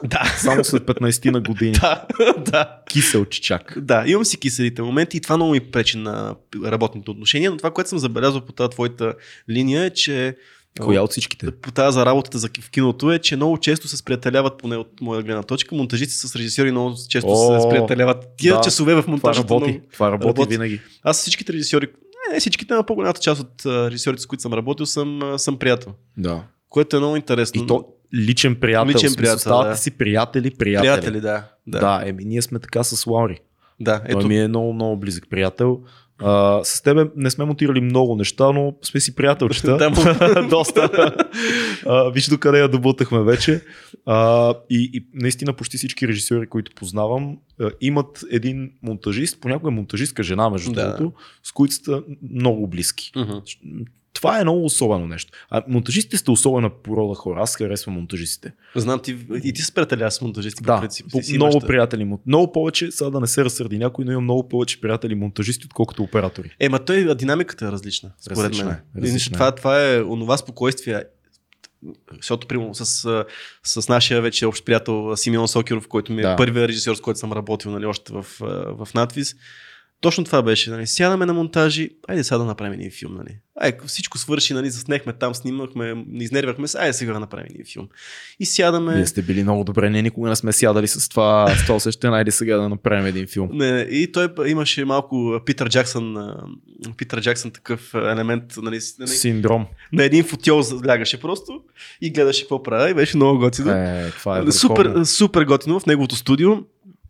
Да, 0.03 0.35
Само 0.37 0.63
след 0.63 0.83
15 0.83 1.31
на 1.31 1.41
години. 1.41 1.71
да, 1.81 2.05
да. 2.37 2.79
Кисел 2.89 3.25
чичак. 3.25 3.73
Да, 3.81 4.03
имам 4.07 4.25
си 4.25 4.37
киселите 4.37 4.81
моменти 4.81 5.17
и 5.17 5.21
това 5.21 5.35
много 5.35 5.51
ми 5.51 5.59
пречи 5.59 5.97
на 5.97 6.35
работните 6.65 7.11
отношения, 7.11 7.51
но 7.51 7.57
това, 7.57 7.71
което 7.71 7.89
съм 7.89 7.99
забелязал 7.99 8.41
по 8.41 8.53
тази 8.53 8.69
твоята 8.69 9.13
линия 9.49 9.83
е, 9.83 9.89
че 9.89 10.37
Коя 10.81 11.01
от 11.01 11.11
всичките? 11.11 11.51
по 11.51 11.71
тази 11.71 11.93
за 11.95 12.05
работата 12.05 12.37
за 12.37 12.49
в 12.61 12.71
киното 12.71 13.11
е, 13.11 13.19
че 13.19 13.35
много 13.35 13.57
често 13.57 13.87
се 13.87 13.97
сприятеляват, 13.97 14.57
поне 14.57 14.77
от 14.77 15.01
моя 15.01 15.23
гледна 15.23 15.43
точка, 15.43 15.75
монтажисти 15.75 16.13
с 16.27 16.35
режисьори 16.35 16.71
много 16.71 16.95
често 17.09 17.29
О, 17.31 17.59
се 17.61 17.67
сприятеляват. 17.67 18.25
Тия 18.37 18.55
да, 18.55 18.61
часове 18.61 18.95
в 18.95 19.01
Това 19.01 19.11
монтажа. 19.11 19.41
работи. 19.41 19.81
Това 19.93 20.11
работи, 20.11 20.27
работи. 20.27 20.49
винаги. 20.49 20.81
Аз 21.03 21.21
всичките 21.21 21.53
режисьори, 21.53 21.87
не, 21.87 22.33
не 22.33 22.39
всичките, 22.39 22.73
но 22.73 22.83
по-голямата 22.83 23.21
част 23.21 23.41
от 23.41 23.65
режисьорите, 23.65 24.21
с 24.21 24.25
които 24.25 24.41
съм 24.41 24.53
работил, 24.53 24.85
съм, 24.85 25.33
съм 25.37 25.57
приятел. 25.57 25.93
Да. 26.17 26.43
Което 26.69 26.95
е 26.95 26.99
много 26.99 27.15
интересно. 27.15 27.63
И 27.63 27.67
то 27.67 27.85
личен 28.15 28.55
приятел. 28.55 28.87
Личен 28.87 28.99
смисъл, 28.99 29.17
приятел, 29.17 29.39
Ставате 29.39 29.69
да. 29.69 29.77
си 29.77 29.91
приятели, 29.91 30.51
приятели. 30.51 30.91
приятели, 30.91 31.21
да. 31.21 31.43
Да, 31.67 31.79
Да, 31.79 32.01
еми 32.05 32.25
ние 32.25 32.41
сме 32.41 32.59
така 32.59 32.83
с 32.83 33.07
Лаури. 33.07 33.39
да 33.79 33.99
Той 33.99 34.19
ето. 34.19 34.27
ми 34.27 34.39
е 34.39 34.47
много, 34.47 34.73
много 34.73 34.97
близък 34.97 35.23
приятел. 35.29 35.79
А, 36.17 36.63
с 36.63 36.81
тебе 36.81 37.05
не 37.15 37.29
сме 37.29 37.45
монтирали 37.45 37.81
много 37.81 38.15
неща, 38.15 38.51
но 38.51 38.75
сме 38.81 38.99
си 38.99 39.15
приятелчета. 39.15 39.77
Доста. 40.49 40.89
а, 41.85 42.09
виж 42.09 42.27
до 42.27 42.37
къде 42.37 42.59
я 42.59 42.67
добутахме 42.67 43.23
вече. 43.23 43.61
А, 44.05 44.53
и, 44.69 44.89
и 44.93 45.05
наистина 45.13 45.53
почти 45.53 45.77
всички 45.77 46.07
режисьори, 46.07 46.47
които 46.47 46.71
познавам, 46.75 47.37
а, 47.61 47.71
имат 47.81 48.23
един 48.31 48.71
монтажист, 48.83 49.41
понякога 49.41 49.71
е 49.71 49.75
монтажистка 49.75 50.23
жена, 50.23 50.49
между 50.49 50.71
Да. 50.71 50.81
другото, 50.87 51.17
с 51.43 51.51
които 51.51 51.73
са 51.75 52.03
много 52.31 52.67
близки. 52.67 53.11
Мгм. 53.15 53.33
Това 54.15 54.39
е 54.39 54.43
много 54.43 54.65
особено 54.65 55.07
нещо. 55.07 55.31
А 55.49 55.63
монтажистите 55.67 56.17
сте 56.17 56.31
особена 56.31 56.69
порода 56.71 57.15
хора. 57.15 57.41
Аз 57.41 57.55
харесвам 57.55 57.95
монтажистите. 57.95 58.53
Знам, 58.75 58.99
ти, 58.99 59.17
и 59.43 59.53
ти 59.53 59.61
се 59.61 59.73
приятеля 59.73 60.11
с 60.11 60.21
монтажисти, 60.21 60.63
по 60.63 60.67
Да, 60.67 60.79
принцип. 60.79 61.05
по- 61.11 61.21
си 61.21 61.35
много 61.35 61.51
имаш 61.53 61.67
приятели. 61.67 62.17
Много 62.25 62.51
повече, 62.51 62.91
сега 62.91 63.09
да 63.09 63.19
не 63.19 63.27
се 63.27 63.45
разсърди 63.45 63.77
някой, 63.77 64.05
но 64.05 64.11
имам 64.11 64.23
много 64.23 64.49
повече 64.49 64.81
приятели 64.81 65.15
монтажисти, 65.15 65.65
отколкото 65.65 66.03
оператори. 66.03 66.55
Е, 66.59 66.69
ма 66.69 66.79
той, 66.79 67.15
динамиката 67.15 67.65
е 67.65 67.71
различна, 67.71 68.11
според 68.21 68.37
Различна 68.39 68.65
мен. 68.65 68.73
е, 68.97 69.01
различна 69.01 69.33
това, 69.33 69.47
е. 69.47 69.51
това 69.51 69.89
е 69.89 70.01
онова 70.01 70.37
спокойствие, 70.37 71.03
защото, 72.11 72.47
примерно, 72.47 72.75
с, 72.75 73.25
с 73.63 73.89
нашия 73.89 74.21
вече 74.21 74.45
общ 74.45 74.65
приятел 74.65 75.15
Симеон 75.15 75.47
Сокеров, 75.47 75.87
който 75.87 76.13
ми 76.13 76.19
е 76.19 76.23
Да. 76.23 76.35
първият 76.35 76.69
режисьор, 76.69 76.95
с 76.95 77.01
който 77.01 77.19
съм 77.19 77.33
работил 77.33 77.71
нали, 77.71 77.85
още 77.85 78.13
в, 78.13 78.25
в 78.69 78.87
надвис, 78.93 79.35
точно 80.01 80.23
това 80.23 80.41
беше. 80.41 80.69
Нали. 80.69 80.87
Сядаме 80.87 81.25
на 81.25 81.33
монтажи, 81.33 81.89
айде 82.07 82.23
сега 82.23 82.37
да 82.37 82.45
направим 82.45 82.73
един 82.73 82.91
филм. 82.91 83.15
Нали. 83.15 83.37
Ай, 83.61 83.77
всичко 83.87 84.17
свърши, 84.17 84.53
нали, 84.53 84.69
заснехме 84.69 85.13
там, 85.13 85.35
снимахме, 85.35 86.05
изнервяхме 86.13 86.67
се, 86.67 86.77
айде 86.77 86.93
сега 86.93 87.13
да 87.13 87.19
направим 87.19 87.47
един 87.49 87.65
филм. 87.73 87.87
И 88.39 88.45
сядаме. 88.45 88.95
Вие 88.95 89.05
сте 89.05 89.21
били 89.21 89.43
много 89.43 89.63
добре, 89.63 89.89
ние 89.89 90.01
никога 90.01 90.29
не 90.29 90.35
сме 90.35 90.53
сядали 90.53 90.87
с 90.87 91.09
това, 91.09 91.55
с 91.57 91.61
това 91.61 91.75
усещане, 91.75 92.11
найде 92.11 92.31
сега 92.31 92.57
да 92.57 92.69
направим 92.69 93.05
един 93.05 93.27
филм. 93.27 93.49
Не, 93.53 93.87
и 93.89 94.11
той 94.11 94.29
имаше 94.47 94.85
малко 94.85 95.39
Питър 95.45 95.69
Джаксън, 95.69 96.15
Питър 96.97 97.21
Джаксън 97.21 97.51
такъв 97.51 97.93
елемент, 97.93 98.43
нали, 98.57 98.79
нали, 98.99 99.09
Синдром. 99.09 99.65
на 99.93 100.03
един 100.03 100.23
футиол 100.23 100.61
лягаше 100.87 101.19
просто 101.21 101.61
и 102.01 102.11
гледаше 102.11 102.41
какво 102.41 102.63
прави 102.63 102.91
и 102.91 102.93
беше 102.93 103.17
много 103.17 103.39
готино. 103.39 103.71
Е, 103.71 104.11
това 104.19 104.39
е 104.39 104.51
супер, 104.51 104.83
върховно. 104.85 105.05
супер 105.05 105.43
готино 105.43 105.79
в 105.79 105.85
неговото 105.85 106.15
студио. 106.15 106.51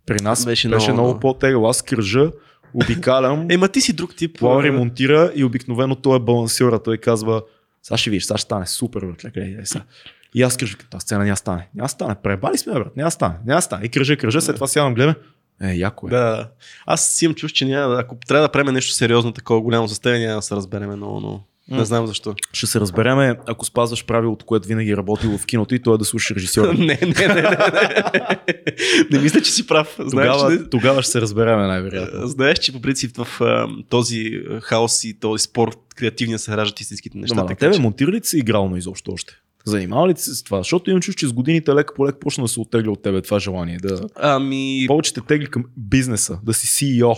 При 0.06 0.24
нас 0.24 0.46
беше 0.46 0.70
беше, 0.70 0.92
много- 0.92 1.08
много, 1.08 1.20
по-тегло. 1.20 1.68
Аз 1.70 1.82
кръжа, 1.82 2.32
обикалям, 2.76 3.48
Ема 3.50 3.68
ти 3.68 3.82
си 3.82 3.94
друг 3.94 4.16
тип. 4.16 4.40
Плава 4.40 4.60
а, 4.60 4.64
ремонтира 4.64 5.32
и 5.36 5.44
обикновено 5.44 5.96
той 5.96 6.16
е 6.16 6.20
балансьора. 6.20 6.84
Той 6.84 6.98
казва, 6.98 7.42
сега 7.84 7.98
ще 7.98 8.10
видиш, 8.10 8.26
сега 8.26 8.38
ще 8.38 8.46
стане 8.46 8.68
супер, 8.68 9.06
братле, 9.06 9.30
гледай 9.30 9.62
е, 9.62 9.66
сега. 9.66 9.84
И 10.36 10.42
аз 10.42 10.58
кръжа, 10.58 10.78
тази 10.92 11.02
сцена 11.02 11.24
няма 11.24 11.38
стане. 11.38 11.68
Няма 11.76 11.90
стане. 11.90 12.16
Пребали 12.24 12.58
сме, 12.58 12.74
брат. 12.74 12.96
Няма 12.96 13.12
стане. 13.12 13.36
Няма 13.46 13.62
стане. 13.62 13.86
И 13.86 13.90
кръжа, 13.90 14.18
кръжа, 14.18 14.42
след 14.42 14.56
това 14.56 14.68
сядам, 14.68 14.94
гледаме. 14.94 15.16
Е, 15.62 15.74
яко 15.74 16.08
е. 16.08 16.10
Да. 16.10 16.50
Аз 16.86 17.08
си 17.08 17.26
имам 17.26 17.36
чувство, 17.36 17.56
че 17.56 17.66
няма, 17.66 18.00
ако 18.00 18.16
трябва 18.28 18.48
да 18.48 18.52
правим 18.52 18.74
нещо 18.74 18.94
сериозно, 18.94 19.32
такова 19.32 19.62
голямо 19.62 19.88
за 19.88 20.02
теб, 20.02 20.20
няма 20.20 20.36
да 20.36 20.42
се 20.42 20.56
разбереме 20.56 20.96
много, 20.96 21.20
но 21.20 21.44
Не 21.70 21.86
знам 21.86 22.08
защо. 22.08 22.36
Ще 22.54 22.68
се 22.68 22.80
разбереме, 22.80 23.36
ако 23.48 23.66
спазваш 23.66 24.06
правилото, 24.06 24.46
което 24.46 24.68
винаги 24.68 24.92
е 24.92 24.98
работило 24.98 25.38
в 25.38 25.46
киното 25.46 25.76
и 25.76 25.80
то 25.80 25.94
е 25.94 25.98
да 25.98 26.06
слушаш 26.06 26.36
режисьора. 26.36 26.74
не, 26.78 26.86
не, 26.86 26.98
не, 27.02 27.28
не, 27.28 27.42
не. 27.42 27.58
не 29.12 29.20
мисля, 29.20 29.42
че 29.42 29.52
си 29.52 29.68
прав. 29.68 29.96
Знаеш, 30.00 30.32
Тогава, 30.32 30.58
че, 30.58 30.70
тогава 30.70 31.02
ще 31.02 31.12
се 31.12 31.22
разбереме 31.22 31.68
най-вероятно. 31.68 32.28
знаеш, 32.28 32.60
че 32.60 32.74
по 32.74 32.82
принцип 32.82 33.18
в 33.18 33.42
а, 33.42 33.68
този 33.90 34.32
хаос 34.62 35.04
и 35.04 35.20
този 35.20 35.44
спорт 35.44 35.78
креативния 35.96 36.40
се 36.40 36.58
раждат 36.58 36.80
истинските 36.80 37.18
неща. 37.18 37.36
На 37.36 37.46
така 37.46 37.60
тебе 37.60 37.74
че- 37.76 37.82
монтира 37.82 38.12
ли 38.12 38.20
се 38.24 38.38
игрално 38.38 38.78
изобщо 38.78 39.12
още? 39.12 39.34
Занимава 39.66 40.08
ли 40.08 40.14
се 40.18 40.36
с 40.36 40.44
това? 40.44 40.58
Защото 40.58 40.90
имам 40.90 41.02
чувство, 41.02 41.20
че 41.20 41.28
с 41.28 41.34
годините 41.34 41.72
лека 41.72 41.94
по 41.94 42.06
лека 42.08 42.20
почна 42.20 42.44
да 42.44 42.48
се 42.48 42.60
оттегля 42.60 42.92
от 42.92 43.04
тебе 43.04 43.22
това 43.22 43.40
желание. 43.40 43.78
Да... 43.78 44.02
Ами, 44.16 44.86
Повече 44.88 45.14
те 45.14 45.22
тегли 45.22 45.48
към 45.48 45.64
бизнеса, 45.78 46.40
да 46.44 46.54
си 46.54 46.68
CEO. 46.68 47.16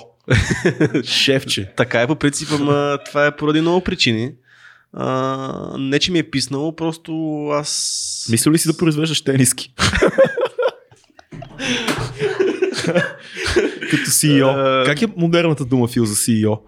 Шефче. 1.05 1.71
Така 1.77 2.01
е 2.01 2.07
по 2.07 2.15
принцип, 2.15 2.49
ама 2.51 2.97
това 3.05 3.25
е 3.25 3.35
поради 3.35 3.61
много 3.61 3.81
причини. 3.81 4.31
А, 4.93 5.47
не, 5.79 5.99
че 5.99 6.11
ми 6.11 6.19
е 6.19 6.23
писнало, 6.23 6.75
просто 6.75 7.11
аз... 7.47 8.27
Мисля 8.31 8.51
ли 8.51 8.57
си 8.57 8.67
да 8.67 8.77
произвеждаш 8.77 9.21
тениски? 9.21 9.73
Като 13.89 14.03
CEO. 14.03 14.47
А, 14.81 14.85
Как 14.85 15.01
е 15.01 15.07
модерната 15.17 15.65
дума, 15.65 15.87
Фил, 15.87 16.05
за 16.05 16.15
CEO? 16.15 16.59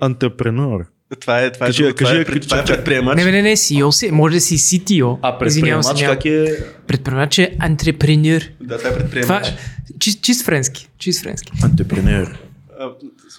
Антрепренер. 0.00 0.84
Това 1.20 1.40
е, 1.40 1.52
това 1.52 1.66
е, 1.66 1.68
Кажи, 1.68 1.82
това 1.82 1.92
кажи, 1.94 2.16
е, 2.16 2.24
пред- 2.24 2.42
това 2.42 2.56
е 2.56 2.60
кажи. 2.60 2.72
предприемач. 2.72 3.16
Не, 3.16 3.24
не, 3.24 3.42
не, 3.42 3.50
CEO 3.50 3.90
си, 3.90 4.10
може 4.10 4.34
да 4.34 4.40
си 4.40 4.58
CTO. 4.58 5.18
А 5.22 5.38
предприемач 5.38 5.86
как 6.00 6.24
е? 6.24 6.64
Предприемач 6.86 7.38
е 7.38 7.56
антрепренер. 7.58 8.52
Да, 8.60 8.78
това 8.78 8.90
е 8.90 8.92
Това 8.92 8.98
предприемач. 9.00 9.48
е 9.48 9.56
чист, 9.98 10.22
чист 10.22 10.44
френски. 10.44 10.88
Чист 10.98 11.22
френски. 11.22 11.52
Антрепренер. 11.62 12.38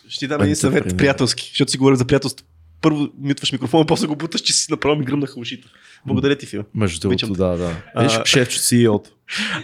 Ще 0.08 0.19
ти 0.19 0.28
дам 0.28 0.41
един 0.41 0.56
съвет 0.56 0.97
приятелски, 0.97 1.49
защото 1.49 1.71
си 1.71 1.78
говоря 1.78 1.95
за 1.95 2.06
приятелство. 2.06 2.45
Първо 2.82 3.08
мютваш 3.19 3.52
микрофона, 3.52 3.86
после 3.86 4.08
го 4.08 4.15
буташ, 4.15 4.41
че 4.41 4.54
си 4.54 4.71
направо 4.71 4.95
ми 4.95 5.06
гръмнаха 5.06 5.39
ушите. 5.39 5.67
Благодаря 6.06 6.36
ти, 6.36 6.45
Фил. 6.45 6.63
Между 6.75 6.99
другото, 6.99 7.28
да, 7.28 7.47
да. 7.47 7.75
Виж, 7.97 8.19
шефче 8.25 8.60
CEO-то. 8.60 9.10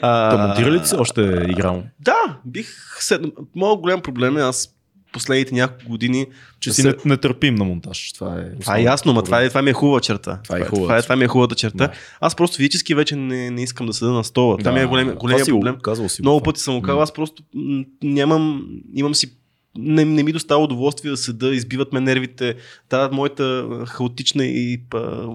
А, 0.02 0.30
Та 0.30 0.48
монтира 0.48 0.72
ли 0.72 0.86
се 0.86 0.96
още 0.96 1.22
игрално? 1.50 1.84
Да, 2.00 2.38
бих 2.46 2.68
седнал. 3.00 3.32
Моят 3.56 3.80
голям 3.80 4.02
проблем 4.02 4.38
е 4.38 4.42
аз 4.42 4.70
последните 5.12 5.54
няколко 5.54 5.90
години. 5.90 6.26
Че 6.60 6.70
да 6.70 6.74
си 6.74 6.82
се- 6.82 6.88
не, 6.88 6.94
нетърпим 7.06 7.56
на 7.56 7.64
монтаж. 7.64 8.12
Това 8.12 8.36
е, 8.36 8.60
Това 8.60 8.78
е 8.78 8.84
ясно, 8.84 9.14
но 9.14 9.22
това 9.22 9.42
е, 9.42 9.50
това 9.50 9.62
ми 9.62 9.70
е 9.70 9.74
хубава 9.74 10.00
черта. 10.00 10.40
Това 10.44 10.58
е 10.58 10.62
хубава 10.62 10.86
това, 10.86 10.98
е, 10.98 11.02
това 11.02 11.16
ми 11.16 11.24
е 11.24 11.28
хубавата 11.28 11.56
черта. 11.56 11.78
Да. 11.78 11.92
Аз 12.20 12.36
просто 12.36 12.58
физически 12.58 12.96
вече 12.96 13.16
не, 13.16 13.52
не 13.52 13.64
искам 13.64 13.88
да 13.88 13.94
седа 13.94 14.12
на 14.12 14.24
стола. 14.24 14.58
Това 14.58 14.72
ми 14.72 14.80
е 14.80 14.86
голем, 14.86 15.08
това 15.08 15.20
големия 15.20 15.46
си 15.46 15.52
го 15.52 15.60
проблем. 15.60 15.78
Казвал 15.82 16.10
си 16.10 16.22
го 16.22 16.26
Много 16.26 16.44
пъти 16.44 16.62
съм 16.62 16.76
го 16.76 16.82
казал, 16.82 17.02
аз 17.02 17.14
просто 17.14 17.44
нямам, 18.04 18.66
имам 18.94 19.16
си 19.16 19.32
не, 19.78 20.06
не 20.06 20.24
ми 20.24 20.34
достава 20.34 20.64
удоволствие 20.64 21.12
да 21.12 21.18
седа, 21.18 21.48
избиват 21.48 21.94
ме 21.94 22.00
нервите. 22.00 22.56
Та 22.90 23.10
моята 23.12 23.68
хаотична 23.88 24.46
и 24.46 24.82
па, 24.90 25.28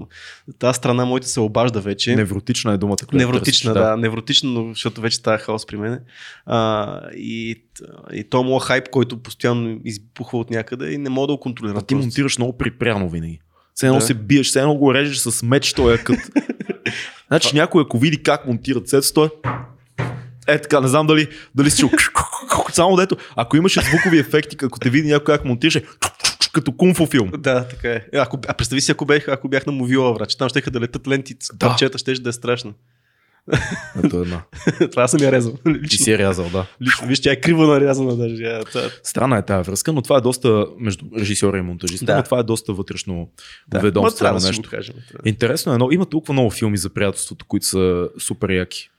тази 0.58 0.76
страна 0.76 1.04
моята 1.04 1.28
се 1.28 1.40
обажда 1.40 1.80
вече. 1.80 2.16
Невротична 2.16 2.72
е 2.72 2.76
думата. 2.76 2.96
която 2.96 3.16
Невротична, 3.16 3.74
търсиш, 3.74 3.84
да, 3.84 3.96
невротична, 3.96 4.50
но- 4.50 4.68
защото 4.68 5.00
вече 5.00 5.16
става 5.16 5.38
хаос 5.38 5.66
при 5.66 5.76
мен. 5.76 6.00
А, 6.46 7.00
и, 7.10 7.62
и 8.12 8.24
то 8.24 8.42
моят 8.42 8.62
хайп, 8.62 8.88
който 8.90 9.18
постоянно 9.18 9.80
избухва 9.84 10.38
от 10.38 10.50
някъде 10.50 10.92
и 10.92 10.98
не 10.98 11.10
мога 11.10 11.26
да 11.26 11.32
го 11.32 11.40
контролирам. 11.40 11.76
А 11.76 11.80
ти 11.80 11.94
просто. 11.94 12.06
монтираш 12.06 12.38
много 12.38 12.58
припряно 12.58 13.08
винаги. 13.08 13.40
Все 13.74 13.86
едно 13.86 13.98
Да. 13.98 14.04
се 14.04 14.14
биеш, 14.14 14.46
все 14.46 14.60
едно 14.60 14.74
го 14.74 14.94
режеш 14.94 15.16
с 15.16 15.42
меч, 15.42 15.72
той 15.72 15.94
е 15.94 15.98
кът. 15.98 16.18
значи 17.28 17.56
някой 17.56 17.82
ако 17.82 17.98
види 17.98 18.22
как 18.22 18.46
монтират 18.46 18.88
сет, 18.88 19.04
той 19.14 19.28
Е 20.46 20.62
така, 20.62 20.80
не 20.80 20.88
знам 20.88 21.06
дали, 21.06 21.28
дали 21.54 21.70
си 21.70 21.80
чул. 21.80 21.90
Само 22.72 22.96
дето, 22.96 23.16
ако 23.36 23.56
имаше 23.56 23.80
звукови 23.80 24.18
ефекти, 24.18 24.56
ако 24.62 24.78
те 24.78 24.90
види 24.90 25.08
някой 25.08 25.34
как 25.34 25.44
монтираше, 25.44 25.84
като 26.52 26.72
кунфо 26.72 27.06
филм. 27.06 27.30
Да, 27.38 27.68
така 27.68 27.88
е. 27.88 28.06
Е, 28.12 28.18
Ако, 28.18 28.38
а 28.48 28.54
представи 28.54 28.80
си, 28.80 28.92
ако 28.92 29.04
бях, 29.04 29.28
ако 29.28 29.48
бях 29.48 29.66
на 29.66 29.72
мовила, 29.72 30.14
враче, 30.14 30.38
там 30.38 30.48
ще 30.48 30.60
да 30.60 30.80
летат 30.80 31.08
ленти, 31.08 31.34
Да. 31.52 31.68
парчета, 31.68 31.98
ще 31.98 32.14
да 32.14 32.28
е 32.28 32.32
страшно. 32.32 32.74
Ето 34.04 34.16
е 34.16 34.20
една. 34.20 34.42
Това 34.90 35.08
съм 35.08 35.22
я 35.22 35.32
резал. 35.32 35.54
Ти 35.90 35.96
си 35.96 36.12
е 36.12 36.18
рязал, 36.18 36.48
да. 36.52 36.66
лично, 36.82 37.06
виж, 37.08 37.20
тя 37.20 37.32
е 37.32 37.36
криво 37.36 37.62
нарязана 37.66 38.16
даже. 38.16 38.42
Я, 38.42 38.62
Странна 39.02 39.38
е 39.38 39.42
тази 39.42 39.70
връзка, 39.70 39.92
но 39.92 40.02
това 40.02 40.16
е 40.16 40.20
доста 40.20 40.66
между 40.78 41.04
режисьора 41.18 41.58
и 41.58 41.62
монтажиста, 41.62 42.04
Да. 42.06 42.16
но 42.16 42.22
това 42.22 42.38
е 42.38 42.42
доста 42.42 42.72
вътрешно 42.72 43.28
Да. 43.68 43.78
Ведомствено 43.80 44.38
да 44.38 44.46
нещо. 44.46 44.70
кажем. 44.70 44.94
Интересно 45.24 45.74
е, 45.74 45.78
но 45.78 45.90
има 45.90 46.06
толкова 46.06 46.32
много 46.32 46.50
филми 46.50 46.76
за 46.76 46.90
приятелството, 46.90 47.44
които 47.48 47.66
са 47.66 48.08
супер 48.18 48.50
яки. 48.50 48.90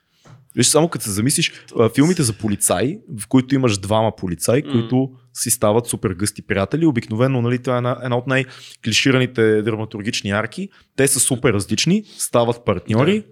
Виж, 0.55 0.67
само 0.67 0.87
като 0.87 1.05
се 1.05 1.11
замислиш, 1.11 1.51
филмите 1.95 2.23
за 2.23 2.33
полицаи, 2.33 2.99
в 3.19 3.27
които 3.27 3.55
имаш 3.55 3.77
двама 3.77 4.15
полицаи, 4.15 4.63
М. 4.65 4.71
които 4.71 5.09
си 5.33 5.49
стават 5.49 5.87
супер 5.87 6.09
гъсти 6.13 6.41
приятели. 6.41 6.85
Обикновено, 6.85 7.41
нали, 7.41 7.59
това 7.59 7.75
е 7.75 7.77
една, 7.77 7.97
една 8.03 8.17
от 8.17 8.27
най-клишираните 8.27 9.61
драматургични 9.61 10.31
арки. 10.31 10.69
Те 10.95 11.07
са 11.07 11.19
супер 11.19 11.53
различни, 11.53 12.03
стават 12.17 12.65
партньори 12.65 13.23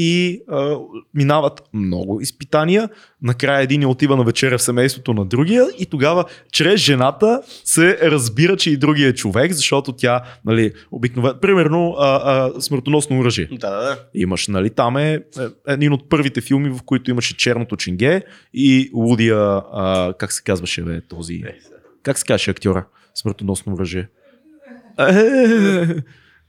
и 0.00 0.42
а, 0.48 0.76
минават 1.14 1.62
много 1.72 2.20
изпитания. 2.20 2.88
Накрая 3.22 3.62
един 3.62 3.86
отива 3.86 4.16
на 4.16 4.24
вечеря 4.24 4.58
в 4.58 4.62
семейството 4.62 5.14
на 5.14 5.24
другия 5.24 5.66
и 5.78 5.86
тогава 5.86 6.24
чрез 6.52 6.80
жената 6.80 7.42
се 7.64 7.98
разбира, 8.02 8.56
че 8.56 8.70
и 8.70 8.76
другия 8.76 9.08
е 9.08 9.14
човек, 9.14 9.52
защото 9.52 9.92
тя, 9.92 10.22
нали, 10.44 10.72
обикновено, 10.90 11.40
примерно, 11.40 11.94
а, 11.98 12.20
а, 12.24 12.60
смъртоносно 12.60 13.18
оръжие. 13.18 13.48
Да, 13.52 13.70
да, 13.70 13.76
да. 13.76 13.98
Имаш, 14.14 14.48
нали, 14.48 14.70
там 14.70 14.96
е, 14.96 15.12
е 15.12 15.22
един 15.68 15.92
от 15.92 16.08
първите 16.08 16.40
филми, 16.40 16.70
в 16.70 16.82
които 16.84 17.10
имаше 17.10 17.36
черното 17.36 17.76
чинге 17.76 18.22
и 18.54 18.90
лудия, 18.94 19.62
а, 19.72 20.14
как 20.18 20.32
се 20.32 20.42
казваше, 20.42 20.82
бе, 20.82 21.00
този, 21.00 21.34
Е, 21.34 21.58
как 22.02 22.18
се 22.18 22.24
казваше 22.24 22.50
актьора, 22.50 22.86
смъртоносно 23.14 23.74
оръжие. 23.74 24.08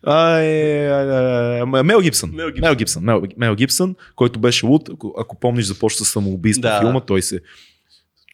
А, 0.04 0.38
е, 0.40 0.86
е, 0.86 1.60
е, 1.60 1.84
Мел 1.84 2.02
Гибсън. 2.02 2.32
Мел 2.34 2.48
Гибсън. 2.52 2.62
Мел 2.62 2.76
Гибсън. 2.76 3.04
Мел, 3.04 3.22
Мел 3.38 3.56
Гибсън, 3.56 3.96
който 4.16 4.40
беше 4.40 4.66
луд, 4.66 4.90
ако, 4.94 5.14
ако 5.20 5.40
помниш, 5.40 5.66
започва 5.66 6.06
с 6.06 6.10
самоубийство 6.10 6.62
Да. 6.62 6.80
филма, 6.80 7.00
той 7.00 7.22
се 7.22 7.40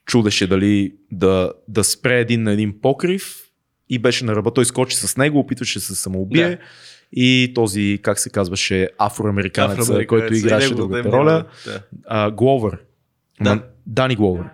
чудеше 0.06 0.48
дали 0.48 0.94
да, 1.12 1.52
да 1.68 1.84
спре 1.84 2.20
един 2.20 2.44
на 2.44 2.52
един 2.52 2.82
покрив 2.82 3.36
и 3.90 4.00
беше 4.00 4.26
на 4.26 4.36
ръба. 4.36 4.54
Той 4.54 4.66
скочи 4.66 4.98
с 4.98 5.18
него, 5.18 5.40
опитваше 5.40 5.80
се 5.80 5.96
самоубие. 5.96 6.50
Да. 6.50 6.58
И 7.12 7.52
този, 7.56 8.00
как 8.02 8.20
се 8.20 8.30
казваше, 8.30 8.90
афроамериканец, 8.98 9.80
Афроамериканец, 9.80 10.08
който 10.08 10.34
играше 10.34 10.74
другата 10.76 11.12
роля, 11.12 11.46
Да. 11.66 11.82
а, 12.08 12.32
Гловър. 12.32 12.78
Да. 13.42 13.64
Дани 13.88 14.16
Гловър. 14.16 14.46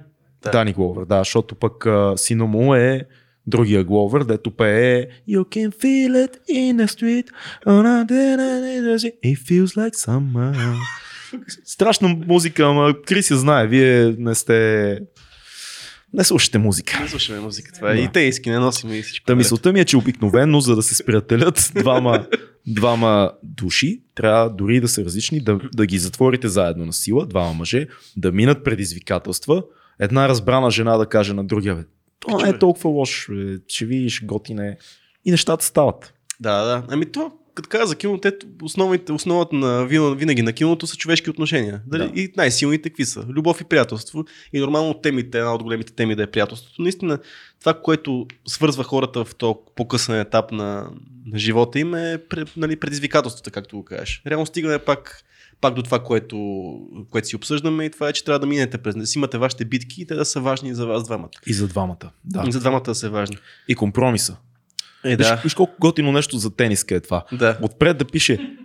Да. 0.43 0.51
Дани 0.51 0.73
Гловър, 0.73 1.05
да, 1.05 1.17
защото 1.17 1.55
пък 1.55 1.85
а, 1.85 2.13
сина 2.17 2.45
му 2.45 2.75
е 2.75 3.05
другия 3.51 3.83
Гловър, 3.83 4.23
дето 4.23 4.51
пее 4.51 5.07
You 5.29 5.43
can 5.43 5.69
feel 5.69 6.27
it 6.27 6.33
in 6.49 6.75
the 6.75 6.87
street 6.87 7.27
it 9.23 9.37
feels 9.37 9.75
like 9.77 9.95
summer. 9.95 10.75
Страшна 11.65 12.07
музика, 12.27 12.63
ама 12.63 12.93
Крис 13.05 13.31
я 13.31 13.37
знае, 13.37 13.67
вие 13.67 14.15
не 14.17 14.35
сте... 14.35 14.99
Не 16.13 16.23
слушате 16.23 16.57
музика. 16.57 16.99
Не 17.01 17.07
слушаме 17.07 17.39
музика. 17.39 17.71
Това 17.75 17.91
е. 17.91 17.95
Да. 17.95 18.01
И 18.01 18.09
те 18.13 18.19
иски 18.19 18.49
не 18.49 18.59
носим 18.59 18.93
и 18.93 19.01
всичко. 19.01 19.25
Та 19.25 19.35
мисълта 19.35 19.73
ми 19.73 19.79
е, 19.79 19.85
че 19.85 19.97
обикновено, 19.97 20.59
за 20.59 20.75
да 20.75 20.83
се 20.83 20.95
сприятелят 20.95 21.71
двама, 21.75 22.27
двама 22.67 23.31
души, 23.43 24.03
трябва 24.15 24.49
дори 24.49 24.81
да 24.81 24.87
са 24.87 25.05
различни, 25.05 25.39
да, 25.39 25.59
да 25.75 25.85
ги 25.85 25.97
затворите 25.97 26.47
заедно 26.47 26.85
на 26.85 26.93
сила, 26.93 27.25
двама 27.25 27.53
мъже, 27.53 27.87
да 28.17 28.31
минат 28.31 28.63
предизвикателства, 28.63 29.63
една 29.99 30.29
разбрана 30.29 30.71
жена 30.71 30.97
да 30.97 31.05
каже 31.05 31.33
на 31.33 31.43
другия, 31.43 31.85
то 32.21 32.37
не 32.37 32.49
е 32.49 32.59
толкова 32.59 32.89
лошо, 32.89 33.33
бе, 33.33 33.57
ще 33.67 33.85
видиш, 33.85 34.25
готине. 34.25 34.77
И 35.25 35.31
нещата 35.31 35.65
стават. 35.65 36.13
Да, 36.39 36.63
да. 36.65 36.83
Ами 36.89 37.11
то, 37.11 37.31
като 37.53 37.69
каза 37.69 37.85
за 37.85 37.95
киното, 37.95 38.27
ето, 38.27 38.47
основите, 38.61 39.11
основата 39.11 39.55
на 39.55 39.85
винаги, 39.85 40.15
винаги 40.15 40.41
на 40.41 40.53
киното 40.53 40.87
са 40.87 40.97
човешки 40.97 41.29
отношения. 41.29 41.81
Дали? 41.87 42.11
Да. 42.11 42.21
И 42.21 42.33
най-силните 42.37 42.89
какви 42.89 43.05
са? 43.05 43.25
Любов 43.29 43.61
и 43.61 43.63
приятелство. 43.63 44.25
И 44.53 44.59
нормално 44.59 44.93
темите, 44.93 45.37
една 45.37 45.53
от 45.55 45.63
големите 45.63 45.93
теми 45.93 46.15
да 46.15 46.23
е 46.23 46.27
приятелството. 46.27 46.81
Наистина, 46.81 47.19
това, 47.59 47.73
което 47.73 48.27
свързва 48.47 48.83
хората 48.83 49.25
в 49.25 49.35
този 49.35 49.55
по-късен 49.75 50.19
етап 50.19 50.51
на, 50.51 50.89
на 51.25 51.39
живота 51.39 51.79
им 51.79 51.95
е 51.95 52.17
нали, 52.57 52.75
предизвикателството, 52.75 53.51
както 53.51 53.77
го 53.77 53.85
кажеш. 53.85 54.21
Реално 54.27 54.45
стигаме 54.45 54.79
пак, 54.79 55.23
пак 55.61 55.73
до 55.73 55.83
това, 55.83 56.03
което, 56.03 56.37
което 57.09 57.27
си 57.27 57.35
обсъждаме 57.35 57.85
и 57.85 57.89
това 57.89 58.09
е, 58.09 58.13
че 58.13 58.23
трябва 58.23 58.39
да 58.39 58.47
минете 58.47 58.77
през. 58.77 58.95
Да 58.95 59.07
си 59.07 59.17
имате 59.17 59.37
вашите 59.37 59.65
битки 59.65 60.01
и 60.01 60.07
те 60.07 60.15
да 60.15 60.25
са 60.25 60.39
важни 60.39 60.75
за 60.75 60.85
вас 60.85 61.03
двамата. 61.03 61.29
И 61.45 61.53
за 61.53 61.67
двамата. 61.67 62.11
Да. 62.23 62.51
За 62.51 62.59
двамата 62.59 62.81
да 62.81 62.95
са 62.95 63.09
важни. 63.09 63.37
И 63.67 63.75
компромиса. 63.75 64.37
Е, 65.05 65.15
Виж, 65.15 65.27
да. 65.27 65.35
виж 65.43 65.53
колко 65.53 65.73
готино 65.79 66.11
нещо 66.11 66.37
за 66.37 66.55
тениска 66.55 66.95
е 66.95 66.99
това. 66.99 67.23
Да. 67.31 67.57
Отпред 67.61 67.97
да 67.97 68.05
пише 68.05 68.55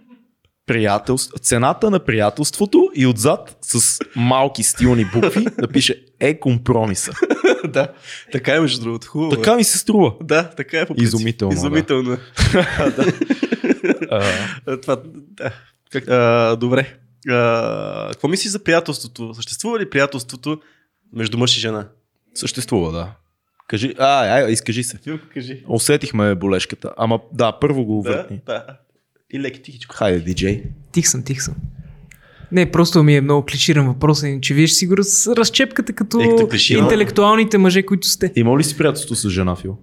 приятелство, 0.66 1.38
цената 1.38 1.90
на 1.90 1.98
приятелството 1.98 2.90
и 2.94 3.06
отзад 3.06 3.56
с 3.62 3.98
малки 4.16 4.62
стилни 4.62 5.04
букви 5.04 5.46
да 5.58 5.68
пише 5.68 6.02
е 6.20 6.40
компромиса. 6.40 7.12
да. 7.68 7.92
Така 8.32 8.54
е, 8.54 8.60
между 8.60 8.82
другото. 8.82 9.06
Хубаво. 9.06 9.32
е. 9.32 9.36
Така 9.36 9.56
ми 9.56 9.64
се 9.64 9.78
струва. 9.78 10.14
Да, 10.22 10.50
така 10.50 10.80
е 10.80 10.86
по. 10.86 10.94
Изумително, 10.96 11.50
да. 11.50 11.56
Изумително. 11.56 12.12
е. 12.12 12.18
А, 14.10 14.24
А, 14.66 14.80
Това, 14.80 15.02
да. 15.14 15.50
Как, 15.92 16.08
а, 16.08 16.56
добре. 16.56 16.96
А, 17.28 18.08
какво 18.10 18.28
мислиш 18.28 18.50
за 18.52 18.64
приятелството? 18.64 19.34
Съществува 19.34 19.78
ли 19.78 19.90
приятелството 19.90 20.60
между 21.12 21.38
мъж 21.38 21.56
и 21.56 21.60
жена? 21.60 21.88
съществува, 22.34 22.92
да. 22.92 23.12
Кажи, 23.68 23.94
а, 23.98 24.24
ай, 24.24 24.52
изкажи 24.52 24.82
се. 24.82 24.98
Филм, 24.98 25.18
кажи. 25.34 25.64
Усетихме 25.68 26.34
болешката. 26.34 26.90
Ама 26.96 27.20
да, 27.32 27.52
първо 27.52 27.84
го 27.84 28.02
Да, 28.02 28.10
въртни. 28.10 28.40
да. 28.46 28.64
И 29.30 29.40
леки 29.40 29.62
тихичко. 29.62 29.94
Хайде, 29.94 30.20
диджей. 30.20 30.62
Тих 30.92 31.08
съм, 31.08 31.22
тих 31.22 31.42
съм. 31.42 31.54
Не, 32.52 32.70
просто 32.70 33.02
ми 33.02 33.16
е 33.16 33.20
много 33.20 33.44
клиширан 33.44 33.86
въпрос, 33.86 34.24
че 34.42 34.54
вие 34.54 34.66
ще 34.66 34.76
си 34.76 34.86
го 34.86 34.96
раз, 34.96 35.26
разчепкате 35.26 35.92
като 35.92 36.20
Е, 36.20 36.28
интелектуалните 36.70 37.58
мъже, 37.58 37.82
които 37.82 38.08
сте. 38.08 38.32
Има 38.36 38.58
ли 38.58 38.64
си 38.64 38.76
приятелство 38.76 39.14
с 39.14 39.30
жена, 39.30 39.56
Фил? 39.56 39.76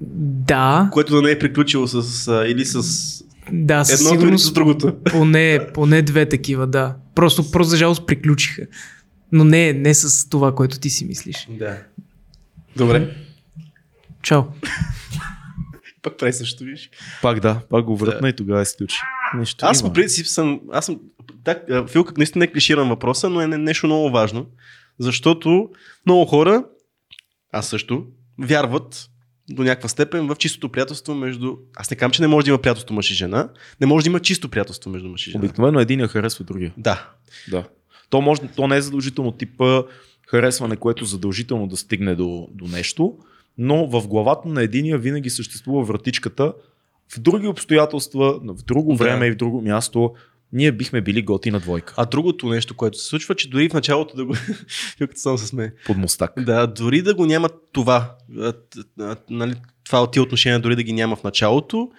Да, 0.00 0.88
Което 0.92 1.14
да 1.14 1.22
не 1.22 1.30
е 1.30 1.38
приключило 1.38 1.86
с 1.86 2.28
а, 2.28 2.46
или 2.46 2.64
с 2.64 2.74
да, 3.52 3.84
със 3.84 4.00
едното 4.00 4.14
или 4.14 4.38
с 4.38 4.42
сигурност 4.42 4.54
другото. 4.54 4.94
поне, 5.04 5.66
поне 5.74 6.02
две 6.02 6.26
такива, 6.28 6.66
да. 6.66 6.96
Просто, 7.14 7.50
просто 7.50 7.70
за 7.70 7.76
жалост 7.76 8.06
приключиха. 8.06 8.62
Но 9.32 9.44
не, 9.44 9.72
не 9.72 9.94
с 9.94 10.28
това, 10.28 10.54
което 10.54 10.78
ти 10.78 10.90
си 10.90 11.04
мислиш. 11.04 11.48
Да. 11.50 11.76
Добре. 12.76 13.16
Чао. 14.22 14.42
Пак 16.02 16.16
прави 16.18 16.32
също, 16.32 16.64
виж. 16.64 16.90
Пак 17.22 17.40
да, 17.40 17.60
пак 17.70 17.84
го 17.84 17.96
въртна 17.96 18.28
и 18.28 18.32
тогава 18.32 18.64
се 18.66 18.72
случи. 18.72 18.96
Нещо 19.34 19.66
Аз 19.66 19.80
има. 19.80 19.88
по 19.88 19.92
принцип 19.92 20.26
съм. 20.26 20.60
Аз 20.72 20.86
съм. 20.86 21.00
Так, 21.44 21.70
а, 21.70 21.86
Фил, 21.86 22.04
как 22.04 22.16
наистина 22.16 22.44
е 22.44 22.52
клиширан 22.52 22.88
въпроса, 22.88 23.28
но 23.30 23.40
е 23.40 23.46
не- 23.46 23.58
нещо 23.58 23.86
много 23.86 24.10
важно. 24.10 24.46
Защото 24.98 25.68
много 26.06 26.24
хора, 26.24 26.64
аз 27.52 27.68
също, 27.68 28.06
вярват 28.38 29.06
до 29.50 29.62
някаква 29.62 29.88
степен 29.88 30.26
в 30.26 30.36
чистото 30.36 30.68
приятелство 30.68 31.14
между. 31.14 31.56
Аз 31.76 31.90
не 31.90 31.96
казвам, 31.96 32.12
че 32.12 32.22
не 32.22 32.28
може 32.28 32.44
да 32.44 32.50
има 32.50 32.58
приятелство 32.58 32.94
мъж 32.94 33.10
и 33.10 33.14
жена. 33.14 33.48
Не 33.80 33.86
може 33.86 34.04
да 34.04 34.10
има 34.10 34.20
чисто 34.20 34.48
приятелство 34.48 34.90
между 34.90 35.08
мъж 35.08 35.26
и 35.26 35.30
жена. 35.30 35.44
Обикновено 35.44 35.80
един 35.80 36.00
я 36.00 36.08
харесва 36.08 36.44
другия. 36.44 36.72
Да. 36.76 37.08
Да. 37.50 37.64
То, 38.10 38.20
може, 38.20 38.40
то 38.56 38.68
не 38.68 38.76
е 38.76 38.80
задължително 38.80 39.32
типа 39.32 39.82
харесване, 40.28 40.76
което 40.76 41.04
задължително 41.04 41.66
да 41.66 41.76
стигне 41.76 42.14
до, 42.14 42.48
до 42.52 42.64
нещо, 42.66 43.18
но 43.58 43.86
в 43.86 44.08
главата 44.08 44.48
на 44.48 44.62
единия 44.62 44.98
винаги 44.98 45.30
съществува 45.30 45.84
вратичката. 45.84 46.52
В 47.08 47.20
други 47.20 47.46
обстоятелства, 47.46 48.40
в 48.44 48.62
друго 48.64 48.92
Да. 48.92 49.04
време 49.04 49.26
и 49.26 49.30
в 49.32 49.36
друго 49.36 49.62
място, 49.62 50.14
ние 50.52 50.72
бихме 50.72 51.00
били 51.00 51.22
готина 51.22 51.60
двойка. 51.60 51.94
А 51.96 52.04
другото 52.06 52.48
нещо, 52.48 52.76
което 52.76 52.98
се 52.98 53.04
случва, 53.04 53.34
че 53.34 53.50
дори 53.50 53.68
в 53.68 53.72
началото 53.72 54.16
да 54.16 54.24
го. 54.24 54.34
Филката 54.98 55.20
само 55.20 55.38
се 55.38 55.46
смее. 55.46 55.70
Под 55.86 55.96
мостак. 55.96 56.32
Да, 56.38 56.66
дори 56.66 57.02
да 57.02 57.14
го 57.14 57.26
няма 57.26 57.48
това, 57.72 58.14
нали, 59.30 59.54
това 59.84 60.10
тия 60.10 60.22
отношения 60.22 60.60
дори 60.60 60.76
да 60.76 60.82
ги 60.82 60.92
няма 60.92 61.16
в 61.16 61.22
началото, 61.24 61.90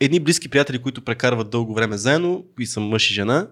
едни 0.00 0.20
близки 0.20 0.48
приятели, 0.48 0.78
които 0.78 1.00
прекарват 1.04 1.50
дълго 1.50 1.74
време 1.74 1.96
заедно, 1.96 2.44
и 2.58 2.66
са 2.66 2.80
мъж 2.80 3.10
и 3.10 3.14
жена, 3.14 3.48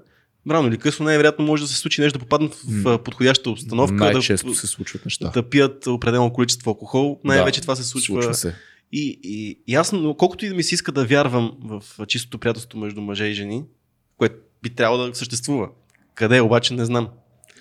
рано 0.51 0.68
или 0.68 0.78
късно 0.78 1.05
най-вероятно 1.05 1.45
може 1.45 1.62
да 1.62 1.68
се 1.68 1.76
случи 1.76 2.01
нещо 2.01 2.18
да 2.18 2.24
попаднат 2.24 2.55
в, 2.55 2.82
в 2.82 3.03
подходяща 3.03 3.51
обстановка, 3.51 3.95
Най-често 3.95 4.49
да, 4.49 4.55
се 4.55 4.66
случват 4.66 5.05
неща. 5.05 5.30
да 5.30 5.43
пият 5.43 5.86
определено 5.86 6.32
количество 6.32 6.70
алкохол. 6.70 7.20
Най-вече 7.24 7.61
това 7.61 7.76
се 7.76 7.84
случва. 7.84 8.22
Случва 8.22 8.34
се. 8.34 8.55
И, 8.93 9.20
и, 9.22 9.59
и 9.66 9.74
аз, 9.74 9.93
но 9.93 10.14
колкото 10.14 10.45
и 10.45 10.49
да 10.49 10.55
ми 10.55 10.62
се 10.62 10.74
иска 10.74 10.93
да 10.93 11.07
вярвам 11.07 11.53
в 11.61 11.82
чистото 12.07 12.38
приятелство 12.38 12.78
между 12.78 13.01
мъже 13.01 13.24
и 13.24 13.34
жени, 13.34 13.64
което 14.18 14.34
би 14.62 14.70
трябвало 14.70 15.07
да 15.07 15.14
съществува. 15.14 15.68
Къде 16.14 16.36
е, 16.36 16.41
обаче 16.41 16.74
не 16.74 16.84
знам. 16.84 17.09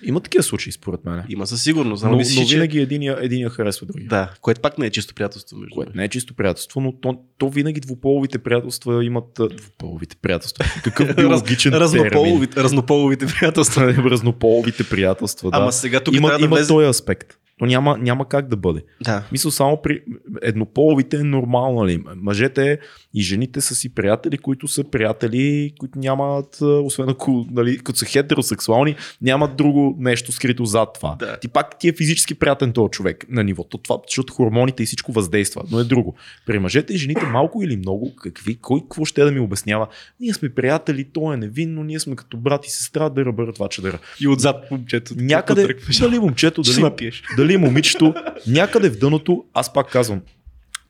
Има 0.02 0.20
такива 0.20 0.42
случаи, 0.42 0.72
според 0.72 1.04
мен. 1.04 1.22
Има 1.28 1.46
със 1.46 1.62
сигурност. 1.62 2.02
Но, 2.02 2.06
Ама 2.06 2.12
но 2.12 2.18
мислиш, 2.18 2.48
че... 2.48 2.54
винаги 2.54 2.78
единия, 2.80 3.18
единия 3.20 3.50
харесва 3.50 3.86
другия. 3.86 4.08
Да, 4.08 4.32
което 4.40 4.60
пак 4.60 4.78
не 4.78 4.86
е 4.86 4.90
чисто 4.90 5.14
приятелство 5.14 5.56
между 5.56 5.74
Което 5.74 5.92
не 5.94 6.04
е 6.04 6.08
чисто 6.08 6.34
приятелство, 6.34 6.80
но 6.80 6.92
то, 6.92 7.18
то 7.38 7.48
винаги 7.48 7.80
двуполовите 7.80 8.38
приятелства 8.38 9.04
имат 9.04 9.40
двуполовите 9.56 10.16
приятелства. 10.16 10.64
Какъв 10.84 11.16
биологичен 11.16 11.72
термин? 11.72 11.82
разнополовите, 11.82 12.62
разнополовите 12.62 13.26
приятелства. 13.26 13.94
Разнополовите 14.10 14.88
приятелства, 14.88 15.50
да. 15.50 15.56
Ама 15.56 15.72
сега 15.72 16.00
тук 16.00 16.14
има, 16.14 16.28
трябва 16.28 16.38
да 16.38 16.44
има 16.44 16.56
влезе... 16.56 16.68
този 16.68 16.86
аспект. 16.86 17.39
Но 17.60 17.66
няма, 17.66 17.98
няма 17.98 18.28
как 18.28 18.48
да 18.48 18.56
бъде. 18.56 18.82
Да. 19.04 19.24
Мисля, 19.32 19.50
само 19.50 19.82
при 19.82 20.00
еднополовите 20.42 21.16
е 21.16 21.22
нормално, 21.22 21.80
нали? 21.80 22.02
Мъжете 22.16 22.78
и 23.14 23.22
жените 23.22 23.60
са 23.60 23.74
си 23.74 23.94
приятели, 23.94 24.38
които 24.38 24.68
са 24.68 24.84
приятели, 24.84 25.72
които 25.78 25.98
нямат, 25.98 26.58
освен 26.60 27.08
ако, 27.08 27.46
нали, 27.50 27.78
като 27.78 27.98
са 27.98 28.06
хетеросексуални, 28.06 28.96
нямат 29.22 29.56
друго 29.56 29.96
нещо 29.98 30.32
скрито 30.32 30.64
зад 30.64 30.88
това. 30.94 31.16
Да. 31.18 31.36
Ти 31.36 31.48
пак 31.48 31.78
ти 31.78 31.88
е 31.88 31.92
физически 31.92 32.34
приятен 32.34 32.72
този 32.72 32.90
човек 32.90 33.26
на 33.28 33.44
нивото. 33.44 33.78
Това, 33.78 33.98
защото 34.08 34.32
хормоните 34.32 34.82
и 34.82 34.86
всичко 34.86 35.12
въздейства, 35.12 35.62
но 35.70 35.80
е 35.80 35.84
друго. 35.84 36.14
При 36.46 36.58
мъжете 36.58 36.92
и 36.92 36.96
жените 36.96 37.26
малко 37.26 37.62
или 37.62 37.76
много, 37.76 38.14
какви, 38.16 38.54
кой 38.54 38.80
какво 38.80 39.04
ще 39.04 39.24
да 39.24 39.32
ми 39.32 39.40
обяснява? 39.40 39.86
Ние 40.20 40.34
сме 40.34 40.48
приятели, 40.48 41.04
то 41.04 41.32
е 41.32 41.36
невинно, 41.36 41.84
ние 41.84 42.00
сме 42.00 42.16
като 42.16 42.36
брат 42.36 42.66
и 42.66 42.70
сестра, 42.70 43.08
дъра, 43.08 43.32
бъра, 43.32 43.52
това 43.52 43.68
че 43.68 43.82
дъра. 43.82 43.98
И 44.20 44.28
отзад 44.28 44.70
момчето. 44.70 45.14
Някъде, 45.16 45.76
дали 46.00 46.18
момчето, 46.18 46.64
Ще 46.64 47.34
дали, 47.36 47.49
напиеш. 47.58 47.68
дали 47.68 47.68
момичето, 47.68 48.14
някъде 48.46 48.90
в 48.90 48.98
дъното, 48.98 49.44
аз 49.54 49.72
пак 49.72 49.90
казвам, 49.90 50.22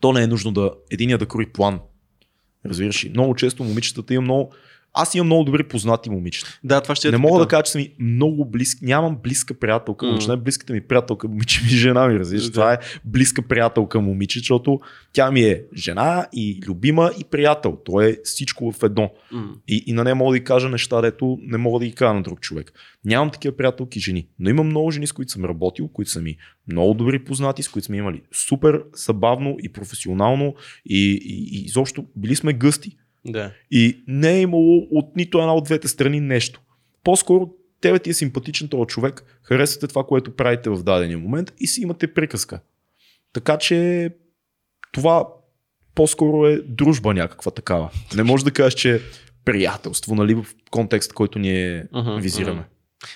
то 0.00 0.12
не 0.12 0.22
е 0.22 0.26
нужно 0.26 0.52
да 0.52 0.70
единия 0.90 1.18
да 1.18 1.26
крои 1.26 1.52
план. 1.52 1.80
Разбираш 2.66 3.04
ли? 3.04 3.08
Много 3.08 3.34
често 3.34 3.64
момичетата 3.64 4.14
имам 4.14 4.24
много. 4.24 4.52
Аз 4.92 5.14
имам 5.14 5.26
много 5.26 5.44
добри 5.44 5.62
познати 5.62 6.10
момичета. 6.10 6.58
Да, 6.64 6.80
това 6.80 6.94
ще 6.94 7.08
не 7.08 7.12
те 7.12 7.18
мога 7.18 7.40
да 7.40 7.48
кажа, 7.48 7.62
че 7.62 7.72
съм 7.72 7.84
много 7.98 8.44
близки. 8.44 8.84
Нямам 8.84 9.18
близка 9.22 9.54
приятелка. 9.54 10.06
Mm. 10.06 10.28
Най-близката 10.28 10.72
ми 10.72 10.80
приятелка 10.80 11.28
момиче 11.28 11.60
ми 11.62 11.66
е 11.66 11.70
жена 11.76 12.08
ми, 12.08 12.18
разбираш. 12.18 12.44
Да. 12.44 12.52
Това 12.52 12.72
е 12.72 12.78
близка 13.04 13.42
приятелка 13.42 14.00
момиче, 14.00 14.38
защото 14.38 14.80
тя 15.12 15.30
ми 15.30 15.40
е 15.40 15.62
жена 15.76 16.26
и 16.32 16.60
любима 16.68 17.10
и 17.20 17.24
приятел. 17.24 17.78
То 17.84 18.00
е 18.00 18.16
всичко 18.24 18.72
в 18.72 18.82
едно. 18.82 19.10
М. 19.32 19.54
И, 19.68 19.84
и 19.86 19.92
на 19.92 20.04
нея 20.04 20.14
мога 20.14 20.32
да 20.32 20.36
й 20.36 20.44
кажа 20.44 20.68
неща, 20.68 21.00
дето 21.00 21.38
не 21.42 21.58
мога 21.58 21.78
да 21.78 21.86
ги 21.86 21.92
кажа 21.92 22.14
на 22.14 22.22
друг 22.22 22.40
човек. 22.40 22.72
Нямам 23.04 23.30
такива 23.30 23.56
приятелки 23.56 24.00
жени, 24.00 24.28
но 24.38 24.50
имам 24.50 24.66
много 24.66 24.90
жени, 24.90 25.06
с 25.06 25.12
които 25.12 25.32
съм 25.32 25.44
работил, 25.44 25.88
които 25.88 26.10
са 26.10 26.20
ми 26.20 26.36
много 26.68 26.94
добри 26.94 27.24
познати, 27.24 27.62
с 27.62 27.68
които 27.68 27.86
сме 27.86 27.96
имали 27.96 28.22
супер 28.32 28.82
събавно 28.94 29.56
и 29.62 29.72
професионално 29.72 30.54
и, 30.86 31.20
и, 31.24 31.58
и 31.58 31.64
изобщо 31.64 32.06
били 32.16 32.36
сме 32.36 32.52
гъсти. 32.52 32.96
Да. 33.24 33.52
И 33.70 34.04
не 34.06 34.32
е 34.36 34.40
имало 34.40 34.86
от 34.90 35.16
нито 35.16 35.38
една 35.38 35.54
от 35.54 35.64
двете 35.64 35.88
страни 35.88 36.20
нещо. 36.20 36.60
По-скоро 37.04 37.50
тебе 37.80 37.98
ти 37.98 38.10
е 38.10 38.14
симпатичен 38.14 38.68
този 38.68 38.86
човек, 38.86 39.40
харесвате 39.42 39.86
това, 39.86 40.04
което 40.04 40.36
правите 40.36 40.70
в 40.70 40.82
дадения 40.82 41.18
момент 41.18 41.52
и 41.58 41.66
си 41.66 41.80
имате 41.80 42.14
приказка. 42.14 42.60
Така 43.32 43.58
че 43.58 44.10
това 44.92 45.28
по-скоро 45.94 46.46
е 46.46 46.62
дружба 46.68 47.14
някаква 47.14 47.50
такава. 47.50 47.90
Не 48.16 48.22
може 48.22 48.44
да 48.44 48.50
кажеш, 48.50 48.74
че 48.74 48.94
е 48.94 49.00
приятелство, 49.44 50.14
нали, 50.14 50.34
в 50.34 50.46
контекст, 50.70 51.12
който 51.12 51.38
ние 51.38 51.86
Мгм, 51.92 52.16
визираме. 52.20 52.60
мгм. 52.60 52.68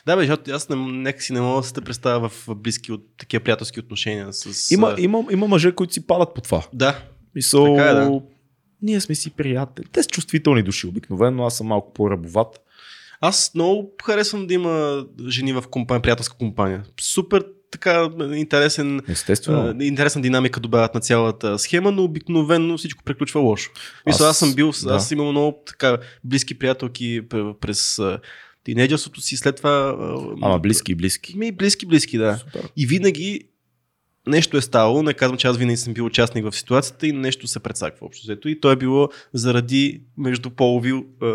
Да, 0.07 0.17
бе, 0.17 0.23
защото 0.23 0.51
аз 0.51 0.69
не, 0.69 0.77
нека 0.77 1.23
си 1.23 1.33
не 1.33 1.41
мога 1.41 1.61
да 1.61 1.67
се 1.67 1.75
представя 1.75 2.29
в 2.29 2.49
близки 2.57 2.93
от 2.93 3.05
такива 3.19 3.45
приятелски 3.45 3.81
отношения 3.81 4.33
с... 4.33 4.71
Има, 4.71 4.95
има, 4.99 5.25
има 5.31 5.49
мъже, 5.49 5.73
които 5.73 5.93
си 5.93 6.07
падат 6.07 6.35
по 6.35 6.41
това. 6.41 6.67
Да, 6.73 7.03
Мисъл, 7.35 7.77
Така 7.77 7.89
е, 7.89 7.95
да. 7.95 8.21
Ние 8.85 9.01
сме 9.01 9.15
си 9.15 9.31
приятели. 9.31 9.87
Те 9.93 10.03
са 10.03 10.09
чувствителни 10.09 10.63
души 10.63 10.87
обикновено, 10.87 11.45
аз 11.47 11.57
съм 11.57 11.67
малко 11.67 11.93
по-рабоват. 11.93 12.61
Аз 13.21 13.51
много 13.55 13.91
харесвам 14.05 14.47
да 14.47 14.55
има 14.55 15.05
жени 15.29 15.53
в 15.53 15.63
компания, 15.71 16.03
приятелска 16.03 16.37
компания. 16.37 16.85
Супер 17.01 17.45
така 17.71 18.11
интересен, 18.35 19.01
Естествено. 19.09 19.75
а, 19.81 19.85
интересна 19.85 20.23
динамика 20.23 20.61
добавят 20.61 20.95
на 20.95 21.01
цялата 21.01 21.59
схема, 21.59 21.93
но 21.93 22.05
обикновено 22.05 22.79
всичко 22.79 23.05
приключва 23.05 23.41
лошо. 23.41 23.71
Мисля, 24.07 24.25
аз, 24.25 24.31
Аз- 24.31 24.39
съм 24.39 24.55
бил, 24.55 24.73
да. 24.85 24.95
аз 24.95 25.11
имал 25.11 25.31
много 25.31 25.63
така 25.67 25.99
близки 26.25 26.59
приятелки 26.59 27.23
пр- 27.23 27.59
през 27.59 28.01
тинейджерството 28.65 29.21
си, 29.21 29.37
след 29.37 29.57
това... 29.57 29.97
Ама 30.43 30.59
близки 30.59 30.95
близки. 30.95 31.39
Ми, 31.39 31.53
близки, 31.53 31.87
близки, 31.87 32.19
да. 32.19 32.37
Супер. 32.37 32.69
И 32.77 32.87
винаги 32.87 33.41
нещо 34.27 34.57
е 34.57 34.61
ставало, 34.61 35.03
не 35.03 35.15
казвам, 35.15 35.39
че 35.39 35.47
аз 35.47 35.57
винаги 35.57 35.77
съм 35.77 35.95
бил 35.95 36.07
участник 36.07 36.45
в 36.45 36.57
ситуацията 36.57 37.07
и 37.07 37.13
нещо 37.13 37.47
се 37.47 37.61
прецаква 37.61 38.07
общо 38.07 38.23
взето. 38.25 38.49
И 38.49 38.61
то 38.61 38.71
е 38.71 38.77
било 38.77 39.09
заради 39.33 40.01
междуполови 40.19 40.91
е, 40.91 41.27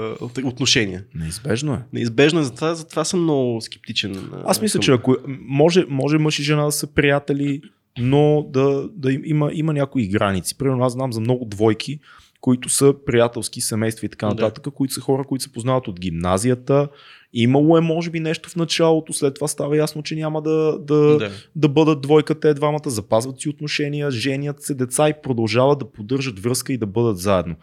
отношения. 0.44 1.04
Неизбежно 1.16 1.74
е. 1.74 1.80
Неизбежно 1.94 2.40
е, 2.40 2.44
затова, 2.44 2.76
затова 2.76 3.04
съм 3.04 3.24
много 3.24 3.62
скептичен. 3.62 4.16
а, 4.34 4.44
Аз 4.46 4.62
мисля, 4.62 4.74
към- 4.74 4.84
че 4.84 4.92
ако 4.92 5.16
може, 5.40 5.86
може 5.90 6.18
мъж 6.18 6.40
и 6.40 6.44
жена 6.44 6.66
да 6.66 6.72
са 6.72 6.88
приятели, 6.88 7.62
но 7.98 8.46
да, 8.50 8.90
да 8.90 9.12
им- 9.12 9.22
има, 9.26 9.50
има 9.54 9.74
някои 9.74 10.08
граници. 10.08 10.58
Примерно 10.58 10.84
аз 10.84 10.94
знам 10.94 11.14
за 11.14 11.20
много 11.20 11.46
двойки, 11.46 12.00
които 12.42 12.70
са 12.70 12.94
приятелски 13.06 13.62
семейства 13.62 14.06
и 14.06 14.10
така 14.10 14.28
Да. 14.28 14.34
нататък, 14.34 14.74
които 14.74 14.94
са 14.94 15.02
хора, 15.02 15.24
които 15.24 15.44
се 15.44 15.52
познават 15.52 15.88
от 15.88 16.00
гимназията. 16.00 16.88
Имало 17.34 17.78
е, 17.78 17.82
може 17.82 18.10
би, 18.10 18.20
нещо 18.20 18.50
в 18.50 18.56
началото, 18.56 19.14
след 19.14 19.36
това 19.36 19.48
става 19.48 19.78
ясно, 19.78 20.04
че 20.04 20.16
няма 20.16 20.42
да, 20.42 20.78
да, 20.80 21.18
Да. 21.18 21.32
да 21.56 21.70
бъдат 21.70 22.02
двойка 22.02 22.40
те 22.40 22.54
двамата, 22.54 22.82
запазват 22.86 23.40
си 23.40 23.50
отношения, 23.50 24.12
женят 24.12 24.62
се 24.64 24.74
деца 24.74 25.10
и 25.10 25.14
продължават 25.24 25.80
да 25.80 25.92
поддържат 25.92 26.40
връзка 26.40 26.74
и 26.74 26.78
да 26.78 26.86
бъдат 26.86 27.18
заедно. 27.18 27.56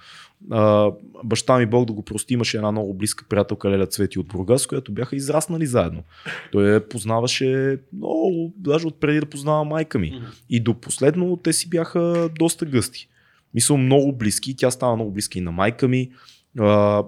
А, 0.51 0.91
баща 1.25 1.59
ми 1.59 1.67
Бог 1.67 1.85
да 1.87 1.93
го 1.93 2.03
прости, 2.03 2.35
имаше 2.35 2.57
една 2.57 2.73
много 2.73 2.95
близка 2.95 3.25
приятелка 3.29 3.71
Леля 3.71 3.87
Цвети 3.87 4.19
от 4.19 4.27
Бургас, 4.27 4.67
която 4.67 4.93
бяха 4.93 5.17
израснали 5.17 5.67
заедно. 5.67 6.03
Той 6.53 6.65
я 6.65 6.89
познаваше 6.89 7.79
много, 7.93 8.55
даже 8.57 8.87
от 8.87 9.01
преди 9.01 9.21
да 9.21 9.27
познава 9.27 9.65
майка 9.65 9.99
ми. 9.99 10.23
И 10.51 10.61
до 10.61 10.75
последно 10.75 11.37
те 11.37 11.53
си 11.53 11.69
бяха 11.69 12.31
доста 12.39 12.67
гъсти. 12.67 13.09
Мисля, 13.57 13.77
много 13.77 14.13
близки. 14.13 14.57
Тя 14.57 14.71
стана 14.71 14.97
много 14.97 15.11
близка 15.11 15.39
и 15.39 15.43
на 15.43 15.53
майка 15.53 15.89
ми. 15.89 16.11
А, 16.59 17.05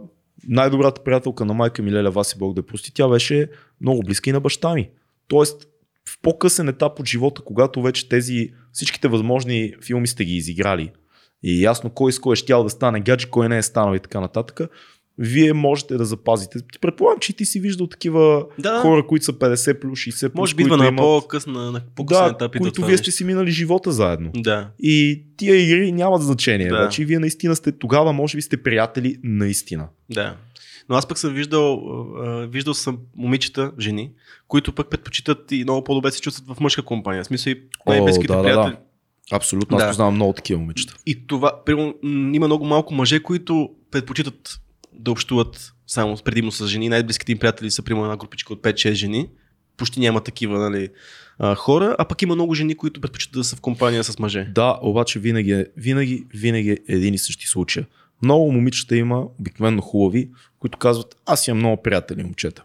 най-добрата 0.49 1.05
приятелка 1.05 1.45
на 1.45 1.55
майка 1.55 1.83
ми, 1.83 1.93
Леля 1.93 2.11
Васи 2.11 2.39
Бог 2.39 2.55
да 2.55 2.67
прости, 2.67 2.95
тя 2.95 3.09
беше 3.09 3.51
много 3.81 4.03
близка 4.03 4.31
и 4.31 4.33
на 4.33 4.41
баща 4.41 4.75
ми. 4.75 4.91
Тоест, 5.29 5.69
в 6.09 6.19
по-късен 6.23 6.69
етап 6.69 7.01
от 7.01 7.07
живота, 7.07 7.43
когато 7.45 7.83
вече 7.83 8.09
тези 8.09 8.51
всичките 8.73 9.09
възможни 9.09 9.75
филми 9.87 10.07
сте 10.07 10.25
ги 10.25 10.37
изиграли 10.37 10.93
и 11.43 11.63
ясно 11.63 11.91
кой 11.91 12.13
с 12.13 12.19
кой 12.19 12.33
е 12.33 12.37
щял 12.37 12.65
да 12.65 12.71
стане 12.71 13.01
гадже, 13.01 13.31
кой 13.31 13.49
не 13.49 13.59
е 13.59 13.63
станал 13.63 13.95
и 13.95 14.01
така 14.01 14.21
нататък, 14.21 14.61
вие 15.19 15.53
можете 15.53 15.95
да 15.95 16.05
запазите. 16.05 16.59
Предполагам, 16.81 17.19
че 17.21 17.33
ти 17.33 17.45
си 17.45 17.61
виждал 17.61 17.87
такива 17.87 18.47
Да. 18.59 18.79
хора, 18.79 19.07
които 19.07 19.25
са 19.25 19.33
50 19.33 19.81
плюс 19.81 19.99
60 19.99 20.21
плюс, 20.23 20.35
Може 20.35 20.55
би 20.55 20.65
на 20.65 20.77
имат- 20.77 20.97
по-късна, 20.97 21.73
на 21.73 21.81
по-късен 21.97 22.25
да, 22.25 22.31
етап 22.31 22.57
които 22.59 22.85
вие 22.85 22.97
сте 22.99 23.11
си 23.11 23.25
минали 23.25 23.51
живота 23.51 23.93
заедно. 23.93 24.31
Да. 24.35 24.69
И 24.79 25.23
тия 25.37 25.63
игри 25.65 25.93
нямат 25.93 26.23
значение. 26.23 26.69
Да. 26.69 26.77
Да. 26.77 26.83
Значи 26.83 27.05
вие 27.05 27.19
наистина 27.19 27.57
сте, 27.57 27.73
тогава 27.73 28.13
може 28.13 28.37
би 28.37 28.43
сте 28.43 28.57
приятели 28.57 29.17
наистина. 29.23 29.89
Да. 30.11 30.37
Но 30.89 30.97
аз 30.97 31.09
пък 31.09 31.19
съм 31.19 31.35
виждал, 31.35 31.83
виждал 32.49 32.75
съм 32.75 32.99
момичета, 33.17 33.73
жени, 33.81 34.11
които 34.49 34.73
пък 34.73 34.91
предпочитат 34.91 35.53
и 35.53 35.63
много 35.63 35.85
по-добре 35.85 36.11
се 36.11 36.21
чувстват 36.21 36.57
в 36.57 36.61
мъжка 36.61 36.83
компания. 36.83 37.23
В 37.23 37.27
смисъл 37.27 37.51
и 37.51 37.63
най-близките 37.87 38.27
да, 38.33 38.37
да, 38.37 38.43
приятели. 38.43 38.73
да. 38.73 39.37
Абсолютно, 39.37 39.77
аз 39.77 39.83
Да. 39.83 39.89
познавам 39.89 40.15
много 40.15 40.33
такива 40.33 40.61
момичета. 40.61 40.95
И 41.07 41.27
това, 41.27 41.63
примерно, 41.67 41.95
има 42.35 42.47
много 42.47 42.65
малко 42.65 42.95
мъже, 42.95 43.21
които 43.23 43.71
предпочитат 43.91 44.61
да 44.99 45.11
общуват 45.11 45.73
само 45.87 46.17
предимно 46.17 46.53
с 46.53 46.67
жени. 46.67 46.89
Най-близките 46.89 47.33
им 47.33 47.39
приятели 47.39 47.71
са, 47.71 47.83
примерно, 47.83 48.05
една 48.05 48.17
групичка 48.17 48.53
от 48.53 48.63
5-6 48.63 48.93
жени. 48.93 49.29
Почти 49.77 50.01
няма 50.01 50.21
такива 50.21 50.71
нали, 50.71 50.89
а, 51.39 51.55
хора, 51.55 51.97
а 51.99 52.05
пък 52.05 52.23
има 52.23 52.35
много 52.35 52.55
жени, 52.55 52.75
които 52.75 53.01
предпочитат 53.01 53.35
да 53.35 53.45
са 53.45 53.57
в 53.57 53.61
компания 53.61 54.05
с 54.05 54.19
мъже. 54.19 54.45
Да, 54.55 54.79
обаче 54.83 55.19
винаги, 55.19 55.53
е- 55.53 55.67
винаги, 55.77 56.27
винаги 56.35 56.71
е 56.71 56.79
един 56.89 57.15
и 57.15 57.19
същи 57.19 57.47
случай. 57.47 57.85
Много 58.23 58.53
момичета 58.53 58.97
има, 58.97 59.27
обикновено 59.41 59.83
хубави, 59.83 60.31
които 60.59 60.79
казват, 60.79 61.17
аз 61.27 61.49
имам 61.49 61.59
много 61.59 61.83
приятели 61.83 62.23
момчета. 62.23 62.65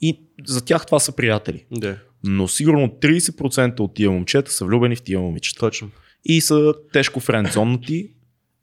И 0.00 0.20
за 0.46 0.64
тях 0.64 0.86
това 0.86 1.00
са 1.00 1.12
приятели. 1.12 1.64
Да. 1.70 1.96
Но 2.24 2.48
сигурно 2.48 2.88
30% 2.88 3.80
от 3.80 3.94
тия 3.94 4.10
момчета 4.10 4.52
са 4.52 4.64
влюбени 4.64 4.96
в 4.96 5.02
тия 5.02 5.20
момичета. 5.20 5.60
Точно. 5.60 5.90
И 6.24 6.40
са 6.40 6.74
тежко 6.92 7.20
френдзоннати 7.20 8.10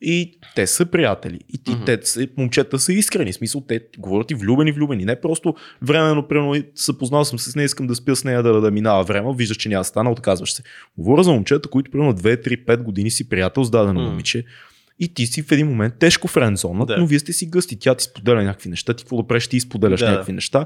и 0.02 0.39
те 0.56 0.68
са 0.68 0.86
приятели. 0.86 1.39
И 1.50 1.64
ти, 1.64 1.72
Мгм. 1.72 1.86
те, 1.86 2.00
момчета 2.38 2.80
са 2.80 2.93
искрени. 2.93 3.32
В 3.32 3.36
смисъл, 3.36 3.62
те 3.62 3.82
говорят 3.97 4.32
и 4.32 4.36
влюбени, 4.36 4.72
влюбени. 4.72 5.06
Не 5.06 5.22
просто 5.22 5.56
временно, 5.82 6.28
примерно, 6.28 6.56
се 6.76 6.97
познал 6.97 7.26
съм 7.26 7.39
с 7.39 7.56
нея, 7.56 7.66
искам 7.66 7.88
да 7.88 7.95
спя 7.95 8.16
с 8.16 8.24
нея, 8.24 8.43
да, 8.43 8.62
да 8.62 8.72
минава 8.72 9.04
време, 9.04 9.34
виждаш, 9.36 9.58
че 9.58 9.70
няма 9.70 9.84
стана, 9.84 10.12
отказваш 10.12 10.54
се. 10.54 10.64
Говоря 10.97 11.24
за 11.24 11.32
момчета, 11.32 11.70
които 11.70 11.91
примерно 11.91 12.14
2, 12.14 12.47
3, 12.47 12.66
5 12.66 12.84
години 12.84 13.12
си 13.12 13.30
приятел 13.30 13.64
с 13.64 13.70
дадено 13.70 14.02
М. 14.02 14.10
момиче. 14.10 14.43
И 15.00 15.14
ти 15.14 15.26
си 15.26 15.41
в 15.41 15.52
един 15.52 15.68
момент 15.68 15.93
тежко 16.00 16.28
френдзонът, 16.28 16.88
Да. 16.88 16.97
но 16.97 17.06
вие 17.06 17.20
сте 17.20 17.34
си 17.34 17.45
гъсти. 17.45 17.80
Тя 17.80 17.95
ти 17.95 18.04
споделя 18.04 18.43
някакви 18.43 18.70
неща, 18.70 18.93
ти 18.93 19.04
какво 19.04 19.18
да 19.18 19.28
правиш, 19.28 19.47
ти 19.47 19.60
споделяш 19.60 20.00
Да. 20.00 20.10
някакви 20.12 20.34
неща. 20.34 20.66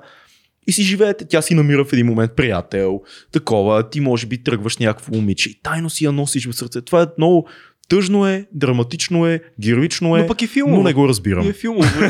И 0.67 0.71
си 0.71 0.83
живеете, 0.83 1.25
тя 1.25 1.41
си 1.41 1.53
намира 1.55 1.85
в 1.85 1.93
един 1.93 2.05
момент 2.05 2.31
приятел, 2.31 3.01
такова, 3.31 3.89
ти 3.89 3.99
може 3.99 4.27
би 4.27 4.43
тръгваш 4.43 4.77
някакво 4.77 5.15
момиче 5.15 5.49
и 5.49 5.59
тайно 5.63 5.89
си 5.89 6.05
я 6.05 6.11
носиш 6.11 6.47
в 6.47 6.53
сърце. 6.53 6.81
Това 6.81 7.01
е 7.01 7.05
много 7.17 7.47
тъжно 7.89 8.27
е, 8.27 8.45
драматично 8.53 9.27
е, 9.27 9.39
героично 9.61 10.17
е, 10.17 10.21
Но 10.21 10.27
пък 10.27 10.41
и 10.41 10.47
филмово. 10.47 10.77
но 10.77 10.83
не 10.83 10.93
го 10.93 11.07
разбирам. 11.07 11.45
И 11.45 11.49
е 11.49 11.53
филмово. 11.53 11.87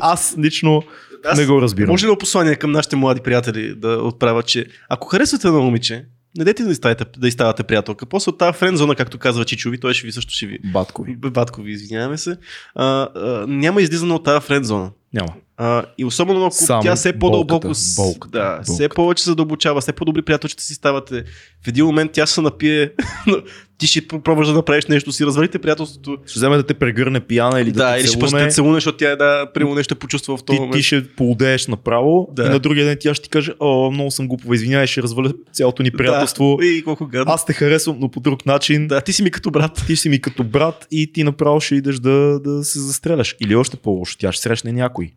Аз 0.00 0.36
лично 0.38 0.82
Аз- 1.24 1.38
Не 1.38 1.46
го 1.46 1.62
разбирам. 1.62 1.88
Може 1.88 2.04
ли 2.04 2.08
едно 2.08 2.18
послание 2.18 2.54
към 2.54 2.72
нашите 2.72 2.96
млади 2.96 3.20
приятели 3.20 3.74
да 3.74 3.88
отправя, 3.88 4.42
че 4.42 4.66
ако 4.88 5.08
харесвате 5.08 5.48
едно 5.48 5.62
момиче, 5.62 6.04
не 6.36 6.44
дайте 6.44 6.62
да 6.64 6.70
изставате, 6.72 7.04
да 7.18 7.28
изставате 7.28 7.62
приятелка. 7.62 8.06
После 8.06 8.30
от 8.30 8.38
тази 8.38 8.58
френдзона, 8.58 8.94
както 8.94 9.18
казва 9.18 9.44
Чичови, 9.44 9.80
той 9.80 9.94
ще 9.94 10.06
ви 10.06 10.12
също 10.12 10.32
ще 10.32 10.46
ви. 10.46 10.58
Баткови. 10.64 11.16
Баткови, 11.16 11.72
извиняваме 11.72 12.18
се. 12.18 12.36
А, 12.74 12.84
а, 12.84 13.44
няма 13.48 13.82
излизане 13.82 14.14
от 14.14 14.24
тази 14.24 14.46
френдзона. 14.46 14.90
Няма. 15.14 15.32
А, 15.58 15.84
и 15.98 16.04
особено 16.04 16.46
ако 16.46 16.54
Само 16.54 16.82
тя 16.82 16.96
все 16.96 17.12
по-дълбоко, 17.18 17.68
болката, 17.96 18.38
да, 18.38 18.50
болката. 18.50 18.72
все 18.72 18.88
повече 18.88 19.22
се 19.24 19.30
задълбочава, 19.30 19.80
все 19.80 19.92
по-добри 19.92 20.22
приятелчета 20.22 20.62
си 20.62 20.74
ставате. 20.74 21.24
В 21.64 21.68
един 21.68 21.86
момент 21.86 22.12
тя 22.12 22.26
се 22.26 22.40
напие, 22.40 22.92
ти 23.78 23.86
ще 23.86 24.08
пробваш 24.08 24.46
да 24.48 24.52
направиш 24.54 24.86
нещо, 24.86 25.12
си 25.12 25.26
развалите 25.26 25.58
приятелството. 25.58 26.16
Ще 26.26 26.38
вземе 26.38 26.56
да 26.56 26.62
те 26.62 26.74
прегърне 26.74 27.20
пияна 27.20 27.60
или 27.60 27.72
да, 27.72 27.84
да, 27.84 27.94
те 27.94 28.00
или 28.00 28.08
ще 28.08 28.18
пъсте 28.18 28.48
целуне, 28.48 28.74
защото 28.74 28.98
тя 28.98 29.16
да, 29.16 29.50
примерно 29.54 29.74
нещо 29.74 29.94
е 29.94 29.98
почувства 29.98 30.36
в 30.36 30.44
този 30.44 30.56
ти, 30.56 30.60
момент. 30.60 30.76
ти 30.76 30.82
ще 30.82 31.08
поудееш 31.08 31.66
направо 31.66 32.28
Да. 32.32 32.46
и 32.46 32.48
на 32.48 32.58
другия 32.58 32.86
ден 32.86 32.96
тя 33.00 33.14
ще 33.14 33.22
ти 33.24 33.28
каже, 33.30 33.52
о, 33.60 33.90
много 33.90 34.10
съм 34.10 34.28
глупава, 34.28 34.54
извинявай, 34.54 34.86
ще 34.86 35.02
разваля 35.02 35.32
цялото 35.52 35.82
ни 35.82 35.90
приятелство. 35.90 36.56
Да, 36.60 36.66
и 36.66 36.82
колко 36.84 37.06
гадно. 37.06 37.32
Аз 37.32 37.46
те 37.46 37.52
харесвам, 37.52 37.96
но 38.00 38.08
по 38.08 38.20
друг 38.20 38.46
начин. 38.46 38.88
Да, 38.88 39.00
ти 39.00 39.12
си 39.12 39.22
ми 39.22 39.30
като 39.30 39.50
брат. 39.50 39.84
Ти 39.86 39.96
си 39.96 40.08
ми 40.08 40.20
като 40.20 40.44
брат 40.44 40.86
и 40.90 41.12
ти 41.12 41.24
направо 41.24 41.60
ще 41.60 41.74
идеш 41.74 41.96
да, 41.98 42.40
да 42.40 42.64
се 42.64 42.80
застреляш. 42.80 43.36
Или 43.40 43.56
още 43.56 43.76
по-лошо, 43.76 44.16
тя 44.18 44.32
ще 44.32 44.42
срещне 44.42 44.72
някой. 44.72 45.12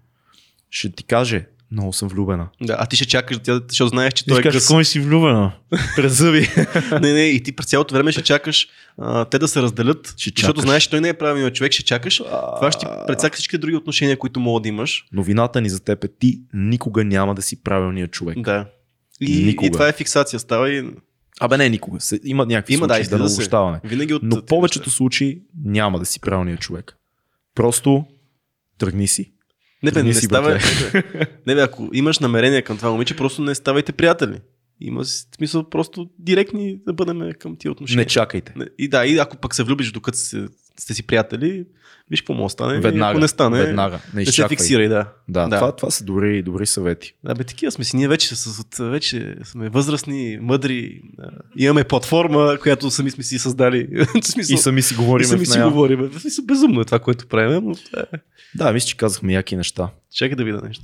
Ще 0.69 0.89
ти 0.89 1.03
каже, 1.03 1.45
много 1.71 1.93
съм 1.93 2.07
влюбена. 2.07 2.47
Да, 2.61 2.75
а 2.79 2.85
ти 2.85 2.95
ще 2.95 3.05
чакаш, 3.05 3.37
защото 3.67 3.87
знаеш, 3.87 4.13
че 4.13 4.23
Ти 4.23 4.29
той 4.29 4.39
е 4.39 4.43
кажеш, 4.43 4.67
къс. 4.67 4.87
си 4.87 4.99
влюбена? 4.99 5.51
През 5.95 6.13
зъби. 6.13 6.47
не, 6.91 7.13
не, 7.13 7.21
и 7.21 7.43
ти 7.43 7.51
през 7.51 7.65
цялото 7.65 7.93
време 7.95 8.11
ще 8.11 8.21
чакаш 8.23 8.67
а, 8.97 9.25
те 9.25 9.39
да 9.39 9.47
се 9.47 9.61
разделят, 9.61 10.13
Ще 10.17 10.29
защото 10.29 10.53
чакаш. 10.53 10.63
знаеш, 10.63 10.83
че 10.83 10.89
той 10.89 11.01
не 11.01 11.09
е 11.09 11.13
правилният 11.13 11.55
човек, 11.55 11.71
ще 11.71 11.83
чакаш. 11.83 12.17
Това 12.55 12.71
ще 12.71 12.79
ти 12.79 12.91
прецака 13.07 13.35
всички 13.35 13.57
други 13.57 13.75
отношения, 13.75 14.17
които 14.17 14.39
мога 14.39 14.61
да 14.61 14.67
имаш. 14.67 15.05
Новината 15.13 15.61
ни 15.61 15.69
за 15.69 15.79
теб 15.79 16.03
е, 16.03 16.07
ти 16.09 16.41
никога 16.53 17.03
няма 17.03 17.35
да 17.35 17.41
си 17.41 17.63
правилният 17.63 18.11
човек. 18.11 18.39
Да. 18.39 18.65
И, 19.21 19.43
Никога. 19.43 19.67
и 19.67 19.71
това 19.71 19.87
е 19.87 19.93
фиксация. 19.93 20.39
Става 20.39 20.69
и... 20.69 20.89
Абе 21.39 21.57
не 21.57 21.69
никога. 21.69 21.99
Се- 21.99 22.19
Има 22.23 22.45
някакви 22.45 22.73
Има, 22.73 22.87
да, 22.87 22.93
случаи 22.95 23.09
да, 23.09 23.17
да 23.17 23.29
се. 23.29 23.35
обобщаваме. 23.35 23.79
Винаги 23.83 24.13
от 24.13 24.23
Но 24.23 24.41
повечето 24.41 24.89
случаи 24.89 25.41
няма 25.63 25.99
да 25.99 26.05
си 26.05 26.19
правилният 26.19 26.59
човек. 26.59 26.95
Просто 27.55 28.05
тръгни 28.77 29.07
си. 29.07 29.31
Не, 29.83 29.91
бе, 29.91 30.03
не, 30.03 30.03
Тръгни 30.03 30.13
си, 30.13 30.25
става. 30.25 30.49
Не, 30.49 30.57
бе, 30.91 31.03
не, 31.47 31.55
бе, 31.55 31.61
ако 31.61 31.89
имаш 31.93 32.19
намерение 32.19 32.61
към 32.61 32.77
това 32.77 32.91
момиче, 32.91 33.15
просто 33.15 33.41
не 33.41 33.55
ставайте 33.55 33.91
приятели. 33.91 34.39
Има 34.81 35.05
смисъл 35.05 35.69
просто 35.69 36.09
директни 36.19 36.79
да 36.85 36.93
бъдем 36.93 37.31
към 37.39 37.55
тия 37.55 37.71
отношения. 37.71 38.01
Не 38.01 38.05
чакайте. 38.05 38.53
Не, 38.55 38.65
И 38.77 38.87
да, 38.87 39.05
и 39.05 39.17
ако 39.17 39.37
пък 39.37 39.55
се 39.55 39.63
влюбиш 39.63 39.91
докато 39.91 40.17
сте, 40.17 40.45
сте 40.79 40.93
си 40.93 41.03
приятели, 41.03 41.65
виж 42.09 42.21
какво 42.21 42.33
може 42.33 42.45
да 42.45 42.49
стане. 42.49 42.77
и 42.77 42.79
Веднага. 42.79 43.11
Ако 43.11 43.19
не 43.19 43.27
стане, 43.27 43.57
Веднага. 43.65 43.99
Не 44.13 44.19
не 44.19 44.25
се 44.25 44.47
фиксирай, 44.47 44.87
да. 44.87 45.05
Да, 45.27 45.47
Да. 45.47 45.55
Това, 45.57 45.75
това 45.75 45.91
са 45.91 46.03
добри, 46.03 46.41
добри 46.41 46.65
съвети. 46.65 47.13
Да, 47.23 47.35
бе, 47.35 47.43
такива 47.43 47.71
сме 47.71 47.83
си. 47.83 47.95
Ние 47.95 48.07
вече, 48.07 48.35
с, 48.35 48.65
вече 48.79 49.35
сме 49.43 49.69
възрастни, 49.69 50.37
мъдри. 50.41 51.01
Да. 51.17 51.29
Имаме 51.57 51.83
платформа, 51.83 52.57
която 52.61 52.91
сами 52.91 53.11
сме 53.11 53.23
си 53.23 53.39
създали. 53.39 53.87
Смисъл, 54.23 54.53
И 54.53 54.57
сами 54.57 54.81
си 54.81 54.93
и 54.93 54.97
говорим 54.97 55.27
сами 55.27 55.45
в 55.45 55.49
си 55.49 55.59
говорим. 55.59 56.11
Безумно 56.43 56.81
е 56.81 56.85
това, 56.85 56.99
което 56.99 57.27
правим, 57.27 57.63
но 57.63 57.71
е, 57.71 58.17
Да, 58.55 58.73
мисля, 58.73 58.87
че 58.87 58.97
казахме 58.97 59.33
яки 59.33 59.55
неща. 59.55 59.89
чакай 60.13 60.35
да 60.35 60.43
видя 60.43 60.61
нещо. 60.67 60.83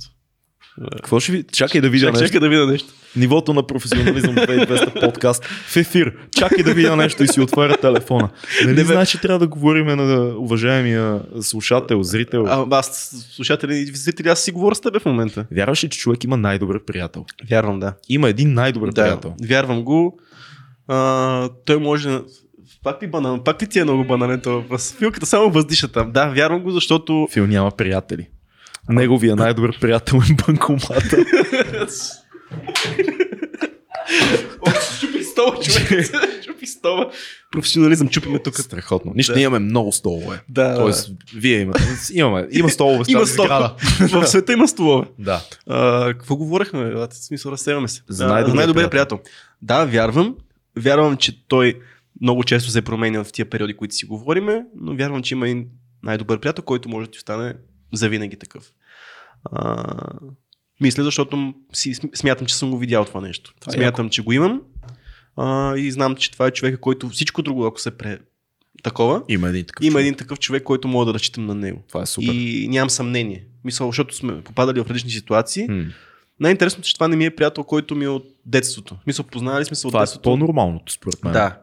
Какво 0.96 1.20
ще 1.20 1.32
ви... 1.32 1.44
Чакай 1.52 1.80
да 1.80 1.90
видя 1.90 2.06
Чакай, 2.06 2.20
нещо. 2.20 2.26
чакай 2.26 2.40
да 2.40 2.48
видя 2.48 2.66
нещо. 2.66 2.88
Нивото 3.16 3.54
на 3.54 3.66
професионализъм 3.66 4.34
2200 4.34 5.00
подкаст 5.00 5.44
в 5.44 5.76
ефир. 5.76 6.12
Чакай 6.38 6.64
да 6.64 6.74
видя 6.74 6.96
нещо 6.96 7.24
и 7.24 7.28
си 7.28 7.40
отваря 7.40 7.76
телефона. 7.76 8.28
Нали 8.64 8.76
Не, 8.76 8.84
знаеш, 8.84 9.08
че 9.08 9.20
трябва 9.20 9.38
да 9.38 9.46
говорим 9.46 9.86
на 9.86 10.34
уважаемия 10.38 11.20
слушател, 11.40 12.02
зрител. 12.02 12.46
А, 12.46 12.66
аз, 12.70 13.14
слушатели 13.30 13.76
и 13.76 13.86
зрители, 13.86 14.28
аз 14.28 14.40
си 14.40 14.52
говоря 14.52 14.74
с 14.74 14.80
теб 14.80 15.02
в 15.02 15.04
момента. 15.04 15.46
Вярваш 15.52 15.84
ли, 15.84 15.88
че 15.88 15.98
човек 15.98 16.24
има 16.24 16.36
най-добър 16.36 16.84
приятел? 16.84 17.24
Вярвам, 17.50 17.80
да. 17.80 17.94
Има 18.08 18.28
един 18.28 18.54
най-добър 18.54 18.88
да, 18.92 19.02
приятел. 19.02 19.34
вярвам 19.42 19.82
го. 19.82 20.18
А, 20.88 21.48
той 21.64 21.76
може... 21.76 22.18
Пак 22.82 23.02
ли, 23.02 23.06
банан, 23.06 23.44
пак 23.44 23.62
ли 23.62 23.66
ти 23.66 23.78
е 23.78 23.84
много 23.84 24.04
банален 24.04 24.40
това 24.40 24.56
въпрос? 24.56 24.94
Филката 24.98 25.26
само 25.26 25.50
въздиша 25.50 25.88
там. 25.88 26.12
Да, 26.12 26.26
вярвам 26.26 26.62
го, 26.62 26.70
защото... 26.70 27.28
Фил 27.32 27.46
няма 27.46 27.70
приятели. 27.70 28.28
Неговия 28.88 29.36
най-добър 29.36 29.80
приятел 29.80 30.20
е 30.30 30.34
банкомата. 30.46 31.16
Чупи 35.00 35.22
стола, 35.24 35.56
човек. 35.62 36.10
чупи 36.44 36.66
стола. 36.66 37.10
Професионализъм 37.52 38.08
чупиме 38.08 38.38
тук. 38.38 38.58
Страхотно. 38.58 39.12
Нищо, 39.14 39.32
Да. 39.32 39.36
ние 39.36 39.44
имаме 39.44 39.58
много 39.64 39.92
столове. 39.92 40.40
Да, 40.48 40.74
Тоест, 40.74 41.10
вие 41.36 41.60
имате. 41.60 41.82
Имаме. 42.12 42.48
Има 42.50 42.70
столове 42.70 43.04
в 43.04 43.08
има 43.08 43.20
тази 43.20 43.32
сграда. 43.32 43.74
в 44.00 44.26
света 44.26 44.52
има 44.52 44.68
столове. 44.68 45.06
Да. 45.18 45.42
А, 45.66 46.06
какво 46.14 46.36
говорихме? 46.36 46.84
В 46.90 47.08
смисъл, 47.12 47.52
разсеваме 47.52 47.88
се. 47.88 48.02
За 48.08 48.26
най-добрия 48.26 48.54
най-добрия 48.56 48.90
приятел. 48.90 49.18
приятел. 49.18 49.32
Да, 49.62 49.84
вярвам. 49.84 50.36
Вярвам, 50.78 51.16
че 51.16 51.46
той 51.48 51.74
много 52.20 52.44
често 52.44 52.70
се 52.70 52.82
променя 52.82 53.24
в 53.24 53.32
тия 53.32 53.50
периоди, 53.50 53.76
които 53.76 53.94
си 53.94 54.06
говориме, 54.06 54.64
но 54.80 54.96
вярвам, 54.96 55.22
че 55.22 55.34
има 55.34 55.48
и 55.48 55.66
най-добър 56.02 56.40
приятел, 56.40 56.64
който 56.64 56.88
може 56.88 57.06
да 57.06 57.10
ти 57.12 57.18
остане 57.18 57.54
завинаги 57.92 58.36
такъв. 58.36 58.72
А, 59.44 59.84
мисля, 60.80 61.04
защото 61.04 61.54
си, 61.72 61.94
см- 61.94 62.16
смятам, 62.16 62.46
че 62.46 62.54
съм 62.56 62.70
го 62.70 62.78
видял 62.78 63.04
това 63.04 63.20
нещо. 63.20 63.54
Това 63.60 63.72
е 63.72 63.76
смятам, 63.76 64.10
че 64.10 64.22
го 64.22 64.32
имам 64.32 64.60
а, 65.36 65.76
и 65.76 65.90
знам, 65.92 66.16
че 66.16 66.30
това 66.30 66.46
е 66.46 66.50
човека, 66.50 66.80
който 66.80 67.08
всичко 67.08 67.42
друго, 67.42 67.64
ако 67.66 67.80
се 67.80 67.90
пре 67.90 68.18
такова, 68.82 69.22
Има 69.28 69.48
един 69.48 69.64
такъв. 69.64 69.84
има 69.84 69.92
човек. 69.92 70.02
един 70.02 70.14
такъв 70.14 70.38
човек, 70.38 70.62
който 70.62 70.88
мога 70.88 71.04
да 71.04 71.14
разчитам 71.14 71.46
на 71.46 71.54
него. 71.54 71.82
Това 71.88 72.02
е 72.02 72.06
супер. 72.06 72.28
И 72.28 72.68
нямам 72.68 72.90
съмнение. 72.90 73.44
Мисля, 73.64 73.86
защото 73.86 74.16
сме 74.16 74.42
попадали 74.42 74.80
в 74.80 74.86
различни 74.86 75.10
ситуации. 75.10 75.66
М. 75.68 75.84
Най-интересното, 76.40 76.80
е, 76.80 76.88
че 76.88 76.94
това 76.94 77.08
не 77.08 77.16
ми 77.16 77.24
е 77.24 77.36
приятел, 77.36 77.64
който 77.64 77.94
ми 77.94 78.04
е 78.04 78.08
от 78.08 78.26
детството. 78.46 78.96
Мисля, 79.06 79.24
познавали 79.24 79.64
сме 79.64 79.76
се 79.76 79.86
от 79.86 79.90
Това 79.90 80.00
е 80.00 80.02
детството. 80.02 80.22
по-нормалното, 80.22 80.92
според 80.92 81.24
мен. 81.24 81.32
Да. 81.32 81.58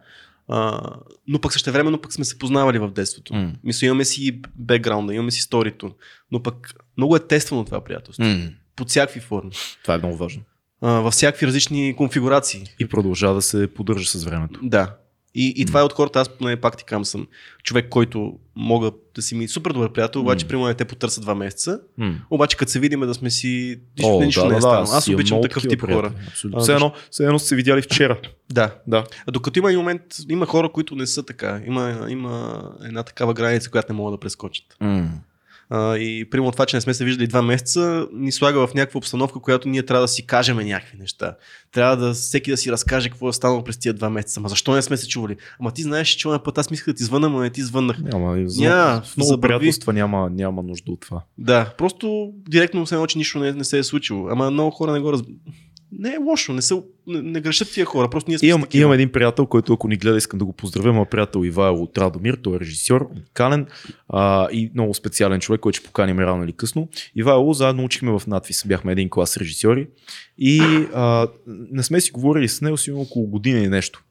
А, 0.47 0.89
но 1.27 1.41
пък 1.41 1.53
същевременно 1.53 2.01
пък 2.01 2.13
сме 2.13 2.25
се 2.25 2.39
познавали 2.39 2.79
в 2.79 2.91
детството. 2.91 3.33
М. 3.33 3.53
Мисля, 3.63 3.87
имаме 3.87 4.05
си 4.05 4.41
бекграунда, 4.55 5.13
имаме 5.13 5.31
си 5.31 5.41
сторито. 5.41 5.91
Но 6.31 6.43
пък 6.43 6.73
много 6.97 7.15
е 7.15 7.27
тествано 7.27 7.65
това 7.65 7.83
приятелство. 7.83 8.23
М. 8.25 8.49
Под 8.75 8.89
всякакви 8.89 9.19
форми. 9.19 9.51
Това 9.81 9.93
е 9.95 9.97
много 9.97 10.17
важно. 10.17 10.41
А, 10.81 10.91
във 10.91 11.13
всякакви 11.13 11.47
различни 11.47 11.95
конфигурации. 11.97 12.63
И 12.79 12.87
продължава 12.87 13.35
да 13.35 13.41
се 13.41 13.73
поддържа 13.73 14.09
с 14.09 14.23
времето. 14.23 14.59
Да. 14.63 14.95
И, 15.35 15.53
и 15.57 15.65
това 15.65 15.79
е 15.79 15.83
от 15.83 15.93
хората, 15.93 16.19
аз 16.19 16.29
поне 16.29 16.55
пак 16.55 16.77
ти 16.77 16.83
кам 16.83 17.05
съм 17.05 17.27
човек, 17.63 17.89
който 17.89 18.33
мога 18.55 18.91
да 19.15 19.21
си 19.21 19.35
ми 19.35 19.47
супер 19.47 19.71
добър 19.71 19.93
приятел, 19.93 20.21
обаче 20.21 20.45
М. 20.45 20.49
примерно 20.49 20.73
те 20.73 20.85
потърса 20.85 21.21
два 21.21 21.35
месеца. 21.35 21.79
Обаче 22.29 22.57
като 22.57 22.71
се 22.71 22.79
видим 22.79 22.99
да 22.99 23.13
сме 23.13 23.29
си... 23.29 23.79
Нищо, 23.97 24.17
О, 24.17 24.21
нищо 24.21 24.45
не 24.45 24.57
е 24.57 24.61
станало. 24.61 24.83
Аз 24.83 25.07
обичам 25.07 25.41
такъв 25.41 25.63
тип 25.69 25.81
хора. 25.81 25.91
приятели. 26.01 26.27
Абсолютно. 26.27 26.59
Все 26.61 26.73
едно, 26.73 26.93
все 27.11 27.23
едно 27.23 27.39
се 27.39 27.55
видяли 27.55 27.81
вчера. 27.81 28.19
Да. 28.51 28.75
Да. 28.87 29.03
А 29.27 29.31
Докато 29.31 29.59
има 29.59 29.71
и 29.71 29.77
момент, 29.77 30.01
има 30.29 30.45
хора, 30.45 30.69
които 30.69 30.95
не 30.95 31.07
са 31.07 31.23
така. 31.23 31.61
Има, 31.67 32.07
има 32.09 32.63
една 32.83 33.03
такава 33.03 33.33
граница, 33.33 33.69
която 33.69 33.93
не 33.93 33.97
могат 33.97 34.13
да 34.13 34.19
прескочат. 34.19 34.65
А, 35.75 35.97
и 35.97 36.29
примерно 36.29 36.51
това, 36.51 36.65
че 36.65 36.77
не 36.77 36.81
сме 36.81 36.93
се 36.93 37.05
виждали 37.05 37.27
два 37.27 37.41
месеца, 37.41 38.07
ни 38.13 38.31
слага 38.31 38.67
в 38.67 38.73
някаква 38.73 38.97
обстановка, 38.97 39.39
която 39.39 39.69
ние 39.69 39.83
трябва 39.83 40.01
да 40.01 40.07
си 40.07 40.25
кажем 40.25 40.57
някакви 40.57 40.97
неща. 40.97 41.35
Трябва 41.71 41.97
да 41.97 42.13
всеки 42.13 42.51
да 42.51 42.57
си 42.57 42.71
разкаже 42.71 43.09
какво 43.09 43.29
е 43.29 43.33
станало 43.33 43.63
през 43.63 43.77
тия 43.77 43.93
два 43.93 44.09
месеца. 44.09 44.39
Ама 44.39 44.49
защо 44.49 44.73
не 44.73 44.81
сме 44.81 44.97
се 44.97 45.07
чували? 45.07 45.35
Ама 45.59 45.71
ти 45.71 45.81
знаеш, 45.81 46.07
че 46.07 46.17
чуваме 46.17 46.43
път, 46.43 46.57
аз 46.57 46.71
мислях 46.71 46.87
да 46.87 46.93
ти 46.93 47.03
звъна, 47.03 47.29
но 47.29 47.39
не 47.39 47.49
ти 47.49 47.61
звъннах. 47.61 47.99
Няма, 47.99 48.37
за, 48.45 48.63
Ня, 48.63 49.01
в 49.05 49.17
много 49.17 49.27
забрави. 49.27 49.59
приятелства 49.59 49.93
няма, 49.93 50.29
няма 50.29 50.63
нужда 50.63 50.91
от 50.91 50.99
това. 50.99 51.21
Да, 51.37 51.73
просто 51.77 52.31
директно 52.49 52.87
се 52.87 52.95
едно, 52.95 53.07
че 53.07 53.17
нищо 53.17 53.39
не, 53.39 53.51
не 53.51 53.63
се 53.63 53.77
е 53.77 53.83
случило. 53.83 54.27
Ама 54.31 54.51
много 54.51 54.71
хора 54.71 54.91
не 54.91 54.99
го 54.99 55.11
разбират. 55.11 55.37
Не 55.99 56.09
е 56.13 56.17
лошо, 56.17 56.53
не, 56.53 56.61
са, 56.61 56.81
не, 57.07 57.21
не 57.21 57.41
грешат 57.41 57.71
тия 57.73 57.85
хора, 57.85 58.09
просто 58.09 58.29
ние 58.31 58.37
сме 58.39 58.47
Имам, 58.47 58.61
такива. 58.61 58.81
имам 58.81 58.93
един 58.93 59.11
приятел, 59.11 59.45
който 59.45 59.73
ако 59.73 59.87
ни 59.87 59.97
гледа, 59.97 60.17
искам 60.17 60.39
да 60.39 60.45
го 60.45 60.53
поздравя. 60.53 60.93
Моят 60.93 61.09
приятел 61.09 61.45
Ивайло 61.45 61.83
от 61.83 61.97
Радомир, 61.97 62.33
той 62.43 62.55
е 62.55 62.59
режисьор, 62.59 63.07
уникален 63.11 63.67
а, 64.09 64.47
и 64.51 64.71
много 64.73 64.93
специален 64.93 65.39
човек, 65.39 65.61
който 65.61 65.77
ще 65.77 65.85
поканим 65.85 66.19
рано 66.19 66.43
или 66.43 66.53
късно. 66.53 66.87
Ивайло 67.15 67.53
заедно 67.53 67.83
учихме 67.83 68.11
в 68.19 68.27
надвис, 68.27 68.63
бяхме 68.67 68.91
един 68.91 69.09
клас 69.09 69.37
режисьори 69.37 69.87
и 70.37 70.61
а, 70.93 71.27
не 71.47 71.83
сме 71.83 72.01
си 72.01 72.11
говорили 72.11 72.47
с 72.49 72.61
него 72.61 72.77
сигурно 72.77 73.01
около 73.03 73.27
година 73.27 73.59
и 73.59 73.67
нещо. 73.67 74.03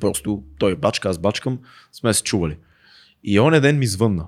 Просто 0.00 0.42
той 0.58 0.72
е 0.72 0.76
бачка, 0.76 1.08
аз 1.08 1.18
бачкам, 1.18 1.58
сме 1.92 2.14
се 2.14 2.22
чували. 2.22 2.56
И 3.24 3.40
он 3.40 3.60
ден 3.60 3.78
ми 3.78 3.86
звънна. 3.86 4.26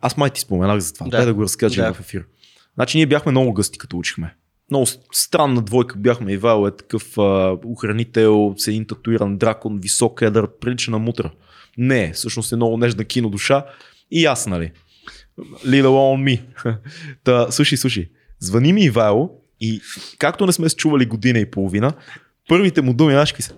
Аз 0.00 0.16
май 0.16 0.30
ти 0.30 0.40
споменах 0.40 0.78
за 0.78 0.94
това, 0.94 1.06
Да. 1.08 1.18
да, 1.18 1.26
да 1.26 1.34
го 1.34 1.42
разкажа 1.42 1.82
Да. 1.82 1.94
в 1.94 2.00
ефир. 2.00 2.26
Значи 2.74 2.98
ние 2.98 3.06
бяхме 3.06 3.30
много 3.30 3.52
гъсти, 3.52 3.78
като 3.78 3.98
учихме. 3.98 4.34
Много 4.70 4.86
странна 5.12 5.62
двойка 5.62 5.98
бяхме. 5.98 6.32
Ивайло 6.32 6.66
е 6.66 6.76
такъв 6.76 7.18
а, 7.18 7.56
охранител 7.64 8.54
с 8.56 8.68
един 8.68 8.86
татуиран 8.86 9.36
дракон, 9.36 9.78
висок 9.78 10.22
едър, 10.22 10.58
прилича 10.60 10.90
на 10.90 10.98
мутра. 10.98 11.30
Не, 11.78 12.12
всъщност 12.12 12.52
е 12.52 12.56
много 12.56 12.76
нежна 12.76 13.04
кино 13.04 13.30
душа. 13.30 13.66
И 14.10 14.26
аз, 14.26 14.46
нали? 14.46 14.72
Little 15.66 15.86
on 15.86 16.24
me. 16.24 16.40
Та, 17.24 17.50
слушай, 17.50 17.78
слушай. 17.78 18.08
Звъни 18.40 18.72
ми 18.72 18.84
Ивайло 18.84 19.30
и 19.60 19.80
както 20.18 20.46
не 20.46 20.52
сме 20.52 20.68
се 20.68 20.76
чували 20.76 21.06
година 21.06 21.38
и 21.38 21.50
половина, 21.50 21.92
първите 22.48 22.82
му 22.82 22.94
думи, 22.94 23.12
знаеш 23.12 23.34
са? 23.38 23.54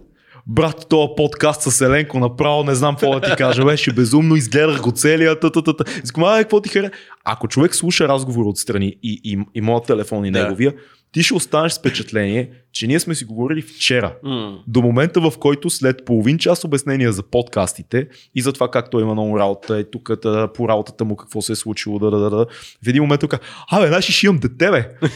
Брат, 0.50 0.86
този 0.88 1.08
подкаст 1.16 1.62
с 1.62 1.80
Еленко 1.80 2.18
направо 2.18 2.64
не 2.64 2.74
знам 2.74 2.94
какво 2.94 3.20
да 3.20 3.30
ти 3.30 3.36
кажа, 3.36 3.64
беше 3.64 3.92
безумно, 3.92 4.36
изгледах 4.36 4.80
го 4.80 4.92
целия, 4.92 5.40
та, 5.40 5.50
та, 5.50 5.62
та, 5.62 5.76
та. 5.76 5.84
Искам, 6.04 6.24
а, 6.24 6.38
какво 6.38 6.60
ти 6.60 6.68
хареса? 6.68 6.92
Ако 7.24 7.48
човек 7.48 7.74
слуша 7.74 8.08
разговор 8.08 8.46
отстрани 8.46 8.96
и, 9.02 9.20
и, 9.24 9.38
и 9.54 9.60
моят 9.60 9.86
телефон 9.86 10.24
и 10.24 10.30
неговия, 10.30 10.74
ти 11.12 11.22
ще 11.22 11.34
останеш 11.34 11.72
с 11.72 11.78
впечатление, 11.78 12.50
че 12.72 12.86
ние 12.86 13.00
сме 13.00 13.14
си 13.14 13.24
говорили 13.24 13.62
вчера. 13.62 14.14
М. 14.22 14.58
До 14.66 14.82
момента, 14.82 15.20
в 15.20 15.32
който 15.38 15.70
след 15.70 16.04
половин 16.04 16.38
час 16.38 16.64
обяснения 16.64 17.12
за 17.12 17.22
подкастите 17.22 18.08
и 18.34 18.42
за 18.42 18.52
това 18.52 18.70
как 18.70 18.90
той 18.90 19.02
има 19.02 19.12
много 19.12 19.38
работа, 19.38 19.80
и 19.80 19.90
тук 19.90 20.10
по 20.54 20.68
работата 20.68 21.04
му 21.04 21.16
какво 21.16 21.42
се 21.42 21.52
е 21.52 21.56
случило, 21.56 21.98
да, 21.98 22.10
да, 22.10 22.18
да, 22.18 22.30
да. 22.30 22.46
В 22.84 22.88
един 22.88 23.02
момент 23.02 23.20
тук, 23.20 23.34
абе, 23.70 23.86
знаеш, 23.88 24.04
ще 24.04 24.26
имам 24.26 24.38
дете, 24.38 24.70
бе. 24.70 24.88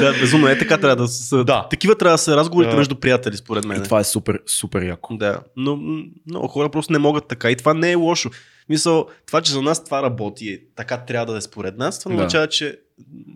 да, 0.00 0.12
безумно 0.20 0.48
е 0.48 0.58
така 0.58 0.78
трябва 0.78 0.96
да 0.96 1.08
са. 1.08 1.44
Да. 1.44 1.66
Такива 1.70 1.98
трябва 1.98 2.14
да 2.14 2.18
са 2.18 2.36
разговорите 2.36 2.76
между 2.76 2.94
приятели, 2.94 3.36
според 3.36 3.64
И 3.64 3.68
мен. 3.68 3.82
това 3.82 4.00
е 4.00 4.04
супер, 4.04 4.40
супер 4.46 4.82
яко. 4.82 5.16
Да, 5.16 5.40
но 5.56 5.76
много 6.26 6.48
хора 6.48 6.70
просто 6.70 6.92
не 6.92 6.98
могат 6.98 7.28
така 7.28 7.50
и 7.50 7.56
това 7.56 7.74
не 7.74 7.92
е 7.92 7.94
лошо. 7.94 8.30
Мисъл, 8.68 9.06
това, 9.26 9.40
че 9.40 9.52
за 9.52 9.62
нас 9.62 9.84
това 9.84 10.02
работи, 10.02 10.48
е, 10.48 10.58
така 10.76 10.96
трябва 10.96 11.32
да 11.32 11.38
е 11.38 11.40
според 11.40 11.78
нас, 11.78 11.98
това 11.98 12.10
не 12.10 12.16
Да. 12.16 12.22
означава, 12.22 12.48
че 12.48 12.78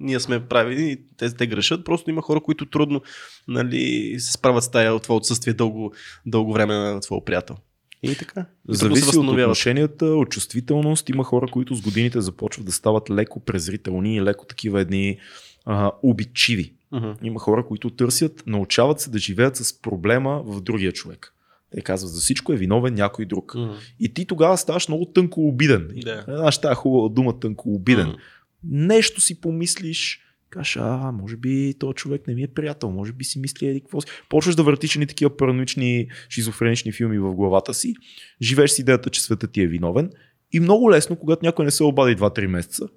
ние 0.01 0.21
сме 0.21 0.47
правили 0.47 0.91
и 0.91 0.99
те, 1.17 1.35
те 1.37 1.47
грешат. 1.47 1.85
Просто 1.85 2.11
има 2.11 2.23
хора, 2.23 2.41
които 2.41 2.67
трудно 2.67 3.03
нали, 3.49 4.15
се 4.19 4.33
справят 4.33 4.65
с 4.65 4.71
тая, 4.71 4.99
това 4.99 5.17
отсъствие 5.17 5.55
дълго, 5.55 5.93
дълго 6.27 6.53
време 6.53 6.75
на 6.75 7.03
своя 7.03 7.25
приятел. 7.25 7.57
И 8.03 8.17
така. 8.17 8.47
И 8.71 8.75
Зависи 8.75 9.19
от 9.19 9.29
отношенията, 9.29 10.07
от 10.07 10.31
чувствителност. 10.31 11.09
Има 11.09 11.25
хора, 11.25 11.47
които 11.51 11.75
с 11.75 11.81
годините 11.81 12.21
започват 12.21 12.67
да 12.67 12.73
стават 12.73 13.11
леко 13.11 13.41
презрителни 13.41 14.17
и 14.17 14.23
леко 14.23 14.47
такива 14.47 14.81
едни 14.81 15.19
а, 15.65 15.93
обичиви. 16.03 16.75
Мгм. 16.93 17.11
Има 17.23 17.41
хора, 17.41 17.67
които 17.67 17.91
търсят, 17.91 18.43
научават 18.47 19.01
се 19.01 19.11
да 19.11 19.19
живеят 19.19 19.57
с 19.57 19.81
проблема 19.83 20.43
в 20.45 20.61
другия 20.61 20.93
човек. 20.93 21.35
Те 21.71 21.81
казват, 21.81 22.11
за 22.11 22.21
всичко 22.21 22.53
е 22.53 22.57
виновен 22.57 22.95
някой 22.95 23.25
друг. 23.25 23.55
Мгм. 23.55 23.73
И 24.01 24.15
ти 24.15 24.25
тогава 24.25 24.59
ставаш 24.59 24.89
много 24.89 25.05
тънко 25.05 25.49
обиден. 25.49 25.91
Да. 26.05 26.25
Знаеш, 26.29 26.59
тази 26.59 26.75
хубава 26.75 27.09
дума 27.09 27.41
тънко 27.41 27.75
обиден. 27.75 28.09
Мгм. 28.09 28.19
Нещо 28.65 29.21
си 29.21 29.41
помислиш, 29.41 30.21
кажеш, 30.51 30.77
а, 30.77 31.13
може 31.13 31.37
би 31.37 31.75
този 31.79 31.95
човек 31.95 32.27
не 32.27 32.35
ми 32.35 32.43
е 32.43 32.49
приятел, 32.49 32.91
може 32.91 33.13
би 33.13 33.25
си 33.25 33.39
мисли 33.39 33.67
еди 33.67 33.81
какво 33.81 34.01
си. 34.01 34.07
Почваш 34.29 34.55
да 34.55 34.63
въртиш 34.63 34.97
ни 34.97 35.07
такива 35.07 35.37
параноични, 35.37 36.09
шизофренични 36.31 36.93
филми 36.93 37.19
в 37.19 37.35
главата 37.35 37.75
си, 37.75 37.95
живееш 38.43 38.71
с 38.71 38.79
идеята, 38.79 39.11
че 39.11 39.23
света 39.23 39.47
ти 39.47 39.63
е 39.63 39.67
виновен 39.67 40.11
и 40.53 40.61
много 40.61 40.91
лесно, 40.91 41.17
когато 41.17 41.45
някой 41.45 41.65
не 41.65 41.71
се 41.71 41.85
обади 41.85 42.17
2-3 42.17 42.47
месеца, 42.47 42.89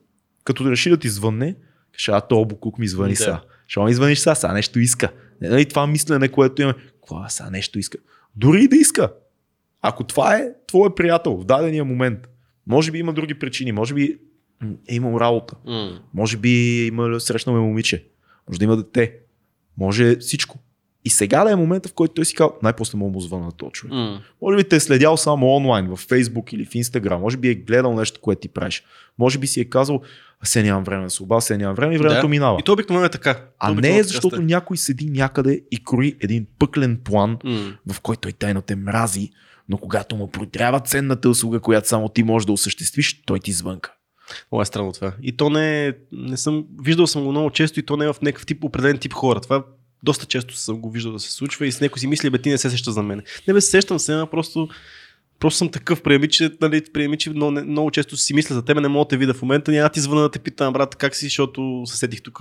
като 0.43 0.71
реши 0.71 0.89
да 0.89 0.97
ти 0.97 1.09
звънне, 1.09 1.55
кажеш, 1.91 2.09
а, 2.09 2.21
то 2.21 2.45
буклук 2.45 2.77
ми 2.79 2.87
звъни 2.87 3.13
Да. 3.13 3.17
сега. 3.17 3.41
Що 3.67 3.83
ми 3.83 3.93
звъниш 3.93 4.19
сега? 4.19 4.35
Сега 4.35 4.53
нещо 4.53 4.79
иска. 4.79 5.11
Не, 5.41 5.49
нали, 5.49 5.65
това 5.65 5.87
мислене, 5.87 6.29
което 6.29 6.61
имаме. 6.61 6.77
Какво 6.95 7.29
сега 7.29 7.49
нещо 7.49 7.79
иска? 7.79 7.97
Дори 8.35 8.63
и 8.63 8.67
да 8.67 8.75
иска. 8.75 9.13
Ако 9.81 10.03
това 10.03 10.35
е 10.35 10.53
твой 10.67 10.95
приятел 10.95 11.37
в 11.37 11.45
дадения 11.45 11.85
момент, 11.85 12.19
може 12.67 12.91
би 12.91 12.99
има 12.99 13.13
други 13.13 13.33
причини, 13.33 13.71
може 13.71 13.93
би 13.93 14.17
е 14.87 14.95
имал 14.95 15.19
работа, 15.19 15.55
М. 15.65 15.99
може 16.13 16.37
би 16.37 16.85
има 16.87 17.19
срещнал 17.19 17.53
е 17.55 17.59
момиче, 17.59 18.05
може 18.49 18.59
да 18.59 18.65
има 18.65 18.77
дете, 18.77 19.13
може 19.77 20.15
всичко. 20.15 20.59
И 21.05 21.09
сега 21.09 21.43
да 21.43 21.51
е 21.51 21.55
момента, 21.55 21.89
в 21.89 21.93
който 21.93 22.13
той 22.13 22.25
си 22.25 22.35
казал, 22.35 22.57
най-после 22.63 22.97
му 22.97 23.09
му 23.09 23.21
звъна 23.21 23.45
на 23.45 23.51
този 23.51 23.71
човек. 23.71 23.93
М. 23.93 24.21
Може 24.41 24.57
би 24.57 24.63
те 24.63 24.75
е 24.75 24.79
следял 24.79 25.17
само 25.17 25.55
онлайн, 25.55 25.87
в 25.87 25.97
Facebook 25.97 26.53
или 26.53 26.65
в 26.65 26.69
Instagram, 26.69 27.17
може 27.17 27.37
би 27.37 27.49
е 27.49 27.55
гледал 27.55 27.95
нещо, 27.95 28.21
което 28.21 28.41
ти 28.41 28.47
правиш. 28.47 28.83
Може 29.19 29.39
би 29.39 29.47
си 29.47 29.61
е 29.61 29.65
казал, 29.65 30.01
се 30.43 30.63
нямам 30.63 30.83
време 30.83 31.03
да 31.03 31.09
се 31.09 31.23
обадя, 31.23 31.41
се 31.41 31.57
нямам 31.57 31.75
време 31.75 31.95
и 31.95 31.97
времето 31.97 32.21
Да. 32.21 32.27
минава. 32.27 32.57
И 32.59 32.63
то 32.63 32.73
обикновено 32.73 33.05
е 33.05 33.09
така. 33.09 33.45
А 33.59 33.73
не 33.73 33.89
е 33.89 33.91
така 33.91 34.03
защото 34.03 34.41
някой 34.41 34.77
седи 34.77 35.05
някъде 35.05 35.61
и 35.71 35.83
крои 35.83 36.15
един 36.21 36.47
пъклен 36.59 36.99
план, 37.03 37.37
М. 37.43 37.73
в 37.93 38.01
който 38.01 38.19
той 38.21 38.31
тайно 38.31 38.61
те 38.61 38.75
мрази, 38.75 39.29
но 39.69 39.77
когато 39.77 40.15
му 40.15 40.31
протрява 40.31 40.79
ценната 40.79 41.29
услуга, 41.29 41.59
която 41.59 41.87
само 41.87 42.09
ти 42.09 42.23
можеш 42.23 42.45
да 42.45 42.51
осъществиш, 42.51 43.21
той 43.25 43.39
ти 43.39 43.51
звънка. 43.51 43.93
Много 44.51 44.61
е 44.61 44.65
странно 44.65 44.91
това. 44.91 45.13
И 45.21 45.37
то 45.37 45.49
не 45.49 45.87
е, 45.87 45.93
не 46.11 46.37
съм, 46.37 46.65
виждал 46.81 47.07
съм 47.07 47.23
го 47.23 47.31
много 47.31 47.51
често 47.51 47.79
и 47.79 47.83
то 47.83 47.97
не 47.97 48.05
е 48.05 48.13
в 48.13 48.21
някакъв 48.21 48.45
тип, 48.45 48.63
определен 48.63 48.97
тип 48.97 49.13
хора. 49.13 49.41
Това 49.41 49.63
доста 50.03 50.25
често 50.25 50.55
съм 50.55 50.81
го 50.81 50.91
виждал 50.91 51.13
да 51.13 51.19
се 51.19 51.31
случва 51.31 51.67
и 51.67 51.71
с 51.71 51.81
някой 51.81 51.99
си 51.99 52.07
мисли, 52.07 52.29
бе 52.29 52.37
ти 52.37 52.49
не 52.49 52.57
се 52.57 52.69
сеща 52.69 52.91
за 52.91 53.03
мен. 53.03 53.21
Не 53.47 53.53
бе, 53.53 53.61
сещам 53.61 53.99
се, 53.99 54.13
а 54.13 54.25
просто, 54.25 54.69
просто 55.39 55.57
съм 55.57 55.69
такъв, 55.69 56.01
приеми, 56.01 56.29
че, 56.29 56.51
нали, 56.61 56.83
приеми, 56.93 57.17
че 57.17 57.29
много, 57.29 57.51
много 57.51 57.91
често 57.91 58.17
си 58.17 58.33
мисля 58.33 58.55
за 58.55 58.65
тебе, 58.65 58.81
не 58.81 58.87
мога 58.87 59.05
да 59.05 59.09
те 59.09 59.17
видя 59.17 59.33
в 59.33 59.41
момента, 59.41 59.71
няма 59.71 59.89
ти 59.89 59.99
звъна 59.99 60.21
да 60.21 60.31
те 60.31 60.39
питам, 60.39 60.73
брат, 60.73 60.95
как 60.95 61.15
си, 61.15 61.25
защото 61.25 61.83
съседих 61.85 62.21
тук, 62.21 62.39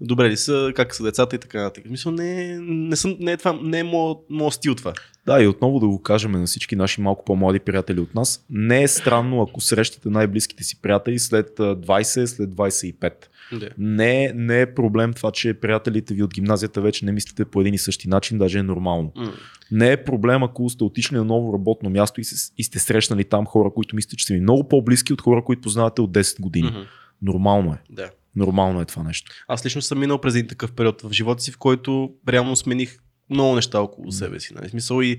добре 0.00 0.30
ли 0.30 0.36
са, 0.36 0.72
как 0.76 0.94
са 0.94 1.02
децата 1.02 1.36
и 1.36 1.38
така 1.38 1.62
нататък. 1.62 1.84
Мисля, 1.90 2.12
не, 2.12 2.58
не, 2.60 2.96
съм, 2.96 3.16
не 3.20 3.32
е 3.32 3.36
това, 3.36 3.58
не 3.62 3.78
е 3.78 3.84
моят 3.84 4.54
стил 4.54 4.74
това. 4.74 4.92
Да, 5.26 5.42
и 5.42 5.46
отново 5.46 5.80
да 5.80 5.86
го 5.88 6.02
кажем 6.02 6.32
на 6.32 6.46
всички 6.46 6.76
наши 6.76 7.00
малко 7.00 7.24
по-млади 7.24 7.60
приятели 7.60 8.00
от 8.00 8.14
нас. 8.14 8.44
Не 8.50 8.82
е 8.82 8.88
странно, 8.88 9.42
ако 9.42 9.60
срещате 9.60 10.08
най-близките 10.08 10.64
си 10.64 10.82
приятели 10.82 11.18
след 11.18 11.60
а, 11.60 11.76
20, 11.76 12.24
след 12.24 12.50
25. 12.50 13.12
Да. 13.52 13.68
Не, 13.78 14.32
не 14.34 14.60
е 14.60 14.74
проблем 14.74 15.12
това, 15.12 15.30
че 15.30 15.54
приятелите 15.54 16.14
ви 16.14 16.22
от 16.22 16.34
гимназията 16.34 16.80
вече 16.80 17.04
не 17.04 17.12
мислите 17.12 17.44
по 17.44 17.60
един 17.60 17.74
и 17.74 17.78
същи 17.78 18.08
начин, 18.08 18.38
даже 18.38 18.58
е 18.58 18.62
нормално. 18.62 19.12
М. 19.16 19.32
Не 19.70 19.92
е 19.92 20.04
проблем, 20.04 20.42
ако 20.42 20.70
сте 20.70 20.84
отишли 20.84 21.16
на 21.16 21.24
ново 21.24 21.52
работно 21.52 21.90
място 21.90 22.20
и, 22.20 22.24
се, 22.24 22.52
и 22.58 22.64
сте 22.64 22.78
срещнали 22.78 23.24
там 23.24 23.46
хора, 23.46 23.70
които 23.74 23.96
мислите, 23.96 24.16
че 24.16 24.26
са 24.26 24.34
ви 24.34 24.40
много 24.40 24.68
по-близки 24.68 25.12
от 25.12 25.20
хора, 25.20 25.44
които 25.44 25.62
познавате 25.62 26.00
от 26.00 26.10
10 26.12 26.40
години. 26.40 26.68
Мгм. 26.68 26.80
Нормално 27.22 27.72
е. 27.72 27.78
Да. 27.90 28.10
Нормално 28.36 28.80
е 28.80 28.84
това 28.84 29.02
нещо. 29.02 29.32
Аз 29.48 29.66
лично 29.66 29.82
съм 29.82 29.98
минал 29.98 30.20
през 30.20 30.34
един 30.34 30.48
такъв 30.48 30.72
период 30.72 31.02
в 31.02 31.12
живота 31.12 31.42
си, 31.42 31.52
в 31.52 31.58
който 31.58 32.12
реално 32.28 32.56
смених 32.56 32.98
много 33.30 33.54
неща 33.54 33.80
около 33.80 34.12
себе 34.12 34.40
си. 34.40 34.54
Нали? 34.54 34.68
Смисъл 34.68 35.02
и 35.02 35.16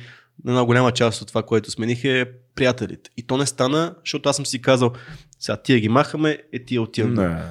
една 0.48 0.66
голяма 0.66 0.92
част 0.92 1.22
от 1.22 1.28
това, 1.28 1.44
което 1.44 1.72
смених 1.72 2.04
е 2.04 2.26
приятелите. 2.56 3.10
И 3.18 3.24
то 3.24 3.38
не 3.38 3.46
стана, 3.46 3.96
защото 4.06 4.30
аз 4.30 4.36
съм 4.36 4.46
си 4.46 4.62
казал, 4.62 4.92
сега 5.40 5.58
тия 5.58 5.80
ги 5.80 5.90
махаме, 5.90 6.38
е 6.54 6.66
тия 6.66 6.82
отивам. 6.82 7.14
Не. 7.14 7.42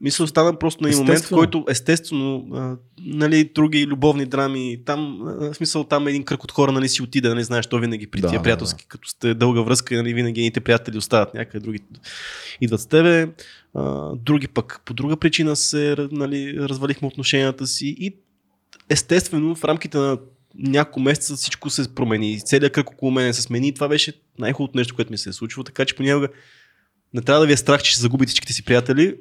Мисля, 0.00 0.26
стана 0.26 0.58
просто 0.58 0.82
на 0.82 0.88
един 0.88 1.00
момент, 1.00 1.24
в 1.24 1.30
който 1.30 1.64
естествено, 1.68 2.46
а, 2.54 2.76
нали, 3.00 3.50
други 3.54 3.86
любовни 3.86 4.26
драми, 4.26 4.78
там, 4.86 5.22
а, 5.26 5.52
в 5.52 5.54
смисъл, 5.54 5.84
там 5.84 6.08
един 6.08 6.24
кръг 6.24 6.44
от 6.44 6.52
хора, 6.52 6.72
нали, 6.72 6.88
си 6.88 7.02
отиде, 7.02 7.28
нали, 7.28 7.44
знаеш, 7.44 7.66
то 7.66 7.78
винаги 7.78 8.06
при 8.06 8.20
Да, 8.20 8.28
тия 8.28 8.38
да, 8.38 8.42
приятелски, 8.42 8.86
като 8.88 9.08
сте 9.08 9.34
дълга 9.34 9.60
връзка, 9.60 9.96
нали, 9.96 10.14
винаги 10.14 10.40
едните 10.40 10.60
приятели 10.60 10.98
остават 10.98 11.34
някъде, 11.34 11.64
други 11.64 11.78
идват 12.60 12.80
с 12.80 12.86
тебе, 12.86 13.28
а, 13.74 14.12
други 14.16 14.48
пък 14.48 14.80
по 14.84 14.94
друга 14.94 15.16
причина 15.16 15.56
се, 15.56 15.96
нали, 16.12 16.56
развалихме 16.58 17.08
отношенията 17.08 17.66
си 17.66 17.96
и 17.98 18.16
естествено 18.88 19.54
в 19.54 19.64
рамките 19.64 19.98
на 19.98 20.18
няколко 20.54 21.00
месеца 21.00 21.36
всичко 21.36 21.70
се 21.70 21.94
промени. 21.94 22.40
Целият 22.40 22.72
кръг 22.72 22.90
около 22.90 23.10
мен 23.10 23.34
се 23.34 23.42
смени 23.42 23.68
и 23.68 23.74
това 23.74 23.88
беше 23.88 24.12
най-хубавото 24.38 24.78
нещо, 24.78 24.94
което 24.94 25.10
ми 25.10 25.18
се 25.18 25.30
е 25.30 25.32
случило. 25.32 25.64
Така 25.64 25.84
че 25.84 25.96
понякога 25.96 26.28
не 27.14 27.22
трябва 27.22 27.40
да 27.40 27.46
ви 27.46 27.52
е 27.52 27.56
страх, 27.56 27.82
че 27.82 27.90
ще 27.90 28.00
загубите 28.00 28.30
всичките 28.30 28.52
си 28.52 28.64
приятели. 28.64 29.16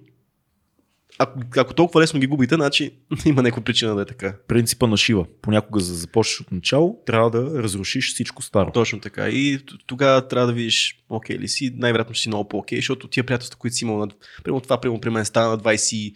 Ако, 1.20 1.39
ако 1.57 1.74
толкова 1.74 2.01
лесно 2.01 2.20
ги 2.20 2.28
губите, 2.28 2.55
значи 2.55 2.91
има 3.26 3.41
някаква 3.41 3.63
причина 3.63 3.95
да 3.95 4.01
е 4.01 4.05
така. 4.05 4.36
Принципа 4.47 4.88
на 4.88 4.97
Шива. 4.97 5.26
Понякога 5.41 5.80
за 5.80 5.91
да 5.91 5.97
започнеш 5.97 6.39
от 6.39 6.51
начало, 6.51 6.99
трябва 7.05 7.32
да 7.32 7.63
разрушиш 7.63 8.13
всичко 8.13 8.41
старо. 8.41 8.72
Точно 8.72 8.99
така. 8.99 9.30
И 9.30 9.59
тогава 9.86 10.28
трябва 10.28 10.47
да 10.47 10.53
видиш, 10.53 11.03
окей 11.09 11.39
ли 11.39 11.47
си, 11.47 11.74
най-вероятно 11.76 12.15
ще 12.15 12.22
си 12.22 12.30
много 12.30 12.49
по-окей, 12.49 12.78
защото 12.78 13.07
тия 13.07 13.24
приятелства, 13.24 13.59
които 13.59 13.76
си 13.76 13.86
имал, 13.86 13.97
на, 13.97 14.07
примерно 14.43 14.61
това, 14.61 14.82
примерно 14.82 15.01
при 15.01 15.09
мен 15.09 15.26
стана 15.26 15.49
на 15.49 15.57
23, 15.57 16.15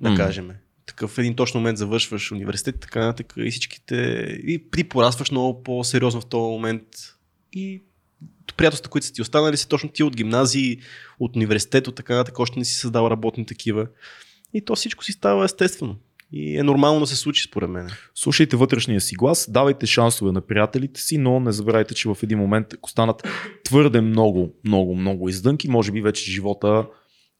да 0.00 0.10
М. 0.10 0.16
кажем. 0.16 0.50
Такъв 0.86 1.18
един 1.18 1.34
точно 1.34 1.60
момент 1.60 1.78
завършваш 1.78 2.32
университет, 2.32 2.80
така 2.80 3.00
нататък 3.00 3.32
и 3.36 3.50
всичките, 3.50 3.96
и 4.46 4.70
ти 4.76 4.84
много 5.30 5.62
по-сериозно 5.62 6.20
в 6.20 6.26
този 6.26 6.50
момент 6.50 6.82
и 7.52 7.82
приятелства, 8.56 8.90
които 8.90 9.06
са 9.06 9.12
ти 9.12 9.22
останали, 9.22 9.56
са 9.56 9.68
точно 9.68 9.88
ти 9.88 10.02
от 10.02 10.16
гимназии, 10.16 10.78
от 11.20 11.36
университет, 11.36 11.88
от 11.88 11.94
така 11.94 12.14
нататък, 12.14 12.38
още 12.38 12.58
не 12.58 12.64
си 12.64 12.74
създал 12.74 13.10
работни 13.10 13.46
такива. 13.46 13.86
И 14.54 14.64
то 14.64 14.76
всичко 14.76 15.04
си 15.04 15.12
става 15.12 15.44
естествено. 15.44 15.96
И 16.32 16.58
е 16.58 16.62
нормално 16.62 17.00
да 17.00 17.06
се 17.06 17.16
случи, 17.16 17.42
според 17.42 17.70
мен. 17.70 17.90
Слушайте 18.14 18.56
вътрешния 18.56 19.00
си 19.00 19.14
глас, 19.14 19.50
давайте 19.50 19.86
шансове 19.86 20.32
на 20.32 20.40
приятелите 20.40 21.00
си, 21.00 21.18
но 21.18 21.40
не 21.40 21.52
забравяйте, 21.52 21.94
че 21.94 22.08
в 22.08 22.16
един 22.22 22.38
момент, 22.38 22.66
ако 22.74 22.90
станат 22.90 23.28
твърде 23.64 24.00
много, 24.00 24.54
много, 24.64 24.96
много 24.96 25.28
издънки, 25.28 25.68
може 25.68 25.92
би 25.92 26.00
вече 26.00 26.30
живота, 26.30 26.86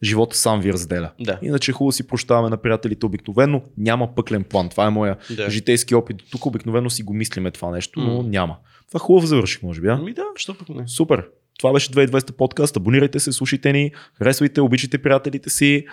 живота 0.03 0.37
сам 0.37 0.61
ви 0.61 0.73
разделя. 0.73 1.11
Да. 1.21 1.39
Иначе 1.43 1.71
е 1.71 1.75
хубаво 1.75 1.93
си 1.93 2.07
прощаваме 2.07 2.49
на 2.49 2.57
приятелите 2.57 3.07
обикновено. 3.07 3.63
Няма 3.79 4.15
пъклен 4.15 4.45
план. 4.45 4.69
Това 4.69 4.87
е 4.87 4.91
моя 4.91 5.17
Да. 5.31 5.51
житейски 5.51 5.95
опит. 5.95 6.17
Тук 6.31 6.47
обикновено 6.47 6.91
си 6.91 7.03
го 7.03 7.15
мислиме 7.15 7.51
това 7.51 7.71
нещо, 7.71 8.01
но 8.01 8.15
М. 8.15 8.29
няма. 8.29 8.57
Това 8.89 9.01
хубаво 9.01 9.27
завърших, 9.27 9.63
може 9.63 9.81
би. 9.81 9.89
А? 9.89 9.93
Ами 9.93 10.13
да, 10.13 10.25
що 10.37 10.55
пък 10.55 10.69
не. 10.69 10.89
Супер. 10.89 11.25
Това 11.59 11.73
беше 11.73 11.91
2200 11.91 12.33
подкаст. 12.33 12.77
Абонирайте 12.77 13.21
се, 13.21 13.33
слушайте 13.33 13.73
ни, 13.73 13.91
харесвайте, 14.15 14.61
обичайте 14.61 14.99
приятелите 14.99 15.51
си. 15.51 15.87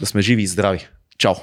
Да 0.00 0.06
сме 0.06 0.22
живи 0.22 0.42
и 0.42 0.46
здрави. 0.46 0.88
Чао! 1.18 1.34